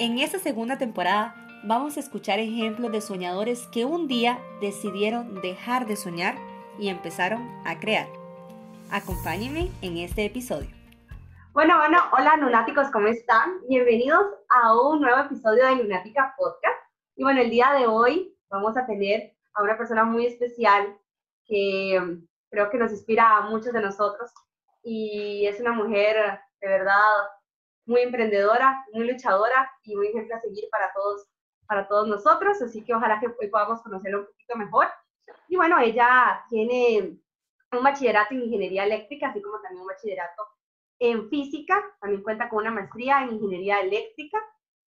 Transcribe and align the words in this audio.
En 0.00 0.18
esta 0.18 0.38
segunda 0.38 0.78
temporada 0.78 1.34
vamos 1.62 1.98
a 1.98 2.00
escuchar 2.00 2.38
ejemplos 2.38 2.90
de 2.90 3.02
soñadores 3.02 3.66
que 3.66 3.84
un 3.84 4.08
día 4.08 4.38
decidieron 4.62 5.42
dejar 5.42 5.86
de 5.86 5.94
soñar 5.94 6.36
y 6.78 6.88
empezaron 6.88 7.46
a 7.66 7.78
crear. 7.78 8.06
Acompáñenme 8.90 9.70
en 9.82 9.98
este 9.98 10.24
episodio. 10.24 10.70
Bueno, 11.52 11.76
bueno, 11.76 11.98
hola 12.16 12.34
lunáticos, 12.38 12.90
¿cómo 12.90 13.08
están? 13.08 13.60
Bienvenidos 13.68 14.24
a 14.48 14.74
un 14.74 15.02
nuevo 15.02 15.20
episodio 15.20 15.66
de 15.66 15.82
Lunática 15.82 16.34
Podcast. 16.38 16.80
Y 17.16 17.22
bueno, 17.22 17.42
el 17.42 17.50
día 17.50 17.70
de 17.78 17.86
hoy 17.86 18.34
vamos 18.48 18.78
a 18.78 18.86
tener 18.86 19.34
a 19.52 19.62
una 19.62 19.76
persona 19.76 20.04
muy 20.04 20.24
especial 20.24 20.96
que 21.44 22.00
creo 22.48 22.70
que 22.70 22.78
nos 22.78 22.90
inspira 22.90 23.36
a 23.36 23.50
muchos 23.50 23.74
de 23.74 23.82
nosotros 23.82 24.32
y 24.82 25.46
es 25.46 25.60
una 25.60 25.72
mujer 25.72 26.40
de 26.62 26.68
verdad 26.68 27.04
muy 27.86 28.02
emprendedora, 28.02 28.84
muy 28.92 29.10
luchadora 29.10 29.70
y 29.82 29.96
muy 29.96 30.08
ejemplo 30.08 30.36
a 30.36 30.40
seguir 30.40 30.64
para 30.70 30.92
todos, 30.92 31.26
para 31.66 31.88
todos 31.88 32.08
nosotros. 32.08 32.60
Así 32.62 32.84
que 32.84 32.94
ojalá 32.94 33.20
que 33.20 33.26
hoy 33.26 33.48
podamos 33.48 33.82
conocerla 33.82 34.18
un 34.18 34.26
poquito 34.26 34.56
mejor. 34.56 34.86
Y 35.48 35.56
bueno, 35.56 35.78
ella 35.78 36.44
tiene 36.48 37.18
un 37.72 37.82
bachillerato 37.82 38.34
en 38.34 38.42
ingeniería 38.42 38.84
eléctrica, 38.84 39.28
así 39.28 39.40
como 39.42 39.60
también 39.60 39.82
un 39.82 39.88
bachillerato 39.88 40.46
en 40.98 41.28
física. 41.28 41.82
También 42.00 42.22
cuenta 42.22 42.48
con 42.48 42.60
una 42.60 42.70
maestría 42.70 43.22
en 43.22 43.34
ingeniería 43.34 43.80
eléctrica 43.80 44.38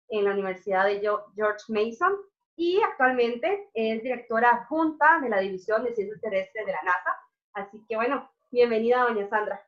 en 0.09 0.25
la 0.25 0.33
Universidad 0.33 0.85
de 0.87 1.01
George 1.01 1.65
Mason 1.69 2.17
y 2.57 2.81
actualmente 2.83 3.69
es 3.75 4.03
directora 4.03 4.51
adjunta 4.51 5.19
de 5.21 5.29
la 5.29 5.41
División 5.41 5.83
de 5.85 5.95
Ciencias 5.95 6.21
Terrestres 6.21 6.67
de 6.67 6.73
la 6.73 6.83
NASA. 6.83 7.17
Así 7.55 7.85
que 7.89 7.97
bueno, 7.97 8.31
bienvenida, 8.51 9.03
doña 9.03 9.29
Sandra. 9.29 9.65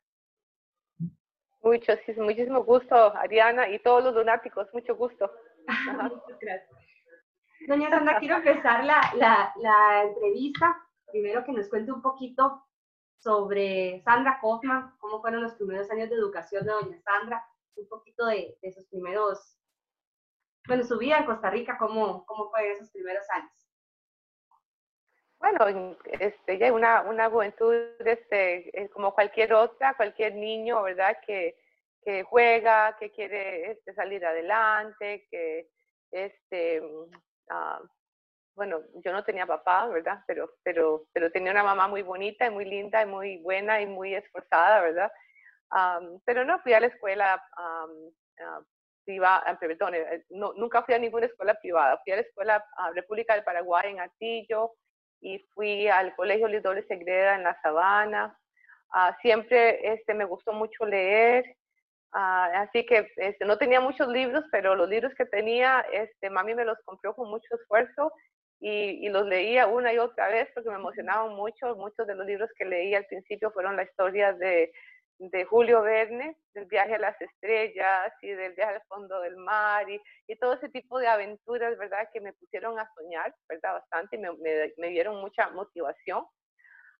Mucho, 1.66 1.94
muchísimo 2.18 2.62
gusto, 2.62 2.94
Ariana, 2.94 3.68
y 3.68 3.80
todos 3.80 4.04
los 4.04 4.14
lunáticos, 4.14 4.72
mucho 4.72 4.94
gusto. 4.94 5.28
Gracias. 6.40 6.70
Doña 7.66 7.90
Sandra, 7.90 8.20
quiero 8.20 8.36
empezar 8.36 8.84
la, 8.84 9.00
la, 9.16 9.52
la, 9.56 10.04
entrevista. 10.04 10.76
Primero 11.10 11.44
que 11.44 11.50
nos 11.50 11.68
cuente 11.68 11.90
un 11.90 12.00
poquito 12.00 12.62
sobre 13.18 14.00
Sandra 14.04 14.38
Kaufman, 14.40 14.96
cómo 14.98 15.20
fueron 15.20 15.42
los 15.42 15.54
primeros 15.54 15.90
años 15.90 16.08
de 16.08 16.14
educación 16.14 16.64
de 16.64 16.70
doña 16.70 17.00
Sandra, 17.00 17.44
un 17.74 17.88
poquito 17.88 18.26
de, 18.26 18.56
de 18.62 18.72
sus 18.72 18.86
primeros, 18.86 19.58
bueno, 20.68 20.84
su 20.84 20.96
vida 20.98 21.18
en 21.18 21.26
Costa 21.26 21.50
Rica, 21.50 21.76
cómo, 21.78 22.24
cómo 22.26 22.48
fue 22.50 22.70
esos 22.74 22.92
primeros 22.92 23.28
años. 23.30 23.65
Bueno, 25.38 25.96
este, 26.18 26.58
ya 26.58 26.72
una, 26.72 27.02
una 27.02 27.28
juventud 27.30 27.74
este, 28.04 28.88
como 28.92 29.14
cualquier 29.14 29.52
otra, 29.52 29.94
cualquier 29.94 30.34
niño, 30.34 30.82
¿verdad? 30.82 31.18
Que, 31.26 31.56
juega, 32.30 32.96
que 32.98 33.10
quiere 33.10 33.72
este, 33.72 33.92
salir 33.92 34.24
adelante, 34.24 35.26
que, 35.28 35.68
este, 36.12 36.80
uh, 36.80 37.86
bueno, 38.56 38.80
yo 39.04 39.12
no 39.12 39.22
tenía 39.22 39.46
papá, 39.46 39.86
¿verdad? 39.88 40.22
Pero, 40.26 40.50
pero, 40.62 41.30
tenía 41.30 41.52
una 41.52 41.62
mamá 41.62 41.88
muy 41.88 42.02
bonita 42.02 42.46
y 42.46 42.50
muy 42.50 42.64
linda 42.64 43.02
y 43.02 43.06
muy 43.06 43.38
buena 43.42 43.80
y 43.80 43.86
muy 43.86 44.14
esforzada, 44.14 44.80
¿verdad? 44.80 45.12
Um, 45.70 46.20
pero 46.24 46.44
no 46.44 46.58
fui 46.60 46.72
a 46.72 46.80
la 46.80 46.86
escuela 46.86 47.42
um, 47.58 48.06
uh, 48.06 48.64
privada, 49.04 49.58
perdón, 49.58 49.94
eh, 49.94 50.24
nunca 50.30 50.82
fui 50.84 50.94
a 50.94 50.98
ninguna 50.98 51.26
escuela 51.26 51.54
privada, 51.54 52.00
fui 52.02 52.12
a 52.12 52.16
la 52.16 52.22
escuela 52.22 52.64
uh, 52.78 52.92
República 52.94 53.34
del 53.34 53.44
Paraguay 53.44 53.90
en 53.90 54.00
Atillo, 54.00 54.72
y 55.20 55.38
fui 55.54 55.88
al 55.88 56.14
Colegio 56.14 56.48
Luis 56.48 56.62
Doble 56.62 56.86
Segreda 56.86 57.36
en 57.36 57.44
La 57.44 57.60
Sabana. 57.62 58.38
Ah, 58.90 59.16
siempre 59.20 59.92
este, 59.92 60.14
me 60.14 60.24
gustó 60.24 60.52
mucho 60.52 60.86
leer, 60.86 61.44
ah, 62.12 62.62
así 62.62 62.86
que 62.86 63.08
este, 63.16 63.44
no 63.44 63.58
tenía 63.58 63.80
muchos 63.80 64.08
libros, 64.08 64.44
pero 64.50 64.74
los 64.74 64.88
libros 64.88 65.12
que 65.14 65.26
tenía, 65.26 65.84
este, 65.92 66.30
mami 66.30 66.54
me 66.54 66.64
los 66.64 66.78
compró 66.84 67.14
con 67.14 67.28
mucho 67.28 67.54
esfuerzo 67.54 68.12
y, 68.60 69.04
y, 69.04 69.08
los 69.08 69.26
leía 69.26 69.66
una 69.66 69.92
y 69.92 69.98
otra 69.98 70.28
vez 70.28 70.48
porque 70.54 70.70
me 70.70 70.76
emocionaban 70.76 71.34
mucho. 71.34 71.76
Muchos 71.76 72.06
de 72.06 72.14
los 72.14 72.26
libros 72.26 72.48
que 72.56 72.64
leí 72.64 72.94
al 72.94 73.04
principio 73.06 73.50
fueron 73.50 73.76
la 73.76 73.82
historia 73.82 74.32
de 74.32 74.72
de 75.18 75.44
Julio 75.44 75.82
Verne, 75.82 76.36
del 76.54 76.66
viaje 76.66 76.94
a 76.94 76.98
las 76.98 77.20
estrellas 77.20 78.12
y 78.20 78.28
del 78.28 78.52
viaje 78.52 78.74
al 78.74 78.82
fondo 78.88 79.20
del 79.20 79.36
mar 79.36 79.88
y, 79.88 80.00
y, 80.26 80.36
todo 80.36 80.54
ese 80.54 80.68
tipo 80.68 80.98
de 80.98 81.08
aventuras, 81.08 81.76
¿verdad? 81.78 82.08
Que 82.12 82.20
me 82.20 82.32
pusieron 82.34 82.78
a 82.78 82.90
soñar, 82.94 83.34
¿verdad? 83.48 83.74
Bastante 83.74 84.18
me, 84.18 84.30
me, 84.76 84.88
dieron 84.88 85.20
mucha 85.20 85.48
motivación. 85.50 86.24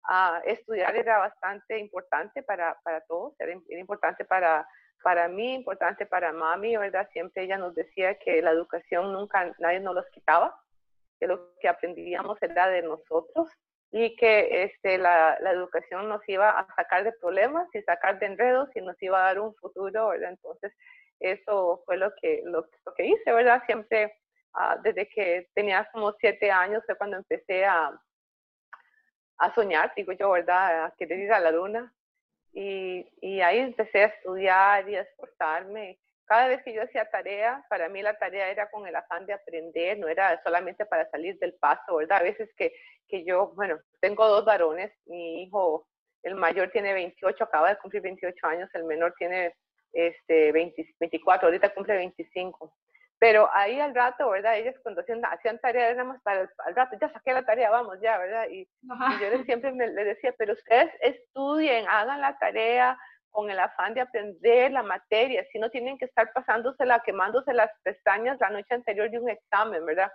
Uh, 0.09 0.41
estudiar 0.45 0.95
era 0.95 1.19
bastante 1.19 1.79
importante 1.79 2.43
para, 2.43 2.79
para 2.85 3.01
todos, 3.03 3.35
era, 3.41 3.53
era, 3.69 3.81
importante 3.81 4.25
para, 4.25 4.67
para 5.03 5.27
mí, 5.29 5.55
importante 5.55 6.07
para 6.07 6.33
mami, 6.33 6.77
¿verdad? 6.77 7.09
Siempre 7.13 7.43
ella 7.43 7.59
nos 7.59 7.75
decía 7.75 8.17
que 8.19 8.41
la 8.41 8.53
educación 8.53 9.13
nunca 9.13 9.53
nadie 9.59 9.81
nos 9.81 9.97
los 9.97 10.09
quitaba, 10.11 10.59
que 11.19 11.27
lo 11.27 11.57
que 11.59 11.69
aprendíamos 11.69 12.41
era 12.41 12.69
de 12.69 12.83
nosotros 12.83 13.51
y 13.99 14.15
que 14.17 14.65
este, 14.65 14.99
la, 14.99 15.39
la, 15.41 15.53
educación 15.53 16.07
nos 16.11 16.21
iba 16.29 16.51
a 16.51 16.67
sacar 16.77 17.03
de 17.03 17.13
problemas 17.13 17.67
y 17.75 17.81
sacar 17.81 18.19
de 18.19 18.27
enredos 18.27 18.69
y 18.75 18.83
nos 18.83 19.03
iba 19.03 19.19
a 19.19 19.29
dar 19.29 19.41
un 19.41 19.55
futuro, 19.55 20.09
¿verdad? 20.09 20.33
Entonces, 20.33 20.75
eso 21.19 21.83
fue 21.87 21.97
lo 21.97 22.15
que, 22.21 22.43
lo, 22.45 22.69
que 22.95 23.07
hice, 23.07 23.33
¿verdad? 23.33 23.63
Siempre, 23.65 24.15
uh, 24.53 24.83
desde 24.83 25.09
que 25.09 25.49
tenía 25.55 25.89
como 25.93 26.13
siete 26.21 26.51
años, 26.51 26.83
fue 26.85 26.99
cuando 26.99 27.17
empecé 27.17 27.65
a, 27.65 27.99
a 29.39 29.55
soñar, 29.55 29.91
digo 29.97 30.13
yo, 30.13 30.31
¿verdad? 30.31 30.85
A 30.85 30.95
querer 30.99 31.19
ir 31.19 31.33
a 31.33 31.41
la 31.41 31.51
luna. 31.51 31.91
Y, 32.53 33.11
y 33.23 33.41
ahí 33.41 33.61
empecé 33.61 34.05
a 34.05 34.09
estudiar 34.09 34.87
y 34.91 34.97
a 34.97 35.03
esforzarme 35.03 35.99
cada 36.27 36.49
vez 36.49 36.63
que 36.63 36.75
yo 36.75 36.83
hacía 36.83 37.09
tarea, 37.11 37.65
para 37.69 37.89
mí 37.89 38.03
la 38.03 38.19
tarea 38.19 38.51
era 38.51 38.69
con 38.71 38.87
el 38.87 38.97
afán 38.97 39.27
de 39.27 39.33
aprender, 39.33 39.99
no 39.99 40.09
era 40.09 40.41
solamente 40.43 40.85
para 40.85 41.09
salir 41.11 41.39
del 41.39 41.55
paso, 41.55 41.97
¿verdad? 41.97 42.19
A 42.19 42.25
veces 42.25 42.51
que, 42.57 42.73
que 43.09 43.25
yo, 43.25 43.53
bueno, 43.55 43.79
tengo 44.01 44.27
dos 44.29 44.45
varones, 44.45 44.93
mi 45.07 45.43
hijo, 45.45 45.87
el 46.23 46.35
mayor 46.35 46.71
tiene 46.71 46.93
28, 46.93 47.45
acaba 47.45 47.71
de 47.71 47.79
cumplir 47.79 48.03
28 48.03 48.47
años, 48.47 48.71
el 48.75 48.85
menor 48.85 49.15
tiene 49.17 49.55
este, 49.93 50.53
24, 50.53 51.49
ahorita 51.49 51.73
cumple 51.73 51.97
25. 51.97 52.75
Pero 53.19 53.49
ahí 53.55 53.81
al 53.81 53.95
rato, 53.95 54.29
¿verdad? 54.29 54.59
Ellos 54.59 54.75
cuando 54.83 55.01
hacían, 55.01 55.25
hacían 55.25 55.59
tarea, 55.61 55.89
era 55.89 56.05
más 56.05 56.21
para 56.23 56.43
el, 56.43 56.51
al 56.67 56.75
rato, 56.75 56.97
ya 57.01 57.11
saqué 57.13 57.33
la 57.33 57.47
tarea, 57.47 57.71
vamos 57.71 57.99
ya, 58.03 58.19
¿verdad? 58.19 58.47
Y, 58.51 58.61
y 58.61 59.21
yo 59.21 59.31
les, 59.31 59.47
siempre 59.47 59.73
les 59.73 59.95
decía, 59.95 60.35
pero 60.37 60.53
ustedes 60.53 60.91
estudien, 61.01 61.87
hagan 61.89 62.21
la 62.21 62.37
tarea, 62.39 62.99
con 63.37 63.51
el 63.51 63.59
afán 63.59 63.93
de 63.93 64.01
aprender 64.01 64.73
la 64.73 64.83
materia, 64.83 65.47
si 65.53 65.59
no 65.59 65.69
tienen 65.69 65.99
que 65.99 66.07
estar 66.07 66.33
pasándosela, 66.33 67.03
quemándose 67.05 67.53
las 67.53 67.71
pestañas 67.83 68.39
la 68.41 68.49
noche 68.49 68.75
anterior 68.75 69.11
de 69.11 69.19
un 69.19 69.29
examen, 69.29 69.85
¿verdad? 69.85 70.11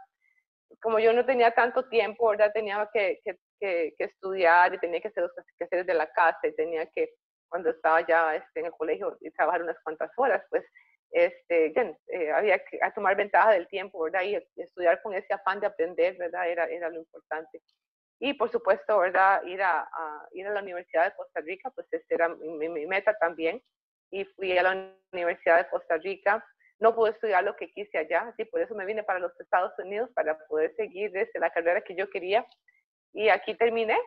Como 0.81 0.97
yo 0.97 1.13
no 1.13 1.23
tenía 1.23 1.51
tanto 1.51 1.87
tiempo, 1.87 2.29
¿verdad? 2.29 2.51
Tenía 2.51 2.89
que, 2.91 3.21
que, 3.23 3.93
que, 3.95 4.03
estudiar 4.03 4.73
y 4.73 4.79
tenía 4.79 4.99
que 5.01 5.09
hacer 5.09 5.21
los 5.21 5.31
quehaceres 5.55 5.85
de 5.85 5.93
la 5.93 6.11
casa 6.11 6.47
y 6.47 6.55
tenía 6.55 6.87
que, 6.87 7.11
cuando 7.47 7.69
estaba 7.69 8.03
ya 8.07 8.35
este, 8.35 8.61
en 8.61 8.65
el 8.65 8.71
colegio, 8.71 9.15
y 9.21 9.29
trabajar 9.29 9.61
unas 9.61 9.77
cuantas 9.83 10.09
horas, 10.17 10.43
pues 10.49 10.65
este, 11.11 11.73
ya, 11.75 11.95
eh, 12.07 12.31
había 12.31 12.57
que 12.57 12.79
tomar 12.95 13.15
ventaja 13.15 13.51
del 13.51 13.67
tiempo, 13.67 14.01
¿verdad? 14.01 14.23
Y 14.23 14.35
estudiar 14.59 14.99
con 15.03 15.13
ese 15.13 15.31
afán 15.31 15.59
de 15.59 15.67
aprender, 15.67 16.17
¿verdad? 16.17 16.49
Era, 16.49 16.65
era 16.65 16.89
lo 16.89 16.97
importante. 16.97 17.61
Y 18.23 18.35
por 18.35 18.51
supuesto, 18.51 18.99
¿verdad? 18.99 19.41
Ir 19.45 19.63
a, 19.63 19.89
ir 20.33 20.45
a 20.45 20.51
la 20.53 20.61
Universidad 20.61 21.05
de 21.05 21.15
Costa 21.15 21.41
Rica, 21.41 21.71
pues 21.71 21.87
esa 21.91 22.05
era 22.07 22.29
mi, 22.29 22.69
meta 22.85 23.17
también. 23.17 23.63
Y 24.11 24.25
fui 24.25 24.55
a 24.55 24.61
la 24.61 24.93
Universidad 25.11 25.57
de 25.57 25.67
Costa 25.69 25.97
Rica. 25.97 26.45
No 26.79 26.93
pude 26.93 27.11
estudiar 27.11 27.43
lo 27.43 27.55
que 27.55 27.71
quise 27.71 27.97
allá, 27.97 28.27
así 28.27 28.45
por 28.45 28.61
eso 28.61 28.75
me 28.75 28.85
vine 28.85 29.01
para 29.01 29.17
los 29.17 29.37
Estados 29.40 29.73
Unidos 29.79 30.11
para 30.13 30.37
poder 30.46 30.72
seguir 30.75 31.11
desde 31.11 31.40
la 31.40 31.49
carrera 31.49 31.81
que 31.81 31.96
yo 31.96 32.11
quería. 32.11 32.46
Y 33.11 33.29
aquí 33.29 33.55
terminé. 33.55 33.97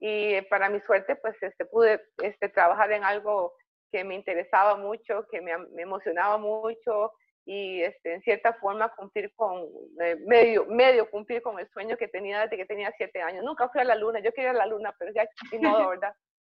Y 0.00 0.40
para 0.42 0.70
mi 0.70 0.80
suerte, 0.80 1.14
pues 1.16 1.36
este, 1.42 1.66
pude 1.66 2.02
este, 2.22 2.48
trabajar 2.48 2.92
en 2.92 3.04
algo 3.04 3.54
que 3.92 4.04
me 4.04 4.14
interesaba 4.14 4.76
mucho, 4.76 5.26
que 5.30 5.42
me, 5.42 5.58
me 5.58 5.82
emocionaba 5.82 6.38
mucho, 6.38 7.12
y 7.46 7.82
este, 7.82 8.14
en 8.14 8.22
cierta 8.22 8.54
forma 8.54 8.88
cumplir 8.94 9.32
con, 9.34 9.68
eh, 10.00 10.16
medio, 10.26 10.64
medio 10.66 11.10
cumplir 11.10 11.42
con 11.42 11.58
el 11.58 11.68
sueño 11.70 11.96
que 11.96 12.08
tenía 12.08 12.40
desde 12.40 12.56
que 12.56 12.64
tenía 12.64 12.92
siete 12.96 13.20
años. 13.20 13.44
Nunca 13.44 13.68
fui 13.68 13.80
a 13.80 13.84
la 13.84 13.94
luna, 13.94 14.20
yo 14.20 14.32
quería 14.32 14.50
ir 14.50 14.56
a 14.56 14.60
la 14.60 14.66
luna, 14.66 14.94
pero 14.98 15.12
ya 15.12 15.28
modo, 15.60 15.88
¿verdad? 15.90 16.14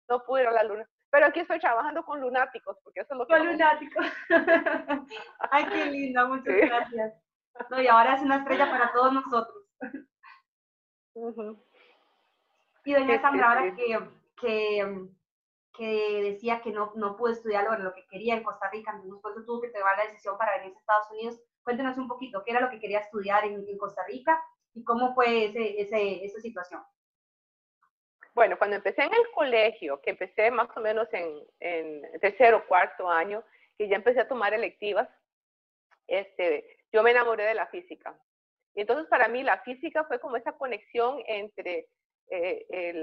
No 0.08 0.24
pude 0.24 0.42
ir 0.42 0.48
a 0.48 0.52
la 0.52 0.62
luna. 0.62 0.88
Pero 1.10 1.26
aquí 1.26 1.40
estoy 1.40 1.58
trabajando 1.58 2.02
con 2.04 2.20
lunáticos, 2.20 2.76
porque 2.82 3.00
eso 3.00 3.14
es 3.14 3.18
lo 3.18 3.26
que... 3.26 3.36
Con 3.36 3.46
lunáticos. 3.46 4.06
Ay, 5.50 5.66
qué 5.66 5.86
linda, 5.86 6.24
muchas 6.26 6.56
gracias. 6.56 7.14
No, 7.70 7.82
y 7.82 7.86
ahora 7.86 8.14
es 8.14 8.22
una 8.22 8.36
estrella 8.36 8.70
para 8.70 8.92
todos 8.92 9.12
nosotros. 9.12 9.64
Y 12.84 12.94
doña 12.94 13.20
Sandra, 13.20 13.48
ahora 13.48 13.74
que, 13.74 13.98
que 14.40 15.08
que 15.78 16.22
decía 16.22 16.60
que 16.60 16.72
no, 16.72 16.92
no 16.96 17.16
pudo 17.16 17.32
estudiar 17.32 17.64
lo, 17.78 17.94
que 17.94 18.04
quería 18.08 18.34
en 18.34 18.42
Costa 18.42 18.68
Rica, 18.70 18.90
entonces 18.90 19.20
por 19.22 19.46
tuvo 19.46 19.60
que 19.60 19.68
tomar 19.68 19.96
la 19.96 20.04
decisión 20.04 20.36
para 20.36 20.58
venir 20.58 20.74
a 20.74 20.78
Estados 20.78 21.10
Unidos. 21.12 21.40
Cuéntenos 21.62 21.96
un 21.96 22.08
poquito, 22.08 22.42
¿qué 22.44 22.50
era 22.50 22.60
lo 22.60 22.68
que 22.68 22.80
quería 22.80 22.98
estudiar 22.98 23.44
en, 23.44 23.64
en 23.66 23.78
Costa 23.78 24.02
Rica 24.08 24.42
y 24.74 24.82
cómo 24.82 25.14
fue 25.14 25.46
ese, 25.46 25.80
ese, 25.80 26.24
esa 26.24 26.40
situación? 26.40 26.82
Bueno, 28.34 28.58
cuando 28.58 28.76
empecé 28.76 29.02
en 29.02 29.14
el 29.14 29.30
colegio, 29.32 30.00
que 30.00 30.10
empecé 30.10 30.50
más 30.50 30.68
o 30.76 30.80
menos 30.80 31.08
en, 31.12 31.44
en 31.60 32.20
tercero 32.20 32.58
o 32.58 32.66
cuarto 32.66 33.08
año, 33.08 33.44
que 33.76 33.88
ya 33.88 33.96
empecé 33.96 34.20
a 34.20 34.28
tomar 34.28 34.52
electivas, 34.54 35.08
este, 36.08 36.78
yo 36.92 37.04
me 37.04 37.12
enamoré 37.12 37.44
de 37.44 37.54
la 37.54 37.68
física. 37.68 38.18
Y 38.74 38.80
entonces 38.80 39.06
para 39.06 39.28
mí 39.28 39.44
la 39.44 39.60
física 39.62 40.04
fue 40.04 40.18
como 40.18 40.36
esa 40.36 40.52
conexión 40.52 41.22
entre 41.26 41.88
eh, 42.30 42.66
eh, 42.70 43.02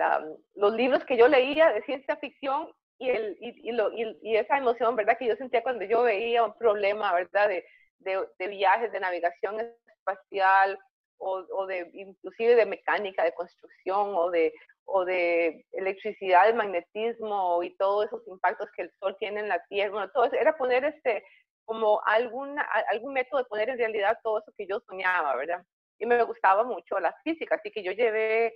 los 0.55 0.73
libros 0.73 1.03
que 1.05 1.17
yo 1.17 1.27
leía 1.27 1.71
de 1.71 1.81
ciencia 1.83 2.15
ficción 2.17 2.71
y, 2.97 3.09
el, 3.09 3.37
y, 3.39 3.71
lo, 3.71 3.91
y, 3.91 4.35
esa 4.35 4.57
emoción, 4.57 4.95
¿verdad? 4.95 5.17
Que 5.17 5.27
yo 5.27 5.35
sentía 5.35 5.63
cuando 5.63 5.83
yo 5.85 6.03
veía 6.03 6.43
un 6.43 6.57
problema, 6.57 7.13
¿verdad? 7.13 7.49
De, 7.49 7.65
de, 7.99 8.25
de 8.37 8.47
viajes, 8.47 8.91
de 8.91 8.99
navegación 8.99 9.59
espacial 9.97 10.79
o, 11.17 11.45
o, 11.51 11.65
de 11.65 11.89
inclusive 11.93 12.55
de 12.55 12.65
mecánica, 12.65 13.23
de 13.23 13.33
construcción 13.33 14.13
o 14.15 14.29
de, 14.29 14.53
o 14.85 15.03
de 15.05 15.65
electricidad, 15.71 16.53
magnetismo 16.53 17.63
y 17.63 17.75
todos 17.77 18.05
esos 18.05 18.27
impactos 18.27 18.69
que 18.75 18.83
el 18.83 18.91
sol 18.99 19.15
tiene 19.19 19.41
en 19.41 19.49
la 19.49 19.63
Tierra. 19.65 19.91
Bueno, 19.91 20.11
todo 20.11 20.25
eso 20.25 20.35
era 20.35 20.55
poner 20.55 20.85
este, 20.85 21.23
como 21.65 22.01
algún, 22.05 22.57
algún 22.89 23.13
método 23.13 23.39
de 23.39 23.49
poner 23.49 23.69
en 23.69 23.77
realidad 23.77 24.17
todo 24.23 24.39
eso 24.39 24.53
que 24.57 24.67
yo 24.67 24.79
soñaba, 24.87 25.35
¿verdad? 25.35 25.63
Y 25.97 26.05
me 26.05 26.21
gustaba 26.23 26.63
mucho 26.63 26.99
la 26.99 27.13
física, 27.23 27.55
así 27.55 27.71
que 27.71 27.83
yo 27.83 27.91
llevé 27.91 28.55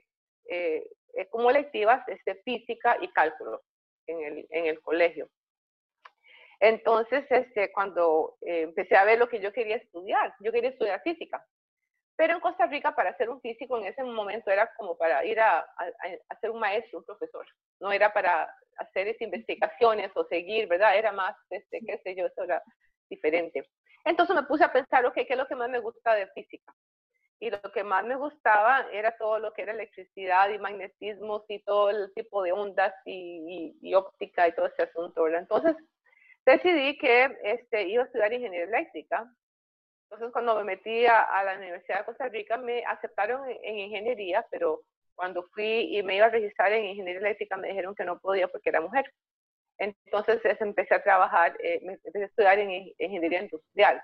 eh, 0.50 0.90
como 1.30 1.50
electivas 1.50 2.08
este, 2.08 2.36
física 2.44 2.98
y 3.02 3.08
cálculo 3.10 3.62
en 4.08 4.22
el, 4.24 4.48
en 4.50 4.66
el 4.66 4.80
colegio. 4.82 5.30
Entonces, 6.60 7.26
este, 7.30 7.72
cuando 7.72 8.38
eh, 8.42 8.64
empecé 8.64 8.96
a 8.96 9.06
ver 9.06 9.18
lo 9.18 9.30
que 9.30 9.40
yo 9.40 9.54
quería 9.54 9.78
estudiar, 9.78 10.34
yo 10.40 10.52
quería 10.52 10.72
estudiar 10.72 11.02
física. 11.02 11.46
Pero 12.18 12.34
en 12.34 12.42
Costa 12.42 12.66
Rica, 12.66 12.94
para 12.94 13.16
ser 13.16 13.30
un 13.30 13.40
físico 13.40 13.78
en 13.78 13.86
ese 13.86 14.04
momento 14.04 14.52
era 14.52 14.70
como 14.76 14.98
para 14.98 15.24
ir 15.24 15.40
a, 15.40 15.60
a, 15.60 16.40
ser 16.42 16.52
un 16.52 16.60
maestro, 16.60 17.00
un 17.00 17.06
profesor. 17.06 17.46
No 17.80 17.94
era 17.94 18.12
para 18.12 18.54
hacer 18.78 19.08
esas 19.08 19.22
investigaciones 19.22 20.12
o 20.16 20.26
seguir, 20.26 20.68
¿verdad? 20.68 20.98
Era 20.98 21.14
más, 21.14 21.34
este, 21.50 21.80
qué 21.80 21.98
sé 22.04 22.16
yo, 22.16 22.26
eso 22.26 22.44
era 22.44 22.62
diferente. 23.10 23.70
Entonces 24.04 24.36
me 24.36 24.44
puse 24.44 24.66
a 24.66 24.74
pensar, 24.74 25.06
ok, 25.06 25.14
¿qué 25.14 25.28
es 25.30 25.38
lo 25.38 25.48
que 25.48 25.56
más 25.56 25.70
me 25.70 25.80
gusta 25.80 26.14
de 26.14 26.28
física? 26.28 26.74
Y 27.42 27.50
lo 27.50 27.62
que 27.74 27.84
más 27.84 28.04
me 28.06 28.16
gustaba 28.16 28.86
era 28.92 29.16
todo 29.18 29.40
lo 29.40 29.54
que 29.54 29.62
era 29.62 29.72
electricidad 29.72 30.50
y 30.50 30.60
magnetismo 30.60 31.46
y 31.48 31.60
todo 31.64 31.90
el 31.90 32.14
tipo 32.14 32.44
de 32.44 32.52
ondas 32.52 32.94
y, 33.06 33.78
y, 33.82 33.94
óptica 33.96 34.48
y 34.48 34.54
todo 34.54 34.68
ese 34.68 34.84
asunto, 34.84 35.24
¿verdad? 35.24 35.42
Entonces 35.42 35.76
decidí 36.46 36.98
que 36.98 37.38
este, 37.44 37.88
iba 37.88 38.04
a 38.04 38.06
estudiar 38.08 38.34
ingeniería 38.34 38.68
eléctrica. 38.68 39.32
Entonces 40.04 40.34
cuando 40.34 40.56
me 40.56 40.64
metí 40.66 41.06
a, 41.06 41.44
la 41.46 41.56
Universidad 41.56 42.00
de 42.00 42.06
Costa 42.06 42.28
Rica 42.28 42.58
me 42.58 42.84
aceptaron 42.84 43.50
en, 43.50 43.80
ingeniería, 43.80 44.46
pero 44.52 44.82
cuando 45.16 45.44
fui 45.54 45.98
y 45.98 46.04
me 46.04 46.18
iba 46.18 46.26
a 46.26 46.30
registrar 46.30 46.74
en 46.74 46.86
ingeniería 46.86 47.22
eléctrica 47.22 47.56
me 47.56 47.70
dijeron 47.70 47.96
que 47.96 48.04
no 48.04 48.20
podía 48.20 48.50
porque 48.50 48.70
era 48.70 48.82
mujer. 48.82 49.14
Entonces 49.78 50.42
empecé 50.60 50.94
a 50.94 51.04
trabajar, 51.04 51.56
eh, 51.64 51.80
empecé 51.82 52.24
a 52.24 52.26
estudiar 52.26 52.60
en 52.60 52.94
ingeniería 52.98 53.44
industrial, 53.44 54.02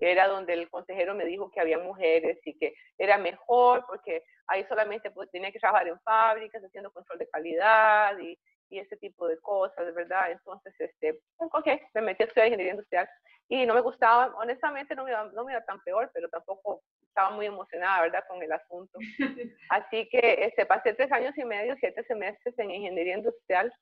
era 0.00 0.28
donde 0.28 0.52
el 0.52 0.68
consejero 0.70 1.14
me 1.14 1.24
dijo 1.24 1.50
que 1.50 1.60
había 1.60 1.78
mujeres 1.78 2.38
y 2.44 2.56
que 2.58 2.74
era 2.98 3.18
mejor 3.18 3.84
porque 3.86 4.22
ahí 4.46 4.64
solamente 4.68 5.10
pues, 5.10 5.30
tenía 5.30 5.52
que 5.52 5.58
trabajar 5.58 5.88
en 5.88 6.00
fábricas 6.00 6.62
haciendo 6.62 6.90
control 6.90 7.18
de 7.18 7.28
calidad 7.28 8.18
y, 8.18 8.38
y 8.68 8.78
ese 8.78 8.96
tipo 8.96 9.26
de 9.26 9.38
cosas, 9.38 9.94
¿verdad? 9.94 10.30
Entonces, 10.30 10.74
este, 10.78 11.20
ok, 11.38 11.68
me 11.94 12.02
metí 12.02 12.22
a 12.22 12.26
estudiar 12.26 12.48
ingeniería 12.48 12.72
industrial 12.72 13.08
y 13.48 13.64
no 13.64 13.74
me 13.74 13.80
gustaba, 13.80 14.34
honestamente 14.36 14.94
no 14.94 15.04
me 15.04 15.10
iba, 15.10 15.24
no 15.32 15.44
me 15.44 15.52
iba 15.52 15.64
tan 15.64 15.80
peor, 15.82 16.10
pero 16.12 16.28
tampoco 16.28 16.82
estaba 17.02 17.30
muy 17.30 17.46
emocionada, 17.46 18.02
¿verdad? 18.02 18.24
Con 18.28 18.42
el 18.42 18.52
asunto. 18.52 18.98
Así 19.70 20.08
que 20.08 20.38
este, 20.40 20.66
pasé 20.66 20.94
tres 20.94 21.10
años 21.12 21.36
y 21.38 21.44
medio, 21.44 21.76
siete 21.78 22.04
semestres 22.04 22.58
en 22.58 22.70
ingeniería 22.70 23.16
industrial 23.16 23.72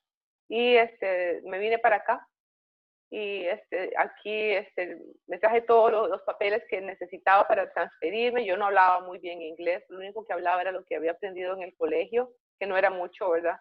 y 0.47 0.75
este, 0.75 1.41
me 1.45 1.57
vine 1.57 1.79
para 1.79 1.97
acá 1.97 2.27
y 3.09 3.45
este, 3.45 3.93
aquí 3.97 4.51
este, 4.51 5.01
me 5.27 5.37
traje 5.37 5.61
todos 5.61 5.91
los, 6.09 6.21
papeles 6.23 6.63
que 6.69 6.81
necesitaba 6.81 7.47
para 7.47 7.71
transferirme. 7.71 8.45
Yo 8.45 8.57
no 8.57 8.65
hablaba 8.65 9.01
muy 9.01 9.19
bien 9.19 9.41
inglés, 9.41 9.83
lo 9.89 9.99
único 9.99 10.25
que 10.25 10.33
hablaba 10.33 10.61
era 10.61 10.71
lo 10.71 10.83
que 10.83 10.95
había 10.95 11.11
aprendido 11.11 11.53
en 11.53 11.61
el 11.61 11.75
colegio, 11.75 12.31
que 12.59 12.65
no 12.65 12.77
era 12.77 12.89
mucho, 12.89 13.29
¿verdad? 13.29 13.57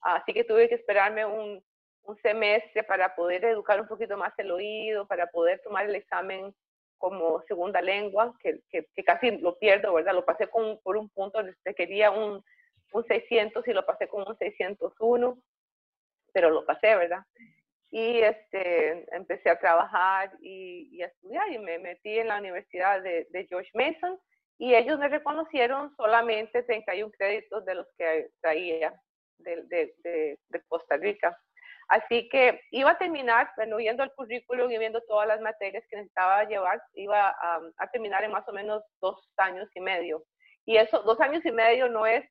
Así 0.00 0.32
que 0.32 0.44
tuve 0.44 0.68
que 0.68 0.76
esperarme 0.76 1.26
un, 1.26 1.62
un 2.02 2.16
semestre 2.22 2.82
para 2.84 3.14
poder 3.14 3.44
educar 3.44 3.80
un 3.80 3.88
poquito 3.88 4.16
más 4.16 4.32
el 4.38 4.50
oído, 4.50 5.06
para 5.06 5.26
poder 5.26 5.60
tomar 5.60 5.86
el 5.86 5.94
examen 5.94 6.54
como 6.98 7.42
segunda 7.42 7.82
lengua, 7.82 8.34
que, 8.40 8.60
que, 8.70 8.86
que 8.94 9.04
casi 9.04 9.38
lo 9.38 9.58
pierdo, 9.58 9.92
¿verdad? 9.92 10.14
Lo 10.14 10.24
pasé 10.24 10.48
con, 10.48 10.80
por 10.82 10.96
un 10.96 11.10
punto, 11.10 11.40
quería 11.76 12.10
un, 12.10 12.42
un 12.92 13.04
600 13.06 13.68
y 13.68 13.72
lo 13.72 13.84
pasé 13.84 14.08
con 14.08 14.26
un 14.26 14.36
601 14.38 15.38
pero 16.36 16.50
lo 16.50 16.66
pasé, 16.66 16.94
¿verdad? 16.94 17.22
Y 17.90 18.20
este, 18.20 19.06
empecé 19.14 19.48
a 19.50 19.58
trabajar 19.58 20.32
y, 20.40 21.00
a 21.02 21.06
estudiar 21.06 21.50
y 21.52 21.58
me 21.58 21.78
metí 21.78 22.18
en 22.18 22.28
la 22.28 22.38
Universidad 22.38 23.02
de, 23.02 23.46
George 23.48 23.70
Mason 23.74 24.18
y 24.58 24.74
ellos 24.74 24.98
me 24.98 25.08
reconocieron 25.08 25.94
solamente 25.96 26.62
31 26.62 27.12
créditos 27.16 27.64
de 27.64 27.74
los 27.74 27.86
que 27.96 28.30
traía 28.40 28.92
de, 29.38 29.62
de, 29.64 30.38
de 30.48 30.62
Costa 30.68 30.96
Rica. 30.96 31.38
Así 31.88 32.28
que 32.28 32.60
iba 32.72 32.90
a 32.90 32.98
terminar, 32.98 33.50
bueno, 33.56 33.76
viendo 33.76 34.02
el 34.02 34.12
currículum 34.12 34.70
y 34.70 34.78
viendo 34.78 35.00
todas 35.02 35.28
las 35.28 35.40
materias 35.40 35.84
que 35.88 35.96
necesitaba 35.96 36.44
llevar, 36.44 36.82
iba 36.94 37.28
a, 37.28 37.60
a, 37.78 37.90
terminar 37.90 38.24
en 38.24 38.32
más 38.32 38.46
o 38.48 38.52
menos 38.52 38.82
dos 39.00 39.30
años 39.36 39.68
y 39.74 39.80
medio. 39.80 40.24
Y 40.64 40.78
eso, 40.78 41.02
dos 41.02 41.20
años 41.20 41.44
y 41.44 41.52
medio 41.52 41.88
no 41.88 42.04
es 42.04 42.24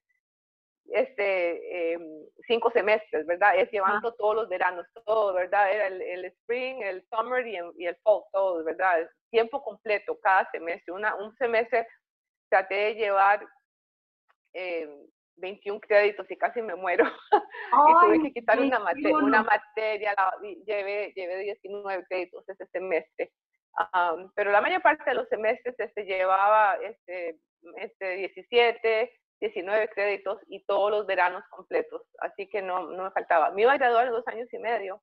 este, 0.89 1.93
eh, 1.93 1.99
cinco 2.47 2.71
semestres, 2.71 3.25
¿verdad? 3.25 3.57
Es 3.57 3.71
llevando 3.71 4.13
todos 4.15 4.35
los 4.35 4.49
veranos, 4.49 4.85
todo, 5.05 5.33
¿verdad? 5.33 5.71
Era 5.71 5.87
el, 5.87 6.01
el 6.01 6.25
spring, 6.25 6.81
el 6.81 7.05
summer 7.09 7.45
y 7.47 7.55
el, 7.55 7.71
y 7.77 7.85
el, 7.87 7.95
fall, 7.97 8.23
todo, 8.31 8.63
¿verdad? 8.63 9.09
Tiempo 9.29 9.63
completo 9.63 10.19
cada 10.19 10.49
semestre. 10.51 10.93
Una, 10.93 11.15
un 11.15 11.35
semestre 11.37 11.87
traté 12.49 12.75
de 12.75 12.95
llevar 12.95 13.45
eh, 14.53 14.87
21 15.37 15.79
créditos 15.81 16.29
y 16.29 16.37
casi 16.37 16.61
me 16.61 16.75
muero. 16.75 17.05
y 17.89 18.05
tuve 18.05 18.21
que 18.23 18.33
quitar 18.33 18.59
una, 18.59 18.79
materia, 18.79 19.17
una 19.17 19.43
materia, 19.43 20.13
la, 20.17 20.33
llevé, 20.65 21.11
llevé 21.15 21.37
19 21.39 22.05
créditos 22.07 22.47
ese 22.47 22.65
semestre. 22.67 23.31
pero 24.35 24.51
la 24.51 24.61
mayor 24.61 24.81
parte 24.81 25.03
de 25.09 25.15
los 25.15 25.27
semestres 25.27 25.75
este, 25.77 26.05
llevaba 26.05 26.75
este, 26.75 27.39
este 27.77 28.15
17, 28.15 29.11
19 29.49 29.89
créditos 29.89 30.39
y 30.47 30.63
todos 30.65 30.91
los 30.91 31.05
veranos 31.05 31.43
completos, 31.49 32.01
así 32.19 32.47
que 32.47 32.61
no, 32.61 32.91
no 32.91 33.03
me 33.03 33.11
faltaba. 33.11 33.51
Me 33.51 33.61
iba 33.61 33.73
a 33.73 33.77
graduar 33.77 34.07
en 34.07 34.13
dos 34.13 34.27
años 34.27 34.51
y 34.51 34.57
medio. 34.57 35.01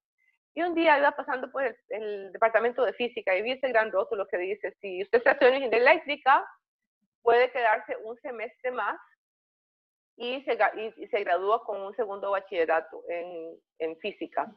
Y 0.54 0.62
un 0.62 0.74
día 0.74 0.98
iba 0.98 1.12
pasando 1.12 1.50
por 1.50 1.62
el, 1.64 2.32
departamento 2.32 2.84
de 2.84 2.92
física 2.92 3.34
y 3.34 3.42
vi 3.42 3.52
ese 3.52 3.68
gran 3.68 3.90
rótulo 3.90 4.26
que 4.26 4.36
dice, 4.36 4.76
si 4.80 5.02
usted 5.02 5.18
está 5.18 5.32
estudiando 5.32 5.58
ingeniería 5.58 5.92
eléctrica, 5.92 6.46
puede 7.22 7.50
quedarse 7.50 7.96
un 8.04 8.18
semestre 8.20 8.70
más 8.70 8.98
y 10.16 10.42
se, 10.42 10.58
y, 10.96 11.06
se 11.06 11.24
gradúa 11.24 11.64
con 11.64 11.80
un 11.80 11.94
segundo 11.96 12.32
bachillerato 12.32 13.02
en, 13.08 13.56
en 13.78 13.96
física. 13.98 14.52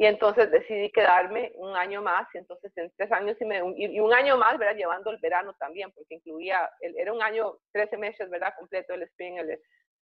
Y 0.00 0.06
entonces 0.06 0.48
decidí 0.52 0.92
quedarme 0.92 1.50
un 1.56 1.74
año 1.74 2.00
más, 2.00 2.28
y 2.32 2.38
entonces 2.38 2.70
en 2.76 2.88
tres 2.96 3.10
años 3.10 3.36
y, 3.40 3.44
medio, 3.44 3.74
y, 3.76 3.98
un 3.98 4.14
año 4.14 4.36
más, 4.36 4.56
¿verdad? 4.56 4.76
Llevando 4.76 5.10
el 5.10 5.18
verano 5.18 5.54
también, 5.54 5.90
porque 5.90 6.14
incluía, 6.14 6.70
era 6.80 7.12
un 7.12 7.20
año, 7.20 7.58
13 7.72 7.96
meses, 7.96 8.30
¿verdad? 8.30 8.54
Completo 8.56 8.94
el 8.94 9.02
spring, 9.02 9.38
el 9.38 9.60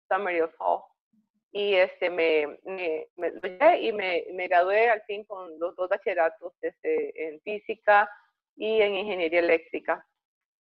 summer 0.09 0.37
y 0.37 0.39
el 0.39 0.49
fall. 0.51 0.83
Y 1.51 1.75
este, 1.75 2.09
me, 2.09 2.57
me, 2.63 3.09
me 3.17 3.81
y 3.81 3.93
me, 3.93 4.27
me, 4.33 4.47
gradué 4.47 4.91
al 4.91 5.03
fin 5.03 5.25
con 5.25 5.59
los 5.59 5.75
dos 5.75 5.89
bachilleratos 5.89 6.55
este, 6.61 7.27
en 7.27 7.41
física 7.41 8.09
y 8.55 8.81
en 8.81 8.95
ingeniería 8.95 9.41
eléctrica. 9.41 10.07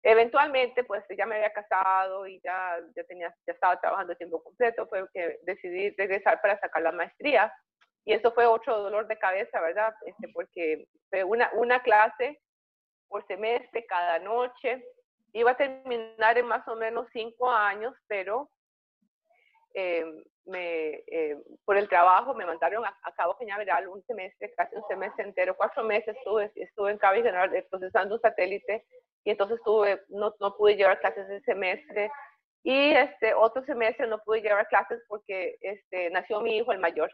Eventualmente, 0.03 0.83
pues 0.83 1.05
ya 1.17 1.27
me 1.27 1.37
había 1.37 1.53
casado 1.53 2.27
y 2.27 2.41
ya, 2.41 2.81
ya, 2.97 3.05
tenía, 3.05 3.33
ya 3.47 3.53
estaba 3.53 3.81
trabajando 3.81 4.15
a 4.15 4.17
tiempo 4.17 4.43
completo, 4.43 4.89
fue 4.89 5.07
que 5.15 5.39
decidí 5.43 5.91
regresar 5.91 6.41
para 6.41 6.59
sacar 6.59 6.83
la 6.83 6.91
maestría 6.91 7.53
y 8.05 8.13
eso 8.13 8.33
fue 8.33 8.47
otro 8.47 8.83
dolor 8.83 9.07
de 9.07 9.19
cabeza, 9.19 9.61
¿verdad? 9.61 9.95
Este, 10.07 10.29
porque 10.33 10.87
fue 11.11 11.25
una, 11.25 11.51
una 11.55 11.83
clase 11.83 12.41
por 13.09 13.27
semestre, 13.27 13.85
cada 13.87 14.19
noche. 14.19 14.85
Iba 15.33 15.53
a 15.53 15.57
terminar 15.57 16.39
en 16.39 16.47
más 16.47 16.67
o 16.69 16.77
menos 16.77 17.07
cinco 17.13 17.51
años, 17.51 17.95
pero 18.07 18.49
eh, 19.75 20.05
me, 20.47 21.03
eh, 21.07 21.37
por 21.65 21.77
el 21.77 21.89
trabajo 21.89 22.35
me 22.35 22.47
mandaron 22.47 22.85
a, 22.85 23.13
Cabo 23.17 23.37
Cañaveral 23.37 23.89
un 23.89 24.03
semestre, 24.07 24.53
casi 24.57 24.75
un 24.75 24.87
semestre 24.89 25.25
entero, 25.25 25.55
cuatro 25.57 25.85
meses 25.85 26.17
estuve, 26.17 26.51
estuve 26.57 26.91
en 26.91 26.99
Cabo 26.99 27.17
General 27.17 27.55
eh, 27.55 27.67
procesando 27.71 28.15
un 28.15 28.21
satélite 28.21 28.85
y 29.25 29.31
entonces 29.31 29.59
estuve, 29.59 30.03
no, 30.09 30.35
no 30.41 30.57
pude 30.57 30.77
llevar 30.77 30.99
clases 31.01 31.29
ese 31.29 31.45
semestre 31.45 32.11
y 32.63 32.93
este 32.93 33.35
otro 33.35 33.65
semestre 33.65 34.07
no 34.07 34.19
pude 34.19 34.41
llevar 34.41 34.67
clases 34.69 35.01
porque 35.09 35.57
este, 35.61 36.11
nació 36.11 36.41
mi 36.41 36.57
hijo, 36.57 36.73
el 36.73 36.79
mayor. 36.79 37.11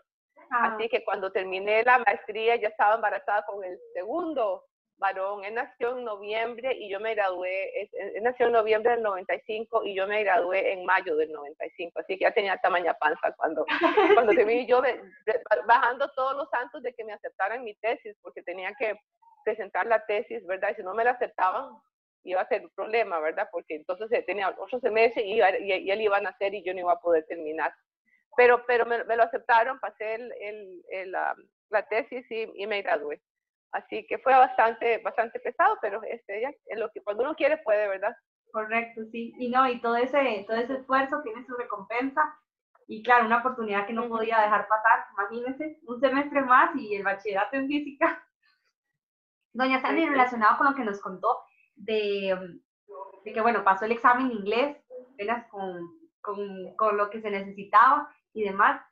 Así 0.50 0.88
que 0.88 1.04
cuando 1.04 1.32
terminé 1.32 1.82
la 1.82 1.98
maestría 1.98 2.56
ya 2.56 2.68
estaba 2.68 2.96
embarazada 2.96 3.44
con 3.46 3.64
el 3.64 3.78
segundo 3.94 4.64
varón. 4.98 5.44
Él 5.44 5.54
nació 5.54 5.96
en 5.96 6.04
noviembre 6.04 6.74
y 6.74 6.88
yo 6.88 7.00
me 7.00 7.14
gradué, 7.14 7.88
él 7.92 8.22
nació 8.22 8.46
en 8.46 8.52
noviembre 8.52 8.92
del 8.92 9.02
95 9.02 9.84
y 9.84 9.94
yo 9.94 10.06
me 10.06 10.22
gradué 10.22 10.72
en 10.72 10.84
mayo 10.84 11.16
del 11.16 11.32
95. 11.32 12.00
Así 12.00 12.16
que 12.16 12.24
ya 12.24 12.32
tenía 12.32 12.56
tamaña 12.58 12.94
panza 12.94 13.32
cuando, 13.36 13.64
cuando 14.14 14.32
te 14.32 14.44
vi 14.44 14.66
yo 14.66 14.82
bajando 15.66 16.10
todos 16.12 16.36
los 16.36 16.48
santos 16.50 16.82
de 16.82 16.92
que 16.94 17.04
me 17.04 17.12
aceptaran 17.12 17.64
mi 17.64 17.74
tesis 17.76 18.16
porque 18.22 18.42
tenía 18.42 18.74
que 18.78 18.98
presentar 19.44 19.86
la 19.86 20.04
tesis, 20.06 20.44
¿verdad? 20.46 20.70
Y 20.72 20.76
si 20.76 20.82
no 20.82 20.94
me 20.94 21.04
la 21.04 21.12
aceptaban, 21.12 21.70
iba 22.24 22.40
a 22.40 22.48
ser 22.48 22.62
un 22.62 22.70
problema, 22.70 23.20
¿verdad? 23.20 23.48
Porque 23.52 23.76
entonces 23.76 24.24
tenía 24.26 24.50
otro 24.58 24.80
semestre 24.80 25.22
y, 25.22 25.40
y, 25.40 25.90
él 25.90 26.00
iba 26.00 26.16
a 26.16 26.20
nacer 26.20 26.54
y 26.54 26.64
yo 26.64 26.74
no 26.74 26.80
iba 26.80 26.92
a 26.92 27.00
poder 27.00 27.24
terminar. 27.26 27.72
Pero, 28.36 28.64
pero 28.66 28.84
me, 28.86 28.98
lo 29.04 29.22
aceptaron, 29.22 29.80
pasé 29.80 30.14
el, 30.14 30.82
el, 30.90 31.10
la, 31.10 31.34
la, 31.70 31.88
tesis 31.88 32.24
y, 32.30 32.50
y, 32.54 32.66
me 32.66 32.82
gradué. 32.82 33.22
Así 33.72 34.06
que 34.06 34.18
fue 34.18 34.32
bastante, 34.32 34.98
bastante 34.98 35.40
pesado, 35.40 35.78
pero 35.80 36.02
este, 36.04 36.40
ya, 36.40 36.50
es 36.66 36.78
lo 36.78 36.90
que 36.90 37.02
cuando 37.02 37.24
uno 37.24 37.34
quiere 37.34 37.58
puede, 37.58 37.88
¿verdad? 37.88 38.14
Correcto, 38.52 39.02
sí. 39.12 39.34
Y 39.38 39.50
no, 39.50 39.68
y 39.68 39.80
todo 39.80 39.96
ese, 39.96 40.44
todo 40.46 40.56
ese 40.56 40.74
esfuerzo 40.74 41.20
tiene 41.22 41.44
su 41.44 41.54
recompensa. 41.56 42.22
Y 42.88 43.02
claro, 43.02 43.26
una 43.26 43.38
oportunidad 43.38 43.86
que 43.86 43.92
no 43.92 44.08
podía 44.08 44.40
dejar 44.40 44.68
pasar. 44.68 45.04
Imagínense, 45.12 45.80
un 45.86 46.00
semestre 46.00 46.40
más 46.40 46.74
y 46.76 46.94
el 46.94 47.02
bachillerato 47.02 47.56
en 47.56 47.66
física. 47.66 48.24
Doña 49.52 49.80
Sandy, 49.80 50.06
relacionado 50.06 50.56
con 50.58 50.68
lo 50.68 50.74
que 50.74 50.84
nos 50.84 51.00
contó 51.00 51.42
de, 51.74 52.58
de 53.24 53.32
que, 53.32 53.40
bueno, 53.40 53.64
pasó 53.64 53.84
el 53.84 53.92
examen 53.92 54.26
en 54.26 54.38
inglés, 54.38 54.76
apenas 55.12 55.46
con, 55.50 55.80
con, 56.20 56.74
con, 56.76 56.96
lo 56.96 57.10
que 57.10 57.20
se 57.20 57.30
necesitaba 57.30 58.08
y 58.36 58.44
demás. 58.44 58.82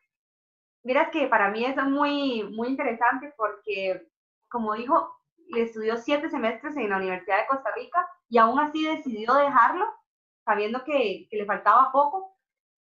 Miras 0.83 1.11
que 1.11 1.29
para 1.29 1.51
mí 1.51 1.65
es 1.65 1.77
muy, 1.77 2.45
muy 2.45 2.69
interesante 2.69 3.33
porque, 3.37 4.07
como 4.49 4.75
dijo, 4.75 5.15
estudió 5.55 5.99
siete 5.99 6.31
semestres 6.31 6.77
en 6.77 6.91
la 6.91 6.97
Universidad 6.97 7.39
de 7.39 7.47
Costa 7.47 7.71
Rica 7.77 8.09
y 8.29 8.39
aún 8.39 8.59
así 8.59 8.87
decidió 8.87 9.35
dejarlo, 9.35 9.87
sabiendo 10.45 10.83
que, 10.83 11.27
que 11.31 11.37
le 11.37 11.45
faltaba 11.45 11.93
poco, 11.93 12.37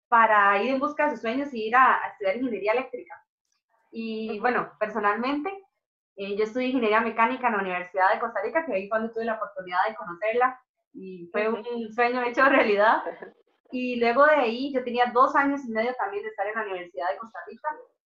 para 0.08 0.62
ir 0.64 0.72
en 0.72 0.80
busca 0.80 1.06
de 1.06 1.12
sus 1.12 1.22
sueños 1.22 1.54
y 1.54 1.68
ir 1.68 1.76
a, 1.76 2.00
estudiar 2.12 2.38
ingeniería 2.38 2.72
eléctrica. 2.74 3.22
Y 3.92 4.40
bueno, 4.40 4.72
personalmente, 4.80 5.50
eh, 6.16 6.38
yo 6.38 6.46
estudié 6.46 6.68
ingeniería 6.68 7.02
mecánica 7.02 7.48
en 7.48 7.54
la 7.54 7.62
Universidad 7.62 8.14
de 8.14 8.20
Costa 8.20 8.42
Rica, 8.42 8.66
que 8.66 8.74
ahí 8.74 8.88
fue 8.88 9.00
donde 9.00 9.14
tuve 9.14 9.26
la 9.26 9.36
oportunidad 9.36 9.80
de 9.88 9.96
conocerla 9.96 10.62
y 10.94 11.28
fue 11.32 11.50
un 11.50 11.92
sueño 11.94 12.22
hecho 12.24 12.48
realidad. 12.48 13.04
Y 13.74 13.96
luego 13.96 14.24
de 14.24 14.36
ahí, 14.36 14.72
yo 14.72 14.84
tenía 14.84 15.12
dos 15.12 15.36
años 15.36 15.66
y 15.66 15.72
medio 15.72 15.96
también 15.96 16.22
de 16.22 16.30
estar 16.30 16.46
en 16.46 16.54
la 16.54 16.62
Universidad 16.62 17.10
de 17.10 17.18
Costa 17.18 17.40
Rica 17.48 17.70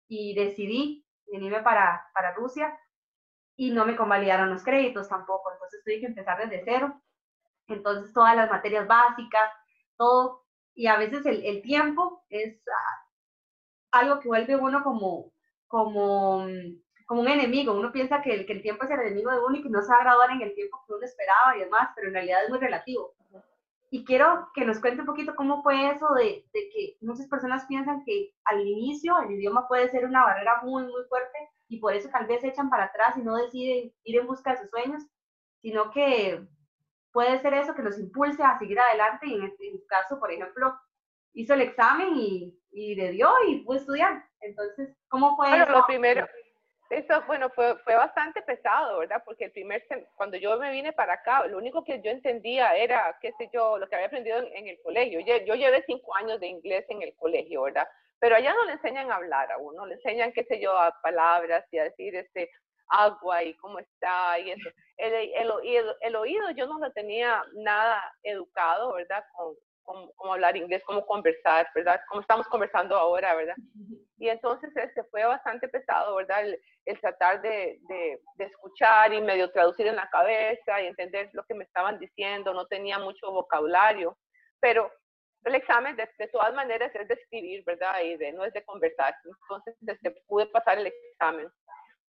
y 0.08 0.36
decidí 0.36 1.04
venirme 1.26 1.64
para, 1.64 2.06
para 2.14 2.36
Rusia 2.36 2.80
y 3.56 3.72
no 3.72 3.84
me 3.84 3.96
convalidaron 3.96 4.52
los 4.52 4.64
créditos 4.64 5.10
tampoco, 5.10 5.52
entonces 5.52 5.82
tuve 5.84 6.00
que 6.00 6.06
empezar 6.06 6.38
desde 6.38 6.62
cero. 6.64 7.02
Entonces 7.68 8.14
todas 8.14 8.36
las 8.36 8.52
materias 8.52 8.88
básicas, 8.88 9.52
todo, 9.98 10.46
y 10.76 10.86
a 10.86 10.98
veces 10.98 11.26
el, 11.26 11.44
el 11.44 11.64
tiempo 11.64 12.24
es 12.30 12.62
ah, 12.68 14.00
algo 14.00 14.20
que 14.20 14.28
vuelve 14.28 14.56
uno 14.56 14.84
como, 14.84 15.34
como, 15.66 16.46
como 17.08 17.22
un 17.22 17.28
enemigo. 17.30 17.74
Uno 17.74 17.92
piensa 17.92 18.22
que 18.22 18.32
el, 18.32 18.46
que 18.46 18.54
el 18.54 18.62
tiempo 18.62 18.86
es 18.86 18.92
el 18.92 19.00
enemigo 19.00 19.32
de 19.32 19.40
uno 19.40 19.58
y 19.58 19.64
que 19.64 19.70
no 19.70 19.82
se 19.82 19.90
va 19.90 19.98
a 19.98 20.04
graduar 20.04 20.30
en 20.30 20.44
el 20.44 20.54
tiempo 20.54 20.84
que 20.86 20.94
uno 20.94 21.04
esperaba 21.04 21.58
y 21.58 21.62
demás, 21.62 21.90
pero 21.96 22.10
en 22.10 22.14
realidad 22.14 22.44
es 22.44 22.52
muy 22.52 22.60
relativo. 22.60 23.16
Y 23.89 24.03
quiero 24.03 24.50
que 24.53 24.65
nos 24.65 24.79
cuente 24.79 25.01
un 25.01 25.08
poquito 25.08 25.36
cómo 25.36 25.63
fue 25.63 25.91
eso 25.91 26.08
de, 26.15 26.46
de, 26.53 26.70
que 26.74 26.98
muchas 27.01 27.27
personas 27.27 27.65
piensan 27.67 28.03
que 28.03 28.34
al 28.44 28.65
inicio 28.67 29.15
el 29.22 29.32
idioma 29.32 29.67
puede 29.67 29.88
ser 29.89 30.06
una 30.06 30.24
barrera 30.24 30.62
muy, 30.63 30.84
muy 30.84 31.03
fuerte 31.08 31.38
y 31.70 31.79
por 31.79 31.94
eso 31.94 32.10
tal 32.10 32.27
vez 32.27 32.41
se 32.41 32.50
echan 32.50 32.70
para 32.70 32.86
atrás 32.86 33.15
y 33.17 33.22
no 33.22 33.38
deciden 33.38 33.94
ir 34.03 34.20
en 34.20 34.27
busca 34.27 34.51
de 34.51 34.58
sus 34.58 34.70
sueños, 34.70 35.03
sino 35.62 35.89
que 35.91 36.46
puede 37.12 37.39
ser 37.39 37.53
eso 37.53 37.74
que 37.74 37.82
los 37.82 37.98
impulse 37.98 38.44
a 38.44 38.60
seguir 38.60 38.79
adelante 38.79 39.27
y 39.27 39.36
en 39.36 39.44
este 39.44 39.84
caso, 39.88 40.20
por 40.20 40.32
ejemplo, 40.32 40.77
hizo 41.34 41.53
el 41.53 41.62
examen 41.62 42.15
y, 42.15 42.60
y 42.72 42.96
le 42.96 43.12
dio 43.12 43.29
y 43.48 43.63
pudo 43.63 43.77
estudiar. 43.77 44.24
Entonces, 44.41 44.96
¿cómo 45.08 45.36
fue 45.36 45.50
bueno, 45.50 45.65
Lo 45.70 45.86
primero, 45.86 46.27
eso, 46.89 47.22
bueno, 47.27 47.50
fue, 47.50 47.77
fue 47.79 47.96
bastante 47.96 48.41
pesado, 48.41 49.00
¿verdad? 49.00 49.22
Porque 49.25 49.46
el 49.46 49.51
primer, 49.51 49.86
cuando 50.15 50.38
yo 50.38 50.58
me 50.58 50.72
vine 50.72 50.94
para 50.94 51.13
acá, 51.13 51.46
lo 51.48 51.58
único 51.58 51.84
que 51.84 52.01
yo 52.01 52.12
entendía 52.12 52.75
era, 52.75 53.17
qué 53.22 53.34
sé 53.38 53.50
yo, 53.53 53.77
lo 53.77 53.88
que 53.88 53.96
había 53.96 54.08
aprendido 54.08 54.39
en, 54.39 54.67
el 54.67 54.79
colegio. 54.82 55.20
Yo, 55.20 55.56
llevé 55.56 55.84
cinco 55.86 56.15
años 56.15 56.39
de 56.39 56.48
inglés 56.48 56.86
en 56.89 57.01
el 57.01 57.15
colegio, 57.15 57.63
¿verdad? 57.63 57.88
Pero 58.20 58.36
allá 58.36 58.53
no 58.53 58.65
le 58.65 58.74
enseñan 58.74 59.12
a 59.12 59.15
hablar 59.15 59.51
a 59.51 59.58
uno, 59.58 59.86
le 59.86 59.96
enseñan, 59.96 60.32
qué 60.32 60.44
sé 60.46 60.60
yo, 60.60 60.77
a 60.77 61.00
palabras 61.01 61.65
y 61.72 61.77
a 61.77 61.84
decir, 61.84 62.15
este, 62.15 62.50
agua 62.89 63.44
y 63.44 63.53
cómo 63.56 63.79
está 63.79 64.39
y 64.39 64.51
eso. 64.51 64.70
El, 64.98 65.13
el, 65.13 65.51
oído, 65.51 65.96
el 66.01 66.15
oído 66.15 66.50
yo 66.51 66.67
no 66.67 66.79
lo 66.79 66.91
tenía 66.91 67.44
nada 67.53 68.01
educado, 68.24 68.94
¿verdad? 68.94 69.24
Con, 69.36 69.56
cómo 69.88 70.34
hablar 70.34 70.56
inglés, 70.58 70.84
cómo 70.86 71.06
conversar, 71.06 71.67
¿verdad? 71.74 72.00
Como 72.10 72.22
estamos 72.22 72.48
conversando 72.48 72.96
ahora, 72.96 73.34
¿verdad? 73.36 73.56
Y 74.17 74.29
entonces 74.29 74.75
este 74.75 75.03
fue 75.06 75.24
bastante 75.25 75.67
pesado, 75.67 76.15
¿verdad? 76.15 76.46
El, 76.86 77.00
tratar 77.00 77.41
de, 77.41 77.79
de, 77.89 78.20
de, 78.36 78.46
escuchar 78.46 79.13
y 79.13 79.22
medio 79.22 79.51
traducir 79.51 79.88
en 79.88 79.96
la 79.96 80.10
cabeza 80.10 80.82
y 80.82 80.88
entender 80.88 81.29
lo 81.34 81.44
que 81.44 81.53
me 81.53 81.63
estaban 81.63 82.00
diciendo, 82.00 82.53
no 82.53 82.65
tenía 82.65 82.98
mucho 82.98 83.32
vocabulario, 83.32 84.17
pero 84.60 84.91
el 85.44 85.56
examen 85.56 85.96
de, 85.96 86.10
de 86.17 86.27
todas 86.27 86.53
maneras 86.53 86.94
es 86.94 87.08
de 87.08 87.13
escribir, 87.13 87.63
¿verdad? 87.65 88.01
Y 88.01 88.17
de, 88.17 88.34
no 88.34 88.44
es 88.46 88.53
de 88.53 88.63
conversar. 88.63 89.15
Entonces 89.24 89.75
este, 89.86 90.12
pude 90.27 90.46
pasar 90.48 90.77
el 90.77 90.88
examen. 90.88 91.50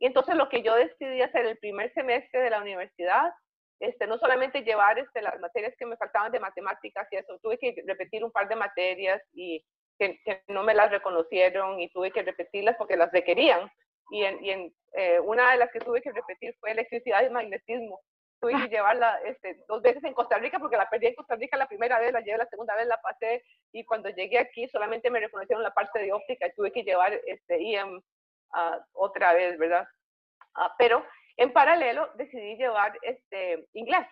Y 0.00 0.06
entonces 0.06 0.36
lo 0.36 0.48
que 0.48 0.62
yo 0.62 0.74
decidí 0.74 1.22
hacer 1.22 1.46
el 1.46 1.58
primer 1.58 1.92
semestre 1.92 2.40
de 2.40 2.50
la 2.50 2.60
universidad, 2.60 3.32
este, 3.80 4.06
no 4.06 4.18
solamente 4.18 4.62
llevar 4.62 4.98
este, 4.98 5.22
las 5.22 5.38
materias 5.40 5.74
que 5.78 5.86
me 5.86 5.96
faltaban 5.96 6.32
de 6.32 6.40
matemáticas 6.40 7.06
y 7.10 7.16
eso, 7.16 7.38
tuve 7.38 7.58
que 7.58 7.82
repetir 7.86 8.24
un 8.24 8.32
par 8.32 8.48
de 8.48 8.56
materias 8.56 9.22
y 9.32 9.64
que, 9.98 10.20
no 10.48 10.62
me 10.62 10.74
las 10.74 10.90
reconocieron 10.90 11.80
y 11.80 11.90
tuve 11.90 12.10
que 12.10 12.22
repetirlas 12.22 12.76
porque 12.76 12.96
las 12.96 13.12
requerían. 13.12 13.70
Y 14.10 14.24
en, 14.24 14.44
y 14.44 14.50
en 14.50 14.74
eh, 14.94 15.20
una 15.20 15.52
de 15.52 15.58
las 15.58 15.70
que 15.70 15.80
tuve 15.80 16.00
que 16.00 16.12
repetir 16.12 16.56
fue 16.60 16.70
electricidad 16.70 17.24
y 17.24 17.30
magnetismo. 17.30 18.00
Tuve 18.40 18.52
que 18.52 18.68
llevarla 18.68 19.18
este, 19.24 19.64
dos 19.66 19.82
veces 19.82 20.02
en 20.04 20.14
Costa 20.14 20.38
Rica 20.38 20.58
porque 20.58 20.76
la 20.76 20.88
perdí 20.88 21.08
en 21.08 21.14
Costa 21.14 21.34
Rica 21.34 21.56
la 21.56 21.66
primera 21.66 21.98
vez, 21.98 22.12
la 22.12 22.20
llevé 22.20 22.38
la 22.38 22.46
segunda 22.46 22.74
vez, 22.76 22.86
la 22.86 23.00
pasé 23.00 23.42
y 23.72 23.84
cuando 23.84 24.08
llegué 24.10 24.38
aquí 24.38 24.68
solamente 24.68 25.10
me 25.10 25.20
reconocieron 25.20 25.62
la 25.62 25.74
parte 25.74 25.98
de 25.98 26.12
óptica 26.12 26.46
y 26.46 26.52
tuve 26.52 26.72
que 26.72 26.84
llevar 26.84 27.20
este, 27.26 27.60
IM 27.60 27.96
uh, 27.96 28.80
otra 28.92 29.34
vez, 29.34 29.58
¿verdad? 29.58 29.88
Uh, 30.56 30.70
pero 30.78 31.04
en 31.38 31.52
paralelo 31.52 32.10
decidí 32.16 32.56
llevar 32.56 32.98
este, 33.02 33.68
inglés, 33.72 34.06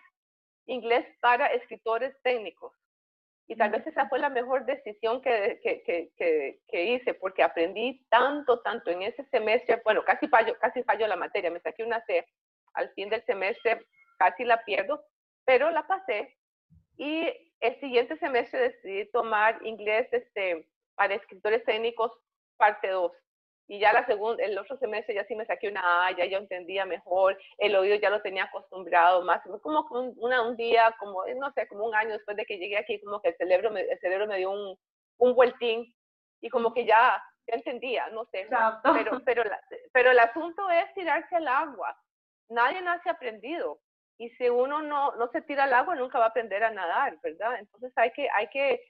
inglés 0.65 1.05
para 1.19 1.47
escritores 1.47 2.15
técnicos. 2.23 2.73
Y 3.49 3.55
tal 3.55 3.69
vez 3.69 3.85
esa 3.85 4.07
fue 4.07 4.19
la 4.19 4.29
mejor 4.29 4.65
decisión 4.65 5.21
que, 5.21 5.59
que, 5.61 5.83
que, 6.17 6.59
que, 6.67 6.83
hice, 6.85 7.13
porque 7.13 7.43
aprendí 7.43 8.05
tanto, 8.09 8.61
tanto 8.61 8.91
en 8.91 9.01
ese 9.01 9.25
semestre. 9.25 9.81
Bueno, 9.83 10.03
casi 10.05 10.27
fallo, 10.27 10.57
casi 10.59 10.83
fallo 10.83 11.05
la 11.07 11.15
materia, 11.17 11.51
me 11.51 11.59
saqué 11.59 11.83
una 11.83 12.03
C. 12.05 12.25
Al 12.73 12.89
fin 12.93 13.09
del 13.09 13.23
semestre 13.25 13.85
casi 14.17 14.45
la 14.45 14.63
pierdo, 14.63 15.03
pero 15.45 15.69
la 15.69 15.85
pasé. 15.85 16.35
Y 16.97 17.27
el 17.59 17.79
siguiente 17.81 18.17
semestre 18.17 18.59
decidí 18.59 19.05
tomar 19.11 19.59
inglés 19.65 20.07
este, 20.11 20.67
para 20.95 21.15
escritores 21.15 21.63
técnicos, 21.65 22.11
parte 22.57 22.87
2 22.87 23.11
y 23.67 23.79
ya 23.79 23.91
la 23.91 24.05
segunda, 24.05 24.43
el 24.43 24.57
otro 24.57 24.77
semestre 24.77 25.13
ya 25.13 25.25
sí 25.25 25.35
me 25.35 25.45
saqué 25.45 25.67
una 25.67 26.07
A, 26.07 26.11
ya 26.11 26.25
yo 26.25 26.37
entendía 26.37 26.85
mejor, 26.85 27.37
el 27.57 27.75
oído 27.75 27.95
ya 27.97 28.09
lo 28.09 28.21
tenía 28.21 28.45
acostumbrado 28.45 29.23
más, 29.23 29.41
como 29.61 29.85
un, 29.91 30.13
una, 30.17 30.41
un 30.41 30.55
día, 30.55 30.95
como, 30.99 31.25
no 31.35 31.51
sé, 31.51 31.67
como 31.67 31.85
un 31.85 31.93
año 31.93 32.11
después 32.11 32.37
de 32.37 32.45
que 32.45 32.57
llegué 32.57 32.77
aquí, 32.77 32.99
como 33.01 33.21
que 33.21 33.29
el 33.29 33.37
cerebro 33.37 33.71
me, 33.71 33.81
el 33.81 33.99
cerebro 33.99 34.25
me 34.25 34.37
dio 34.37 34.51
un, 34.51 34.77
un 35.17 35.35
vueltín 35.35 35.93
y 36.39 36.49
como 36.49 36.73
que 36.73 36.85
ya, 36.85 37.21
ya 37.47 37.55
entendía, 37.55 38.07
no 38.09 38.25
sé, 38.31 38.47
pero, 38.93 39.21
pero, 39.25 39.43
pero 39.91 40.11
el 40.11 40.19
asunto 40.19 40.69
es 40.69 40.93
tirarse 40.93 41.35
al 41.35 41.47
agua, 41.47 41.97
nadie 42.49 42.81
nace 42.81 43.09
aprendido, 43.09 43.79
y 44.17 44.29
si 44.31 44.49
uno 44.49 44.81
no, 44.81 45.11
no 45.15 45.29
se 45.31 45.41
tira 45.41 45.65
al 45.65 45.73
agua, 45.73 45.95
nunca 45.95 46.17
va 46.19 46.25
a 46.25 46.29
aprender 46.29 46.63
a 46.63 46.71
nadar, 46.71 47.17
¿verdad? 47.21 47.59
Entonces 47.59 47.91
hay 47.95 48.11
que, 48.11 48.27
hay 48.33 48.47
que 48.47 48.81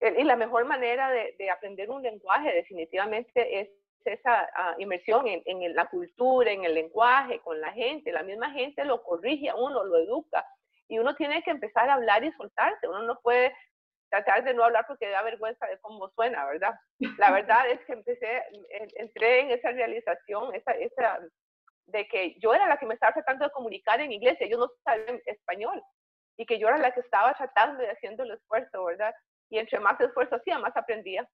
y 0.00 0.24
la 0.24 0.36
mejor 0.36 0.64
manera 0.64 1.10
de, 1.10 1.50
aprender 1.50 1.90
un 1.90 2.02
lenguaje 2.02 2.52
definitivamente 2.52 3.60
es 3.60 3.68
esa 4.04 4.48
ah, 4.54 4.74
inmersión 4.78 5.26
en, 5.26 5.42
en, 5.46 5.74
la 5.74 5.86
cultura, 5.86 6.50
en 6.52 6.64
el 6.64 6.74
lenguaje, 6.74 7.40
con 7.40 7.60
la 7.60 7.72
gente. 7.72 8.12
La 8.12 8.22
misma 8.22 8.50
gente 8.52 8.84
lo 8.84 9.02
corrige 9.02 9.48
a 9.48 9.56
uno, 9.56 9.84
lo 9.84 9.96
educa. 9.96 10.46
Y 10.88 10.98
uno 10.98 11.16
tiene 11.16 11.42
que 11.42 11.50
empezar 11.50 11.90
a 11.90 11.94
hablar 11.94 12.22
y 12.22 12.32
soltarse. 12.32 12.86
Uno 12.86 13.02
no 13.02 13.18
puede 13.20 13.52
tratar 14.10 14.44
de 14.44 14.54
no 14.54 14.64
hablar 14.64 14.84
porque 14.86 15.08
da 15.08 15.22
vergüenza 15.22 15.66
de 15.66 15.78
cómo 15.80 16.08
suena, 16.10 16.44
¿verdad? 16.46 16.74
La 17.18 17.30
verdad 17.32 17.68
es 17.68 17.84
que 17.86 17.92
empecé, 17.92 18.44
entré 18.96 19.40
en 19.40 19.50
esa 19.50 19.72
realización, 19.72 20.54
esa, 20.54 20.72
esa, 20.72 21.18
de 21.86 22.06
que 22.08 22.38
yo 22.38 22.54
era 22.54 22.68
la 22.68 22.76
que 22.76 22.86
me 22.86 22.94
estaba 22.94 23.12
tratando 23.12 23.44
de 23.44 23.50
comunicar 23.50 24.00
en 24.00 24.12
inglés, 24.12 24.36
ellos 24.40 24.58
no 24.58 24.70
saben 24.84 25.20
español, 25.26 25.82
y 26.36 26.46
que 26.46 26.58
yo 26.58 26.68
era 26.68 26.78
la 26.78 26.92
que 26.92 27.00
estaba 27.00 27.34
tratando 27.34 27.82
y 27.82 27.86
haciendo 27.86 28.22
el 28.22 28.32
esfuerzo, 28.32 28.84
¿verdad? 28.84 29.14
Y 29.50 29.58
entre 29.58 29.80
más 29.80 30.00
esfuerzo 30.00 30.36
hacía, 30.36 30.58
más 30.58 30.76
aprendía. 30.76 31.28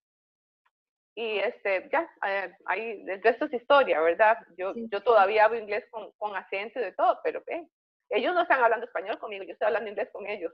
Y 1.14 1.38
este, 1.38 1.88
ya, 1.92 2.10
eh, 2.26 2.52
ahí, 2.66 3.04
el 3.06 3.22
resto 3.22 3.44
es 3.44 3.52
historia, 3.52 4.00
¿verdad? 4.00 4.38
Yo, 4.56 4.72
yo 4.74 5.02
todavía 5.02 5.44
hablo 5.44 5.58
inglés 5.58 5.84
con, 5.90 6.10
con 6.12 6.34
acento 6.34 6.80
y 6.80 6.84
de 6.84 6.92
todo, 6.92 7.18
pero 7.22 7.42
eh, 7.48 7.66
ellos 8.10 8.34
no 8.34 8.42
están 8.42 8.62
hablando 8.62 8.86
español 8.86 9.18
conmigo, 9.18 9.44
yo 9.44 9.52
estoy 9.52 9.66
hablando 9.66 9.90
inglés 9.90 10.08
con 10.12 10.26
ellos. 10.26 10.52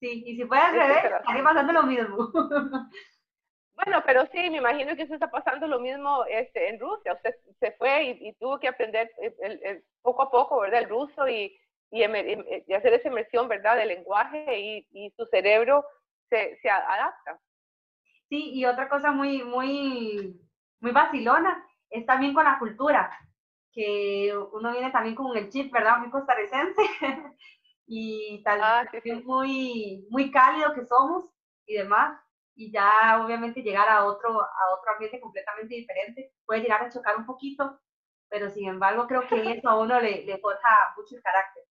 Sí, 0.00 0.22
y 0.24 0.36
si 0.36 0.44
fuera 0.44 0.68
al 0.68 0.76
revés, 0.76 1.04
estaría 1.04 1.42
pasando 1.42 1.72
lo 1.72 1.82
mismo. 1.84 2.30
Bueno, 3.84 4.02
pero 4.04 4.26
sí, 4.32 4.50
me 4.50 4.56
imagino 4.56 4.96
que 4.96 5.02
eso 5.02 5.14
está 5.14 5.30
pasando 5.30 5.68
lo 5.68 5.78
mismo 5.78 6.24
este, 6.28 6.68
en 6.68 6.80
Rusia. 6.80 7.12
Usted 7.12 7.36
se 7.60 7.70
fue 7.78 8.18
y, 8.20 8.32
tuvo 8.32 8.58
que 8.58 8.66
aprender 8.66 9.08
el, 9.38 9.84
poco 10.02 10.22
a 10.22 10.30
poco, 10.32 10.58
¿verdad? 10.58 10.80
El 10.80 10.88
ruso 10.88 11.28
y, 11.28 11.56
y, 11.92 12.02
hacer 12.02 12.94
esa 12.94 13.06
inmersión, 13.06 13.46
¿verdad? 13.46 13.76
Del 13.76 13.86
lenguaje 13.86 14.58
y, 14.58 14.88
y 14.90 15.10
su 15.16 15.26
cerebro 15.26 15.84
se, 16.28 16.58
se, 16.60 16.70
adapta. 16.70 17.40
Sí, 18.28 18.50
y 18.54 18.66
otra 18.66 18.88
cosa 18.88 19.10
muy, 19.10 19.42
muy, 19.42 20.40
muy 20.80 20.92
vacilona 20.92 21.64
es 21.90 22.04
también 22.06 22.34
con 22.34 22.44
la 22.44 22.58
cultura, 22.58 23.10
que 23.72 24.34
uno 24.52 24.72
viene 24.72 24.90
también 24.90 25.14
con 25.14 25.36
el 25.36 25.48
chip, 25.48 25.72
¿verdad? 25.72 25.98
Muy 25.98 26.10
costarricense 26.10 26.82
y 27.86 28.42
tal 28.42 28.60
ah, 28.62 28.90
muy, 29.24 30.06
muy 30.10 30.30
cálido 30.30 30.74
que 30.74 30.84
somos 30.84 31.24
y 31.66 31.74
demás 31.74 32.18
y 32.58 32.72
ya 32.72 33.22
obviamente 33.24 33.62
llegar 33.62 33.88
a 33.88 34.04
otro, 34.04 34.30
a 34.40 34.74
otro 34.76 34.92
ambiente 34.92 35.20
completamente 35.20 35.76
diferente 35.76 36.32
puede 36.44 36.62
llegar 36.62 36.82
a 36.82 36.90
chocar 36.90 37.16
un 37.16 37.24
poquito, 37.24 37.78
pero 38.28 38.50
sin 38.50 38.68
embargo 38.68 39.06
creo 39.06 39.28
que 39.28 39.52
eso 39.52 39.68
a 39.68 39.78
uno 39.78 40.00
le, 40.00 40.24
le 40.24 40.38
forja 40.38 40.92
mucho 40.96 41.14
el 41.14 41.22
carácter. 41.22 41.62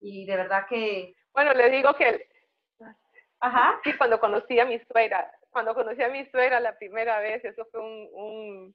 Y 0.00 0.26
de 0.26 0.36
verdad 0.36 0.66
que... 0.68 1.14
Bueno, 1.32 1.54
le 1.54 1.70
digo 1.70 1.94
que... 1.94 2.28
Ajá. 3.40 3.80
Sí, 3.84 3.92
cuando 3.96 4.18
conocí 4.20 4.58
a 4.58 4.64
mi 4.64 4.78
suegra, 4.80 5.30
cuando 5.50 5.74
conocí 5.74 6.02
a 6.02 6.08
mi 6.08 6.26
suegra 6.30 6.60
la 6.60 6.76
primera 6.76 7.20
vez, 7.20 7.44
eso 7.44 7.64
fue 7.70 7.80
un, 7.80 8.08
un, 8.12 8.74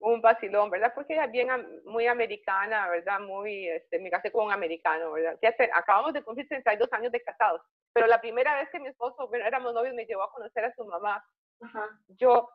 un 0.00 0.20
vacilón, 0.20 0.70
¿verdad? 0.70 0.92
Porque 0.94 1.14
ella 1.14 1.24
es 1.24 1.32
bien 1.32 1.48
muy 1.84 2.06
americana, 2.06 2.88
¿verdad? 2.88 3.20
Muy, 3.20 3.68
este, 3.68 3.98
me 3.98 4.10
casé 4.10 4.30
con 4.30 4.46
un 4.46 4.52
americano, 4.52 5.12
¿verdad? 5.12 5.38
Ya 5.42 5.54
acabamos 5.74 6.12
de 6.12 6.22
cumplir 6.22 6.48
32 6.48 6.92
años 6.92 7.12
de 7.12 7.22
casados, 7.22 7.60
pero 7.92 8.06
la 8.06 8.20
primera 8.20 8.54
vez 8.56 8.68
que 8.70 8.78
mi 8.80 8.88
esposo, 8.88 9.28
bueno, 9.28 9.44
éramos 9.46 9.74
novios, 9.74 9.94
me 9.94 10.06
llevó 10.06 10.22
a 10.22 10.32
conocer 10.32 10.64
a 10.64 10.74
su 10.74 10.84
mamá. 10.84 11.24
Yo, 12.08 12.48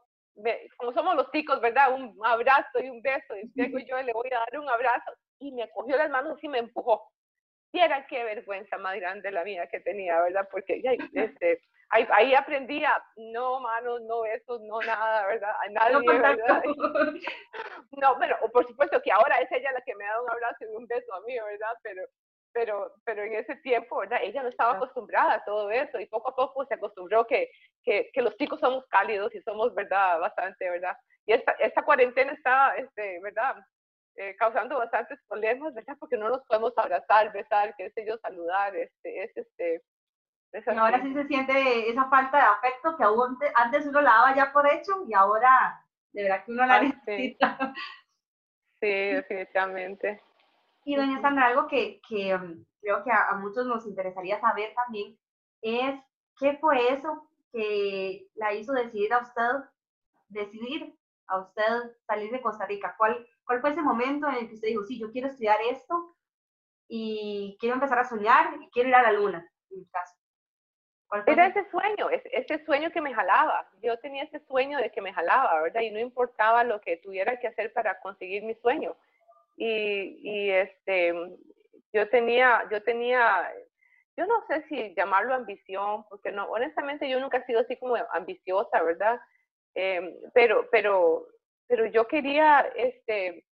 como 0.77 0.93
somos 0.93 1.15
los 1.15 1.29
chicos, 1.31 1.59
¿verdad? 1.61 1.93
Un 1.93 2.17
abrazo 2.25 2.79
y 2.81 2.89
un 2.89 3.01
beso, 3.01 3.35
y 3.37 3.85
yo 3.85 4.01
le 4.01 4.13
voy 4.13 4.29
a 4.33 4.39
dar 4.39 4.59
un 4.59 4.69
abrazo, 4.69 5.11
y 5.39 5.51
me 5.51 5.69
cogió 5.71 5.97
las 5.97 6.09
manos 6.09 6.41
y 6.43 6.47
me 6.47 6.59
empujó. 6.59 7.12
Y 7.73 7.79
era 7.79 8.05
qué 8.05 8.23
vergüenza 8.23 8.77
más 8.77 8.95
grande 8.95 9.31
la 9.31 9.43
mía 9.43 9.67
que 9.67 9.79
tenía, 9.79 10.21
¿verdad? 10.21 10.47
Porque 10.51 10.79
ya, 10.81 10.91
este, 11.13 11.59
ahí, 11.89 12.07
ahí 12.11 12.35
aprendí 12.35 12.83
a 12.85 13.03
no 13.17 13.59
manos, 13.61 13.99
no 14.03 14.21
besos, 14.21 14.61
no 14.61 14.79
nada, 14.81 15.25
¿verdad? 15.25 15.55
A 15.59 15.69
nadie, 15.69 16.05
no, 16.05 16.13
¿verdad? 16.13 16.63
no, 17.91 18.15
bueno, 18.17 18.35
por 18.53 18.67
supuesto 18.67 19.01
que 19.01 19.11
ahora 19.11 19.37
es 19.41 19.51
ella 19.51 19.71
la 19.71 19.81
que 19.81 19.95
me 19.95 20.05
da 20.05 20.21
un 20.21 20.29
abrazo 20.29 20.65
y 20.65 20.75
un 20.75 20.85
beso 20.85 21.13
a 21.15 21.21
mí, 21.21 21.33
¿verdad? 21.33 21.75
Pero, 21.81 22.03
pero, 22.53 22.93
pero 23.05 23.23
en 23.23 23.33
ese 23.33 23.55
tiempo, 23.55 23.97
¿verdad? 23.97 24.19
Ella 24.21 24.43
no 24.43 24.49
estaba 24.49 24.73
acostumbrada 24.73 25.33
a 25.33 25.43
todo 25.43 25.71
eso 25.71 25.99
y 25.99 26.05
poco 26.05 26.29
a 26.29 26.35
poco 26.35 26.65
se 26.67 26.75
acostumbró 26.75 27.25
que, 27.25 27.49
que, 27.83 28.11
que 28.13 28.21
los 28.21 28.37
chicos 28.37 28.59
somos 28.59 28.85
cálidos 28.85 29.33
y 29.33 29.41
somos, 29.41 29.73
¿verdad? 29.73 30.19
Bastante, 30.19 30.69
¿verdad? 30.69 30.95
Y 31.25 31.33
esta, 31.33 31.53
esta 31.53 31.81
cuarentena 31.81 32.33
está, 32.33 32.75
este, 32.75 33.19
¿verdad? 33.21 33.55
Eh, 34.15 34.35
causando 34.37 34.77
bastantes 34.77 35.19
problemas, 35.27 35.73
¿verdad? 35.73 35.97
Porque 35.99 36.17
no 36.17 36.29
nos 36.29 36.45
podemos 36.45 36.71
abrazar, 36.77 37.33
besar, 37.33 37.73
qué 37.75 37.89
sé 37.91 38.05
yo, 38.05 38.15
saludar, 38.19 38.75
este, 38.75 39.23
es 39.23 39.35
este... 39.35 39.81
ahora 40.77 41.01
sí 41.01 41.13
se 41.15 41.25
siente 41.25 41.89
esa 41.89 42.07
falta 42.09 42.37
de 42.37 42.43
afecto 42.43 42.95
que 42.95 43.03
aún 43.03 43.39
antes 43.55 43.87
uno 43.87 44.01
la 44.01 44.11
daba 44.11 44.35
ya 44.35 44.53
por 44.53 44.71
hecho 44.71 45.03
y 45.07 45.15
ahora 45.15 45.83
de 46.13 46.23
verdad 46.23 46.45
que 46.45 46.51
uno 46.51 46.65
la 46.65 46.81
necesita. 46.81 47.73
Sí, 48.79 48.89
definitivamente. 48.89 50.21
Y 50.83 50.97
doña 50.97 51.21
Sandra, 51.21 51.45
algo 51.45 51.67
que, 51.67 52.01
que 52.05 52.35
um, 52.35 52.65
creo 52.81 53.01
que 53.05 53.11
a, 53.11 53.33
muchos 53.35 53.65
nos 53.65 53.85
interesaría 53.87 54.41
saber 54.41 54.73
también 54.73 55.17
es 55.61 56.01
qué 56.37 56.57
fue 56.57 56.91
eso 56.91 57.29
que 57.53 58.27
la 58.35 58.53
hizo 58.53 58.73
decidir 58.73 59.13
a 59.13 59.19
usted, 59.19 59.69
decidir 60.27 60.93
a 61.27 61.39
usted 61.39 61.95
salir 62.05 62.29
de 62.29 62.41
Costa 62.41 62.65
Rica. 62.65 62.93
¿Cuál, 62.97 63.25
¿Cuál 63.45 63.61
fue 63.61 63.71
ese 63.71 63.81
momento 63.81 64.27
en 64.29 64.35
el 64.35 64.47
que 64.47 64.55
usted 64.55 64.69
dijo, 64.69 64.83
sí, 64.83 64.99
yo 64.99 65.11
quiero 65.11 65.27
estudiar 65.27 65.57
esto 65.69 66.15
y 66.87 67.57
quiero 67.59 67.75
empezar 67.75 67.99
a 67.99 68.07
soñar 68.07 68.53
y 68.61 68.69
quiero 68.69 68.89
ir 68.89 68.95
a 68.95 69.03
la 69.03 69.11
luna, 69.11 69.49
en 69.69 69.79
mi 69.79 69.85
caso? 69.87 70.15
Era 71.27 71.45
ese 71.45 71.69
sueño, 71.69 72.09
ese 72.09 72.65
sueño 72.65 72.91
que 72.91 73.01
me 73.01 73.13
jalaba. 73.13 73.69
Yo 73.83 73.99
tenía 73.99 74.23
ese 74.23 74.39
sueño 74.47 74.79
de 74.79 74.91
que 74.91 75.01
me 75.01 75.13
jalaba, 75.13 75.61
¿verdad? 75.61 75.81
Y 75.81 75.91
no 75.91 75.99
importaba 75.99 76.63
lo 76.63 76.81
que 76.81 76.97
tuviera 76.97 77.39
que 77.39 77.47
hacer 77.47 77.71
para 77.71 77.99
conseguir 77.99 78.41
mi 78.41 78.55
sueño. 78.55 78.95
Y, 79.55 80.17
y 80.23 80.49
este, 80.49 81.13
yo 81.93 82.09
tenía, 82.09 82.67
yo 82.71 82.81
tenía, 82.81 83.47
yo 84.17 84.25
no 84.25 84.43
sé 84.47 84.65
si 84.67 84.95
llamarlo 84.95 85.35
ambición, 85.35 86.03
porque 86.09 86.31
no, 86.31 86.45
honestamente 86.45 87.07
yo 87.07 87.19
nunca 87.19 87.37
he 87.37 87.45
sido 87.45 87.59
así 87.59 87.77
como 87.77 87.95
ambiciosa, 88.11 88.81
¿verdad? 88.81 89.19
Em, 89.75 90.15
pero, 90.33 90.67
pero 90.71 91.27
pero 91.67 91.85
yo 91.87 92.07
quería, 92.07 92.61
este, 92.75 93.45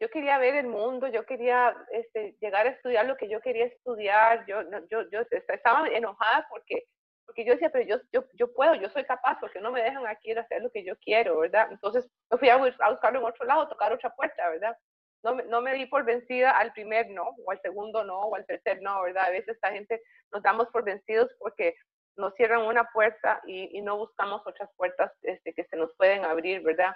yo 0.00 0.08
quería 0.10 0.38
ver 0.38 0.54
el 0.54 0.66
mundo, 0.66 1.08
yo 1.08 1.24
quería 1.26 1.74
este, 1.92 2.36
llegar 2.40 2.66
a 2.66 2.70
estudiar 2.70 3.06
lo 3.06 3.16
que 3.16 3.28
yo 3.28 3.40
quería 3.40 3.66
estudiar, 3.66 4.46
yo, 4.46 4.62
yo, 4.90 5.08
yo 5.10 5.20
estaba 5.30 5.88
enojada 5.88 6.46
porque, 6.50 6.84
porque 7.26 7.44
yo 7.44 7.52
decía, 7.52 7.70
pero 7.70 7.84
yo, 7.84 7.96
yo, 8.12 8.24
yo 8.34 8.52
puedo, 8.52 8.74
yo 8.74 8.88
soy 8.90 9.04
capaz, 9.04 9.38
porque 9.40 9.60
no 9.60 9.72
me 9.72 9.82
dejan 9.82 10.06
aquí 10.06 10.32
hacer 10.32 10.62
lo 10.62 10.70
que 10.70 10.84
yo 10.84 10.96
quiero, 10.98 11.40
¿verdad? 11.40 11.68
Entonces 11.70 12.08
me 12.30 12.38
fui 12.38 12.48
a, 12.48 12.56
buscarlo 12.56 13.18
en 13.18 13.26
otro 13.26 13.44
lado, 13.44 13.68
tocar 13.68 13.92
otra 13.92 14.14
puerta, 14.14 14.48
¿verdad? 14.48 14.76
No, 15.24 15.34
no 15.34 15.60
me 15.60 15.74
di 15.74 15.86
por 15.86 16.04
vencida 16.04 16.52
al 16.52 16.72
primer 16.72 17.10
no, 17.10 17.34
o 17.44 17.50
al 17.50 17.60
segundo 17.60 18.04
no, 18.04 18.20
o 18.20 18.36
al 18.36 18.46
tercer 18.46 18.80
no, 18.82 19.02
¿verdad? 19.02 19.24
A 19.26 19.30
veces 19.30 19.48
esta 19.48 19.72
gente 19.72 20.00
nos 20.32 20.42
damos 20.42 20.68
por 20.68 20.84
vencidos 20.84 21.34
porque 21.40 21.74
nos 22.18 22.34
cierran 22.34 22.62
una 22.62 22.84
puerta 22.90 23.40
y, 23.46 23.80
no 23.80 23.96
buscamos 23.96 24.42
otras 24.44 24.68
puertas 24.76 25.12
este, 25.22 25.54
que 25.54 25.64
se 25.64 25.76
nos 25.76 25.94
pueden 25.94 26.24
abrir, 26.24 26.62
¿verdad? 26.62 26.94